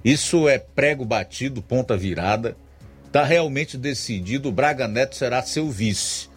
Isso 0.04 0.48
é 0.48 0.58
prego 0.58 1.04
batido, 1.04 1.62
ponta 1.62 1.96
virada. 1.96 2.56
Está 3.14 3.22
realmente 3.22 3.78
decidido, 3.78 4.48
o 4.48 4.52
Braga 4.52 4.88
Neto 4.88 5.14
será 5.14 5.40
seu 5.40 5.70
vice. 5.70 6.28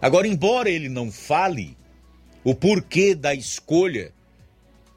Agora, 0.00 0.28
embora 0.28 0.70
ele 0.70 0.88
não 0.88 1.10
fale 1.10 1.76
o 2.44 2.54
porquê 2.54 3.12
da 3.12 3.34
escolha 3.34 4.12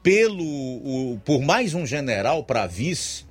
pelo 0.04 0.44
o, 0.44 1.20
por 1.24 1.42
mais 1.42 1.74
um 1.74 1.84
general 1.84 2.44
para 2.44 2.68
vice, 2.68 3.24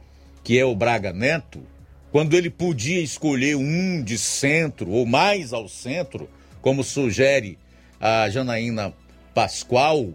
que 0.44 0.60
é 0.60 0.66
o 0.66 0.76
Braga 0.76 1.14
Neto, 1.14 1.64
quando 2.12 2.36
ele 2.36 2.50
podia 2.50 3.00
escolher 3.00 3.56
um 3.56 4.04
de 4.04 4.18
centro 4.18 4.90
ou 4.90 5.06
mais 5.06 5.54
ao 5.54 5.70
centro, 5.70 6.30
como 6.62 6.84
sugere 6.84 7.58
a 7.98 8.30
Janaína 8.30 8.94
Pascoal, 9.34 10.10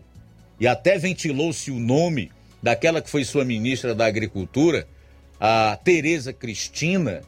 e 0.61 0.69
até 0.69 0.98
ventilou-se 0.98 1.70
o 1.70 1.81
nome 1.81 2.31
daquela 2.62 3.01
que 3.01 3.09
foi 3.09 3.24
sua 3.24 3.43
ministra 3.43 3.94
da 3.94 4.05
Agricultura, 4.05 4.86
a 5.40 5.78
Tereza 5.82 6.31
Cristina, 6.31 7.23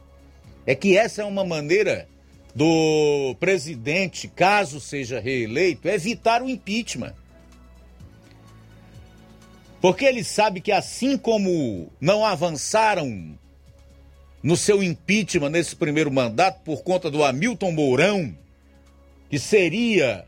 é 0.65 0.75
que 0.75 0.97
essa 0.97 1.21
é 1.21 1.25
uma 1.25 1.43
maneira 1.43 2.07
do 2.55 3.35
presidente, 3.39 4.27
caso 4.27 4.79
seja 4.79 5.19
reeleito, 5.19 5.87
evitar 5.87 6.41
o 6.41 6.49
impeachment. 6.49 7.13
Porque 9.81 10.05
ele 10.05 10.23
sabe 10.23 10.61
que 10.61 10.71
assim 10.71 11.17
como 11.17 11.91
não 11.99 12.25
avançaram 12.25 13.37
no 14.41 14.55
seu 14.55 14.83
impeachment 14.83 15.49
nesse 15.49 15.75
primeiro 15.75 16.11
mandato 16.11 16.61
por 16.63 16.83
conta 16.83 17.09
do 17.09 17.23
Hamilton 17.23 17.71
Mourão, 17.71 18.37
que 19.29 19.39
seria 19.39 20.25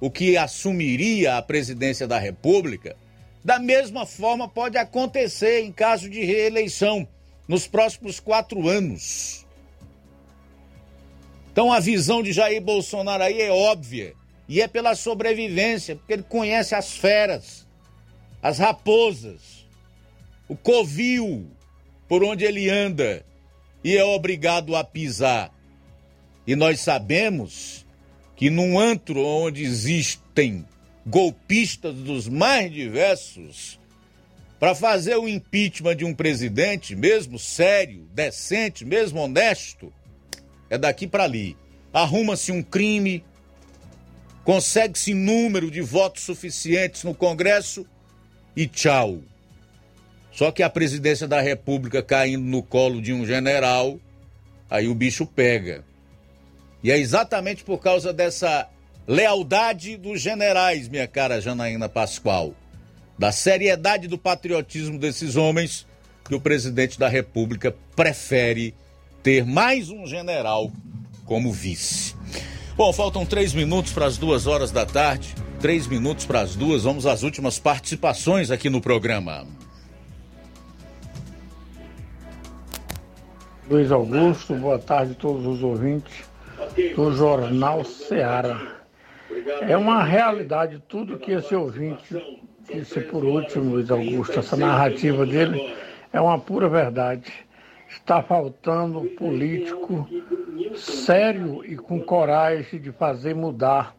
o 0.00 0.10
que 0.10 0.36
assumiria 0.36 1.36
a 1.36 1.42
presidência 1.42 2.06
da 2.06 2.18
República, 2.18 2.96
da 3.44 3.58
mesma 3.58 4.04
forma 4.04 4.48
pode 4.48 4.76
acontecer 4.76 5.62
em 5.62 5.72
caso 5.72 6.08
de 6.08 6.24
reeleição 6.24 7.06
nos 7.48 7.66
próximos 7.66 8.20
quatro 8.20 8.68
anos. 8.68 9.45
Então 11.56 11.72
a 11.72 11.80
visão 11.80 12.22
de 12.22 12.34
Jair 12.34 12.60
Bolsonaro 12.60 13.22
aí 13.22 13.40
é 13.40 13.50
óbvia 13.50 14.12
e 14.46 14.60
é 14.60 14.68
pela 14.68 14.94
sobrevivência, 14.94 15.96
porque 15.96 16.12
ele 16.12 16.22
conhece 16.22 16.74
as 16.74 16.98
feras, 16.98 17.66
as 18.42 18.58
raposas, 18.58 19.66
o 20.46 20.54
covil 20.54 21.46
por 22.06 22.22
onde 22.22 22.44
ele 22.44 22.68
anda 22.68 23.24
e 23.82 23.96
é 23.96 24.04
obrigado 24.04 24.76
a 24.76 24.84
pisar. 24.84 25.50
E 26.46 26.54
nós 26.54 26.80
sabemos 26.80 27.86
que 28.36 28.50
num 28.50 28.78
antro 28.78 29.24
onde 29.24 29.64
existem 29.64 30.62
golpistas 31.06 31.94
dos 31.94 32.28
mais 32.28 32.70
diversos, 32.70 33.80
para 34.60 34.74
fazer 34.74 35.16
o 35.16 35.26
impeachment 35.26 35.96
de 35.96 36.04
um 36.04 36.12
presidente, 36.12 36.94
mesmo 36.94 37.38
sério, 37.38 38.06
decente, 38.12 38.84
mesmo 38.84 39.20
honesto, 39.20 39.90
é 40.68 40.78
daqui 40.78 41.06
para 41.06 41.24
ali. 41.24 41.56
Arruma-se 41.92 42.52
um 42.52 42.62
crime, 42.62 43.24
consegue-se 44.44 45.14
número 45.14 45.70
de 45.70 45.80
votos 45.80 46.22
suficientes 46.22 47.04
no 47.04 47.14
Congresso 47.14 47.86
e 48.54 48.66
tchau. 48.66 49.20
Só 50.32 50.50
que 50.50 50.62
a 50.62 50.68
presidência 50.68 51.26
da 51.26 51.40
República 51.40 52.02
caindo 52.02 52.44
no 52.44 52.62
colo 52.62 53.00
de 53.00 53.12
um 53.12 53.24
general, 53.24 53.98
aí 54.68 54.86
o 54.86 54.94
bicho 54.94 55.24
pega. 55.26 55.84
E 56.82 56.92
é 56.92 56.98
exatamente 56.98 57.64
por 57.64 57.78
causa 57.78 58.12
dessa 58.12 58.68
lealdade 59.08 59.96
dos 59.96 60.20
generais, 60.20 60.88
minha 60.88 61.06
cara 61.06 61.40
Janaína 61.40 61.88
Pascoal, 61.88 62.54
da 63.18 63.32
seriedade 63.32 64.08
do 64.08 64.18
patriotismo 64.18 64.98
desses 64.98 65.36
homens, 65.36 65.86
que 66.24 66.34
o 66.34 66.40
presidente 66.40 66.98
da 66.98 67.08
República 67.08 67.74
prefere 67.94 68.74
ter 69.26 69.44
mais 69.44 69.90
um 69.90 70.06
general 70.06 70.70
como 71.24 71.52
vice. 71.52 72.14
Bom, 72.76 72.92
faltam 72.92 73.26
três 73.26 73.52
minutos 73.52 73.92
para 73.92 74.06
as 74.06 74.16
duas 74.16 74.46
horas 74.46 74.70
da 74.70 74.86
tarde. 74.86 75.34
Três 75.60 75.88
minutos 75.88 76.24
para 76.24 76.42
as 76.42 76.54
duas. 76.54 76.84
Vamos 76.84 77.06
às 77.06 77.24
últimas 77.24 77.58
participações 77.58 78.52
aqui 78.52 78.70
no 78.70 78.80
programa. 78.80 79.44
Luiz 83.68 83.90
Augusto, 83.90 84.54
boa 84.54 84.78
tarde 84.78 85.10
a 85.10 85.14
todos 85.16 85.44
os 85.44 85.60
ouvintes 85.60 86.22
do 86.94 87.10
Jornal 87.10 87.84
Ceará. 87.84 88.76
É 89.62 89.76
uma 89.76 90.04
realidade 90.04 90.80
tudo 90.86 91.18
que 91.18 91.32
esse 91.32 91.52
ouvinte 91.52 92.16
disse 92.72 93.00
por 93.00 93.24
último, 93.24 93.72
Luiz 93.72 93.90
Augusto, 93.90 94.38
essa 94.38 94.56
narrativa 94.56 95.26
dele 95.26 95.74
é 96.12 96.20
uma 96.20 96.38
pura 96.38 96.68
verdade. 96.68 97.45
Está 97.88 98.22
faltando 98.22 99.02
político 99.16 100.08
sério 100.74 101.64
e 101.64 101.76
com 101.76 102.00
coragem 102.00 102.80
de 102.80 102.92
fazer 102.92 103.34
mudar 103.34 103.94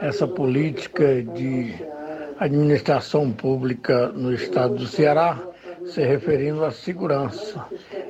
essa 0.00 0.26
política 0.26 1.22
de 1.22 1.74
administração 2.38 3.30
pública 3.30 4.08
no 4.08 4.32
estado 4.32 4.74
do 4.74 4.86
Ceará, 4.86 5.40
se 5.84 6.02
referindo 6.02 6.64
à 6.64 6.70
segurança. 6.70 7.66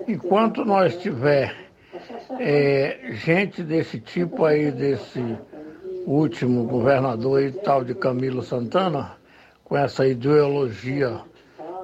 Enquanto 0.07 0.65
nós 0.65 0.97
tiver 0.97 1.55
é, 2.39 3.13
gente 3.13 3.63
desse 3.63 3.99
tipo 4.01 4.45
aí, 4.45 4.71
desse 4.71 5.21
último 6.07 6.65
governador 6.65 7.43
e 7.43 7.53
tal 7.53 7.85
de 7.85 7.95
Camilo 7.95 8.43
Santana, 8.43 9.17
com 9.65 9.77
essa 9.77 10.07
ideologia 10.07 11.21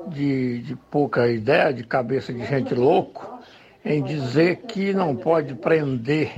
de, 0.08 0.60
de 0.60 0.76
pouca 0.76 1.28
ideia, 1.28 1.72
de 1.72 1.84
cabeça 1.84 2.32
de 2.32 2.44
gente 2.44 2.74
louco, 2.74 3.38
em 3.84 4.02
dizer 4.02 4.62
que 4.62 4.92
não 4.92 5.14
pode 5.14 5.54
prender 5.54 6.32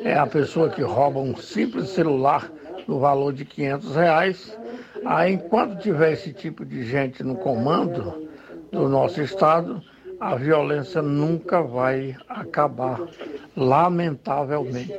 é, 0.00 0.14
a 0.14 0.26
pessoa 0.26 0.68
que 0.68 0.82
rouba 0.82 1.20
um 1.20 1.36
simples 1.36 1.90
celular 1.90 2.50
no 2.86 2.98
valor 2.98 3.32
de 3.32 3.44
500 3.44 3.96
reais. 3.96 4.58
Aí, 5.04 5.32
enquanto 5.32 5.80
tiver 5.80 6.12
esse 6.12 6.32
tipo 6.32 6.64
de 6.64 6.84
gente 6.84 7.22
no 7.22 7.36
comando 7.36 8.28
do 8.70 8.88
nosso 8.88 9.22
Estado, 9.22 9.82
a 10.20 10.34
violência 10.34 11.02
nunca 11.02 11.62
vai 11.62 12.16
acabar, 12.28 13.00
lamentavelmente. 13.56 14.92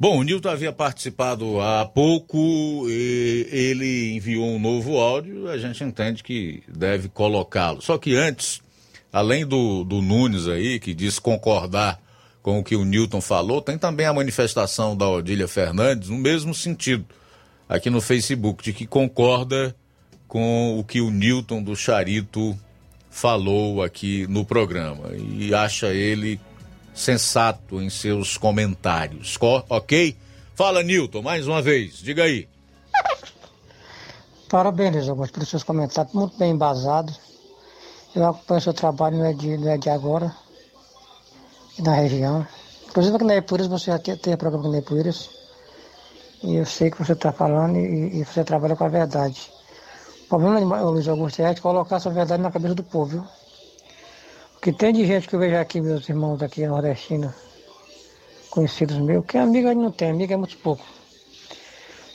Bom, 0.00 0.18
o 0.18 0.22
Nilton 0.22 0.48
havia 0.48 0.72
participado 0.72 1.60
há 1.60 1.84
pouco 1.84 2.86
ele 2.88 4.14
enviou 4.14 4.46
um 4.46 4.58
novo 4.58 4.96
áudio, 4.96 5.48
a 5.48 5.58
gente 5.58 5.82
entende 5.82 6.22
que 6.22 6.62
deve 6.68 7.08
colocá-lo. 7.08 7.82
Só 7.82 7.98
que 7.98 8.14
antes, 8.14 8.62
além 9.12 9.44
do, 9.44 9.82
do 9.82 10.00
Nunes 10.00 10.46
aí, 10.46 10.78
que 10.78 10.94
diz 10.94 11.18
concordar 11.18 12.00
com 12.40 12.60
o 12.60 12.62
que 12.62 12.76
o 12.76 12.84
Newton 12.84 13.20
falou, 13.20 13.60
tem 13.60 13.76
também 13.76 14.06
a 14.06 14.12
manifestação 14.12 14.96
da 14.96 15.08
Odília 15.08 15.48
Fernandes 15.48 16.10
no 16.10 16.16
mesmo 16.16 16.54
sentido, 16.54 17.04
aqui 17.68 17.90
no 17.90 18.00
Facebook, 18.00 18.62
de 18.62 18.72
que 18.72 18.86
concorda 18.86 19.74
com 20.28 20.78
o 20.78 20.84
que 20.84 21.00
o 21.00 21.10
Newton 21.10 21.60
do 21.60 21.74
Charito 21.74 22.56
falou 23.10 23.82
aqui 23.82 24.28
no 24.28 24.44
programa 24.44 25.10
e 25.16 25.52
acha 25.52 25.88
ele 25.88 26.38
sensato 26.98 27.80
em 27.80 27.88
seus 27.88 28.36
comentários. 28.36 29.38
Ok? 29.68 30.16
Fala, 30.54 30.82
Newton, 30.82 31.22
mais 31.22 31.46
uma 31.46 31.62
vez, 31.62 31.98
diga 31.98 32.24
aí. 32.24 32.48
Parabéns, 34.50 35.08
Augusto, 35.08 35.34
pelos 35.34 35.48
seus 35.48 35.62
comentários, 35.62 36.12
muito 36.12 36.36
bem 36.36 36.52
embasados. 36.52 37.20
Eu 38.16 38.26
acompanho 38.26 38.58
o 38.58 38.62
seu 38.62 38.74
trabalho, 38.74 39.18
não 39.18 39.26
é 39.26 39.32
de, 39.32 39.56
não 39.56 39.70
é 39.70 39.78
de 39.78 39.88
agora, 39.88 40.34
na 41.78 41.94
região. 41.94 42.46
Inclusive 42.88 43.14
aqui 43.14 43.24
na 43.24 43.36
Epuras, 43.36 43.66
você 43.68 43.90
já 43.92 43.98
tem, 43.98 44.36
programa 44.36 44.64
aqui 44.64 44.72
na 44.72 44.78
Epuras. 44.78 45.30
E 46.42 46.56
eu 46.56 46.66
sei 46.66 46.90
que 46.90 46.98
você 46.98 47.12
está 47.12 47.30
falando 47.30 47.76
e, 47.76 48.20
e, 48.20 48.24
você 48.24 48.42
trabalha 48.42 48.74
com 48.74 48.84
a 48.84 48.88
verdade. 48.88 49.50
O 50.24 50.28
problema, 50.28 50.80
Luiz 50.82 51.06
Augusto, 51.06 51.42
é 51.42 51.54
de 51.54 51.60
colocar 51.60 51.96
essa 51.96 52.10
verdade 52.10 52.42
na 52.42 52.50
cabeça 52.50 52.74
do 52.74 52.82
povo, 52.82 53.10
viu? 53.10 53.37
Que 54.60 54.72
tem 54.72 54.92
de 54.92 55.06
gente 55.06 55.28
que 55.28 55.34
eu 55.34 55.40
vejo 55.40 55.56
aqui, 55.56 55.80
meus 55.80 56.08
irmãos 56.08 56.42
aqui 56.42 56.66
nordestinos, 56.66 57.32
conhecidos 58.50 58.98
meus, 58.98 59.24
que 59.24 59.38
amigo 59.38 59.72
não 59.74 59.92
tem, 59.92 60.10
amigo 60.10 60.32
é 60.32 60.36
muito 60.36 60.56
pouco. 60.58 60.84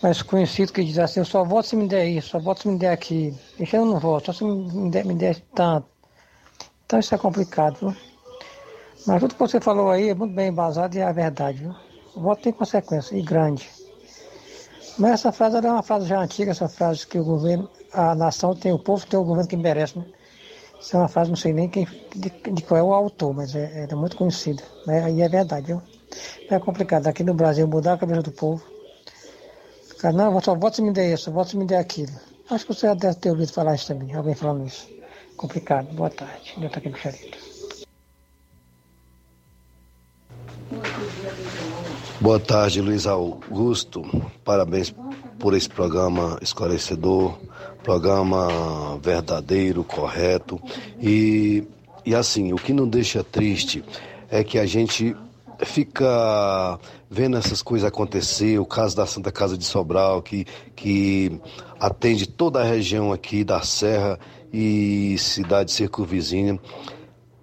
Mas 0.01 0.21
conhecido 0.21 0.73
que 0.73 0.83
diz 0.83 0.99
assim, 0.99 1.21
eu 1.21 1.25
só 1.25 1.45
voto 1.45 1.69
se 1.69 1.75
me 1.77 1.87
der 1.87 2.05
isso, 2.05 2.29
só 2.29 2.39
voto 2.39 2.63
se 2.63 2.67
me 2.67 2.77
der 2.77 2.91
aqui. 2.91 3.33
Isso 3.57 3.75
eu 3.75 3.85
não 3.85 3.99
voto, 3.99 4.25
só 4.25 4.33
se 4.33 4.43
me 4.43 4.89
der, 4.89 5.05
me 5.05 5.15
der 5.15 5.39
tanto. 5.55 5.87
Então 6.85 6.99
isso 6.99 7.15
é 7.15 7.17
complicado, 7.17 7.77
viu? 7.79 7.95
Mas 9.07 9.21
tudo 9.21 9.33
que 9.33 9.39
você 9.39 9.61
falou 9.61 9.89
aí 9.89 10.09
é 10.09 10.15
muito 10.15 10.35
bem 10.35 10.49
embasado 10.49 10.95
e 10.97 10.99
é 10.99 11.03
a 11.03 11.11
verdade, 11.13 11.59
viu? 11.59 11.75
O 12.15 12.21
voto 12.21 12.43
tem 12.43 12.51
consequência, 12.51 13.15
e 13.15 13.21
grande. 13.21 13.69
Mas 14.97 15.13
essa 15.13 15.31
frase 15.31 15.57
é 15.57 15.71
uma 15.71 15.81
frase 15.81 16.07
já 16.07 16.19
antiga, 16.19 16.51
essa 16.51 16.67
frase 16.67 17.07
que 17.07 17.17
o 17.17 17.23
governo, 17.23 17.69
a 17.93 18.13
nação 18.13 18.53
tem 18.53 18.73
o 18.73 18.79
povo, 18.79 19.07
tem 19.07 19.19
o 19.19 19.23
governo 19.23 19.49
que 19.49 19.57
merece, 19.57 19.97
né? 19.97 20.05
Isso 20.83 20.97
é 20.97 20.99
uma 20.99 21.07
frase, 21.07 21.29
não 21.29 21.37
sei 21.37 21.53
nem 21.53 21.69
quem, 21.69 21.87
de, 22.13 22.29
de 22.29 22.61
qual 22.61 22.77
é 22.77 22.83
o 22.83 22.93
autor, 22.93 23.33
mas 23.33 23.55
é, 23.55 23.87
é 23.89 23.95
muito 23.95 24.17
conhecida. 24.17 24.61
Né? 24.85 25.13
E 25.13 25.21
é 25.21 25.29
verdade, 25.29 25.67
viu? 25.67 25.81
É 26.49 26.59
complicado. 26.59 27.07
Aqui 27.07 27.23
no 27.23 27.33
Brasil, 27.33 27.65
mudar 27.65 27.93
a 27.93 27.97
cabeça 27.97 28.21
do 28.21 28.31
povo. 28.33 28.61
Ficar, 29.87 30.11
não, 30.11 30.41
só 30.41 30.53
voto 30.53 30.75
se 30.75 30.81
me 30.81 30.91
der 30.91 31.13
isso, 31.13 31.31
voto 31.31 31.51
se 31.51 31.57
me 31.57 31.65
der 31.65 31.77
aquilo. 31.77 32.11
Acho 32.49 32.65
que 32.65 32.73
você 32.73 32.87
já 32.87 32.93
deve 32.95 33.15
ter 33.15 33.29
ouvido 33.29 33.53
falar 33.53 33.75
isso 33.75 33.87
também, 33.87 34.13
alguém 34.13 34.35
falando 34.35 34.67
isso. 34.67 34.85
Complicado. 35.37 35.87
Boa 35.93 36.09
tarde. 36.09 36.53
Eu 36.57 36.65
estou 36.65 36.79
aqui 36.79 36.89
no 36.89 36.97
Charito. 36.97 37.37
Boa 42.19 42.41
tarde, 42.41 42.81
Luiz 42.81 43.07
Augusto. 43.07 44.03
Parabéns 44.43 44.93
por 45.39 45.53
esse 45.53 45.69
programa 45.69 46.37
esclarecedor 46.41 47.37
programa 47.83 48.97
verdadeiro, 49.01 49.83
correto. 49.83 50.59
E, 50.99 51.63
e 52.05 52.15
assim, 52.15 52.53
o 52.53 52.55
que 52.55 52.73
não 52.73 52.87
deixa 52.87 53.23
triste 53.23 53.83
é 54.31 54.43
que 54.43 54.57
a 54.57 54.65
gente 54.65 55.15
fica 55.65 56.79
vendo 57.09 57.37
essas 57.37 57.61
coisas 57.61 57.87
acontecer, 57.87 58.59
o 58.59 58.65
caso 58.65 58.95
da 58.95 59.05
Santa 59.05 59.31
Casa 59.31 59.57
de 59.57 59.65
Sobral, 59.65 60.21
que, 60.21 60.45
que 60.75 61.39
atende 61.79 62.25
toda 62.27 62.61
a 62.61 62.63
região 62.63 63.13
aqui 63.13 63.43
da 63.43 63.61
Serra 63.61 64.19
e 64.51 65.15
cidade 65.19 65.71
circunvizinha, 65.71 66.59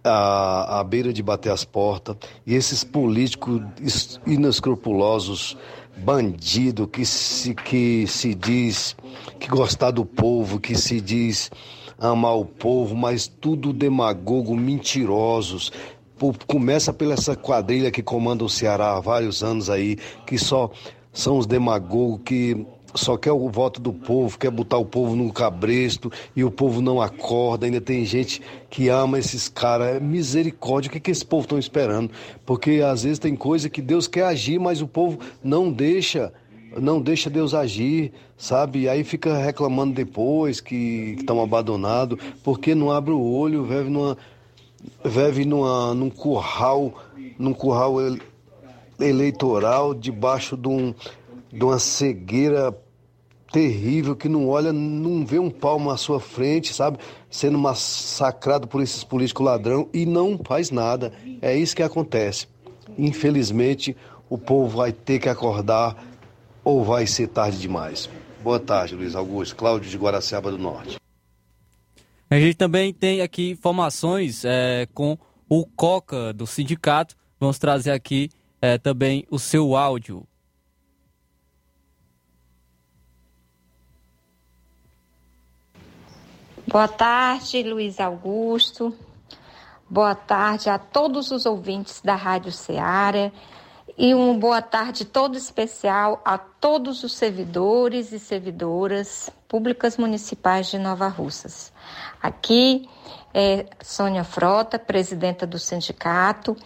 à, 0.03 0.81
à 0.81 0.85
beira 0.85 1.13
de 1.13 1.23
bater 1.23 1.53
as 1.53 1.65
portas, 1.65 2.17
e 2.47 2.55
esses 2.55 2.83
políticos 2.83 3.63
inescrupulosos 4.27 5.57
bandido 6.03 6.87
que 6.87 7.05
se, 7.05 7.55
que 7.55 8.07
se 8.07 8.35
diz 8.35 8.97
que 9.39 9.49
gostar 9.49 9.91
do 9.91 10.05
povo, 10.05 10.59
que 10.59 10.77
se 10.77 11.01
diz 11.01 11.51
amar 11.99 12.37
o 12.37 12.45
povo, 12.45 12.97
mas 12.97 13.27
tudo 13.29 13.73
demagogo, 13.73 14.57
mentirosos. 14.57 15.71
Começa 16.47 16.93
pela 16.93 17.15
essa 17.15 17.37
quadrilha 17.37 17.91
que 17.91 18.03
comanda 18.03 18.45
o 18.45 18.49
Ceará 18.49 18.97
há 18.97 19.01
vários 19.01 19.43
anos 19.43 19.71
aí, 19.71 19.97
que 20.27 20.39
só 20.39 20.71
são 21.13 21.39
os 21.39 21.47
demagogos 21.47 22.21
que 22.25 22.67
só 22.95 23.17
quer 23.17 23.33
o 23.33 23.49
voto 23.49 23.81
do 23.81 23.93
povo, 23.93 24.39
quer 24.39 24.51
botar 24.51 24.79
o 24.79 24.85
povo 24.85 25.15
num 25.15 25.29
cabresto 25.29 26.11
e 26.35 26.43
o 26.43 26.51
povo 26.51 26.81
não 26.81 27.01
acorda. 27.01 27.67
Ainda 27.67 27.81
tem 27.81 28.05
gente 28.05 28.43
que 28.69 28.89
ama 28.89 29.19
esses 29.19 29.49
caras. 29.49 29.97
É 29.97 30.01
misericórdia, 30.01 30.89
o 30.89 30.93
que, 30.93 31.01
que 31.01 31.11
esse 31.11 31.25
povo 31.25 31.43
estão 31.43 31.59
esperando? 31.59 32.11
Porque 32.45 32.83
às 32.85 33.05
vezes 33.05 33.19
tem 33.19 33.37
coisa 33.37 33.69
que 33.69 33.81
Deus 33.81 34.07
quer 34.07 34.25
agir, 34.25 34.59
mas 34.59 34.83
o 34.83 34.89
povo 34.89 35.19
não 35.43 35.71
deixa. 35.71 36.33
Não 36.81 37.01
deixa 37.01 37.29
Deus 37.29 37.53
agir, 37.53 38.13
sabe? 38.37 38.89
Aí 38.89 39.03
fica 39.03 39.37
reclamando 39.37 39.93
depois 39.93 40.61
que 40.61 41.17
estão 41.19 41.43
abandonados, 41.43 42.17
porque 42.45 42.77
não 42.77 42.93
abre 42.93 43.13
o 43.13 43.21
olho, 43.21 43.65
vive 43.65 43.91
numa, 43.91 44.17
vive 45.05 45.45
numa, 45.45 45.93
num 45.95 46.09
curral, 46.09 46.95
num 47.37 47.53
curral 47.53 47.97
eleitoral 49.01 49.95
debaixo 49.95 50.57
de 50.57 50.69
um, 50.69 50.95
de 51.53 51.65
uma 51.65 51.79
cegueira 51.79 52.77
terrível 53.53 54.15
que 54.15 54.29
não 54.29 54.49
olha, 54.49 54.73
não 54.73 55.25
vê 55.27 55.39
um 55.39 55.51
palmo 55.51 55.91
à 55.91 55.97
sua 55.97 56.21
frente, 56.21 56.73
sabe? 56.73 56.99
Sendo 57.29 57.59
massacrado 57.59 58.69
por 58.69 58.81
esses 58.81 59.03
políticos 59.03 59.45
ladrão 59.45 59.89
e 59.93 60.07
não 60.07 60.39
faz 60.39 60.71
nada. 60.71 61.13
É 61.43 61.57
isso 61.57 61.75
que 61.75 61.83
acontece. 61.83 62.47
Infelizmente, 62.97 63.97
o 64.29 64.39
povo 64.39 64.77
vai 64.77 64.93
ter 64.93 65.19
que 65.19 65.29
acordar 65.29 65.97
ou 66.63 66.85
vai 66.85 67.07
ser 67.07 67.29
tarde 67.29 67.59
demais. 67.59 68.09
Boa 68.43 68.61
tarde, 68.61 68.95
Luiz 68.95 69.15
Augusto. 69.15 69.57
Cláudio 69.57 69.91
de 69.91 69.99
Guaraciaba 69.99 70.51
do 70.51 70.59
Norte. 70.59 70.99
A 72.31 72.39
gente 72.39 72.55
também 72.55 72.93
tem 72.93 73.21
aqui 73.21 73.51
informações 73.51 74.45
é, 74.45 74.87
com 74.95 75.19
o 75.49 75.67
Coca 75.67 76.33
do 76.33 76.47
sindicato. 76.47 77.17
Vamos 77.41 77.59
trazer 77.59 77.91
aqui 77.91 78.31
é, 78.63 78.79
também 78.79 79.27
o 79.31 79.39
seu 79.39 79.77
áudio. 79.77 80.25
Boa 86.71 86.87
tarde, 86.87 87.65
Luiz 87.65 87.99
Augusto. 87.99 88.97
Boa 89.89 90.15
tarde 90.15 90.71
a 90.71 90.79
todos 90.79 91.33
os 91.33 91.45
ouvintes 91.45 92.01
da 92.01 92.15
Rádio 92.15 92.53
Ceará. 92.53 93.33
E 93.99 94.15
uma 94.15 94.35
boa 94.35 94.63
tarde 94.63 95.05
todo 95.05 95.37
especial 95.37 96.23
a 96.25 96.39
todos 96.39 97.03
os 97.03 97.13
servidores 97.15 98.13
e 98.13 98.21
servidoras 98.21 99.31
públicas 99.49 99.97
municipais 99.97 100.69
de 100.69 100.79
Nova 100.79 101.09
Russas. 101.09 101.73
Aqui 102.23 102.89
é 103.35 103.67
Sônia 103.83 104.23
Frota, 104.23 104.79
presidenta 104.79 105.45
do 105.49 105.59
sindicato, 105.59 106.57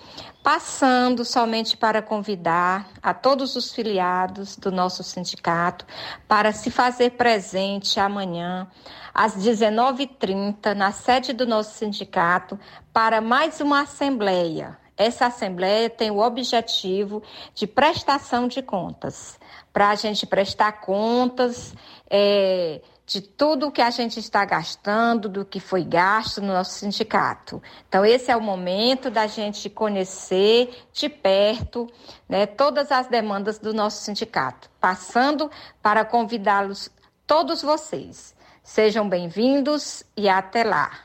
passando 0.42 1.24
somente 1.24 1.78
para 1.78 2.02
convidar 2.02 2.90
a 3.02 3.14
todos 3.14 3.56
os 3.56 3.72
filiados 3.72 4.54
do 4.56 4.70
nosso 4.70 5.02
sindicato 5.02 5.86
para 6.28 6.52
se 6.52 6.70
fazer 6.70 7.12
presente 7.12 7.98
amanhã 7.98 8.68
às 9.14 9.36
19h30 9.36 10.74
na 10.74 10.90
sede 10.90 11.32
do 11.32 11.46
nosso 11.46 11.78
sindicato 11.78 12.58
para 12.92 13.20
mais 13.20 13.60
uma 13.60 13.82
assembleia. 13.82 14.76
Essa 14.96 15.26
assembleia 15.26 15.88
tem 15.88 16.10
o 16.10 16.18
objetivo 16.18 17.22
de 17.54 17.66
prestação 17.66 18.48
de 18.48 18.62
contas, 18.62 19.38
para 19.72 19.90
a 19.90 19.94
gente 19.94 20.26
prestar 20.26 20.72
contas. 20.80 21.74
É, 22.10 22.80
de 23.06 23.20
tudo 23.20 23.70
que 23.70 23.82
a 23.82 23.90
gente 23.90 24.18
está 24.18 24.44
gastando, 24.44 25.28
do 25.28 25.44
que 25.44 25.60
foi 25.60 25.84
gasto 25.84 26.40
no 26.40 26.54
nosso 26.54 26.78
sindicato. 26.78 27.62
Então, 27.86 28.04
esse 28.04 28.30
é 28.30 28.36
o 28.36 28.40
momento 28.40 29.10
da 29.10 29.26
gente 29.26 29.68
conhecer 29.68 30.86
de 30.92 31.08
perto 31.08 31.86
né, 32.26 32.46
todas 32.46 32.90
as 32.90 33.06
demandas 33.06 33.58
do 33.58 33.74
nosso 33.74 34.02
sindicato, 34.02 34.70
passando 34.80 35.50
para 35.82 36.04
convidá-los, 36.04 36.90
todos 37.26 37.60
vocês. 37.60 38.34
Sejam 38.64 39.06
bem-vindos 39.06 40.02
e 40.16 40.26
até 40.26 40.64
lá. 40.64 41.00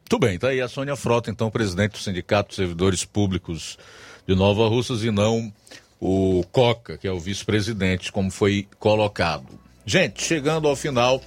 Muito 0.00 0.18
bem, 0.18 0.36
tá 0.36 0.48
aí 0.48 0.60
a 0.60 0.66
Sônia 0.66 0.96
Frota, 0.96 1.30
então, 1.30 1.48
presidente 1.48 1.92
do 1.92 1.98
Sindicato 1.98 2.50
de 2.50 2.56
Servidores 2.56 3.04
Públicos 3.04 3.78
de 4.26 4.34
Nova 4.34 4.68
Russas, 4.68 5.04
e 5.04 5.10
não 5.12 5.52
o 6.00 6.44
Coca, 6.50 6.98
que 6.98 7.06
é 7.06 7.12
o 7.12 7.20
vice-presidente, 7.20 8.10
como 8.10 8.28
foi 8.28 8.66
colocado. 8.80 9.46
Gente, 9.86 10.20
chegando 10.20 10.66
ao 10.66 10.74
final 10.74 11.22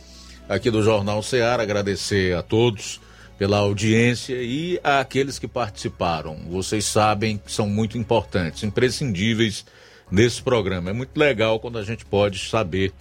aqui 0.49 0.69
do 0.69 0.83
Jornal 0.83 1.23
Ceará, 1.23 1.63
agradecer 1.63 2.35
a 2.35 2.43
todos 2.43 2.99
pela 3.37 3.59
audiência 3.59 4.35
e 4.35 4.77
àqueles 4.83 5.39
que 5.39 5.47
participaram. 5.47 6.35
Vocês 6.49 6.83
sabem 6.83 7.37
que 7.37 7.51
são 7.53 7.69
muito 7.69 7.97
importantes, 7.97 8.63
imprescindíveis 8.63 9.65
nesse 10.11 10.41
programa. 10.41 10.89
É 10.89 10.93
muito 10.93 11.17
legal 11.17 11.57
quando 11.57 11.77
a 11.77 11.83
gente 11.83 12.03
pode 12.03 12.37
saber 12.37 12.91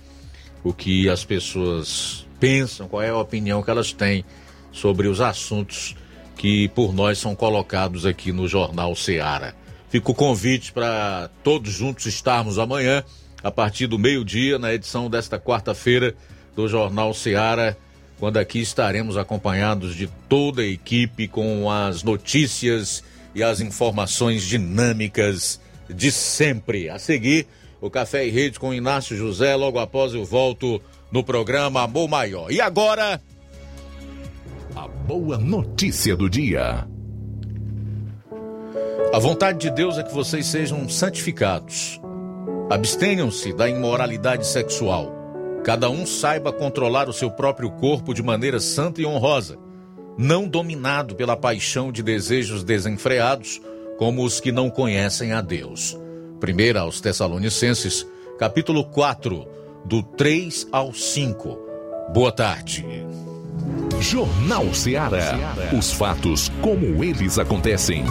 o 0.62 0.73
que 0.73 1.09
as 1.09 1.24
pessoas 1.24 2.26
pensam, 2.38 2.88
qual 2.88 3.02
é 3.02 3.10
a 3.10 3.16
opinião 3.16 3.62
que 3.62 3.70
elas 3.70 3.92
têm 3.92 4.24
sobre 4.72 5.08
os 5.08 5.20
assuntos 5.20 5.96
que 6.36 6.68
por 6.68 6.94
nós 6.94 7.18
são 7.18 7.34
colocados 7.34 8.04
aqui 8.04 8.30
no 8.30 8.46
Jornal 8.46 8.94
Ceará. 8.94 9.54
Fica 9.88 10.10
o 10.10 10.14
convite 10.14 10.72
para 10.72 11.30
todos 11.42 11.72
juntos 11.72 12.06
estarmos 12.06 12.58
amanhã 12.58 13.02
a 13.42 13.50
partir 13.50 13.86
do 13.86 13.98
meio-dia, 13.98 14.58
na 14.58 14.74
edição 14.74 15.08
desta 15.08 15.38
quarta-feira 15.38 16.14
do 16.54 16.68
Jornal 16.68 17.14
Seara, 17.14 17.76
quando 18.18 18.38
aqui 18.38 18.60
estaremos 18.60 19.16
acompanhados 19.16 19.94
de 19.94 20.08
toda 20.28 20.62
a 20.62 20.66
equipe 20.66 21.28
com 21.28 21.70
as 21.70 22.02
notícias 22.02 23.04
e 23.34 23.42
as 23.42 23.60
informações 23.60 24.42
dinâmicas 24.42 25.60
de 25.88 26.10
sempre. 26.10 26.88
A 26.88 26.98
seguir, 26.98 27.46
o 27.80 27.90
Café 27.90 28.26
e 28.26 28.30
Rede 28.30 28.58
com 28.58 28.74
Inácio 28.74 29.16
José, 29.16 29.54
logo 29.54 29.78
após 29.78 30.12
eu 30.14 30.24
volto 30.24 30.80
no 31.10 31.22
programa 31.24 31.82
Amor 31.82 32.08
Maior. 32.08 32.50
E 32.50 32.60
agora. 32.60 33.20
A 34.74 34.88
boa 34.88 35.38
notícia 35.38 36.16
do 36.16 36.28
dia. 36.28 36.86
A 39.12 39.18
vontade 39.18 39.58
de 39.58 39.70
Deus 39.70 39.98
é 39.98 40.02
que 40.02 40.12
vocês 40.12 40.46
sejam 40.46 40.88
santificados 40.88 42.00
Abstenham-se 42.68 43.52
da 43.52 43.68
imoralidade 43.68 44.44
sexual. 44.44 45.12
Cada 45.62 45.88
um 45.88 46.04
saiba 46.04 46.52
controlar 46.52 47.08
o 47.08 47.12
seu 47.12 47.30
próprio 47.30 47.70
corpo 47.70 48.12
de 48.12 48.24
maneira 48.24 48.58
santa 48.58 49.00
e 49.00 49.06
honrosa, 49.06 49.56
não 50.18 50.48
dominado 50.48 51.14
pela 51.14 51.36
paixão 51.36 51.92
de 51.92 52.02
desejos 52.02 52.64
desenfreados, 52.64 53.60
como 53.96 54.24
os 54.24 54.40
que 54.40 54.50
não 54.50 54.68
conhecem 54.68 55.30
a 55.32 55.40
Deus. 55.40 55.96
1 56.42 56.78
aos 56.80 57.00
Tessalonicenses, 57.00 58.04
capítulo 58.36 58.84
4, 58.84 59.46
do 59.86 60.02
3 60.02 60.66
ao 60.72 60.92
5. 60.92 61.58
Boa 62.12 62.32
tarde. 62.32 62.84
Jornal 64.00 64.74
Ceará. 64.74 65.54
Os 65.76 65.92
fatos 65.92 66.50
como 66.60 67.04
eles 67.04 67.38
acontecem. 67.38 68.04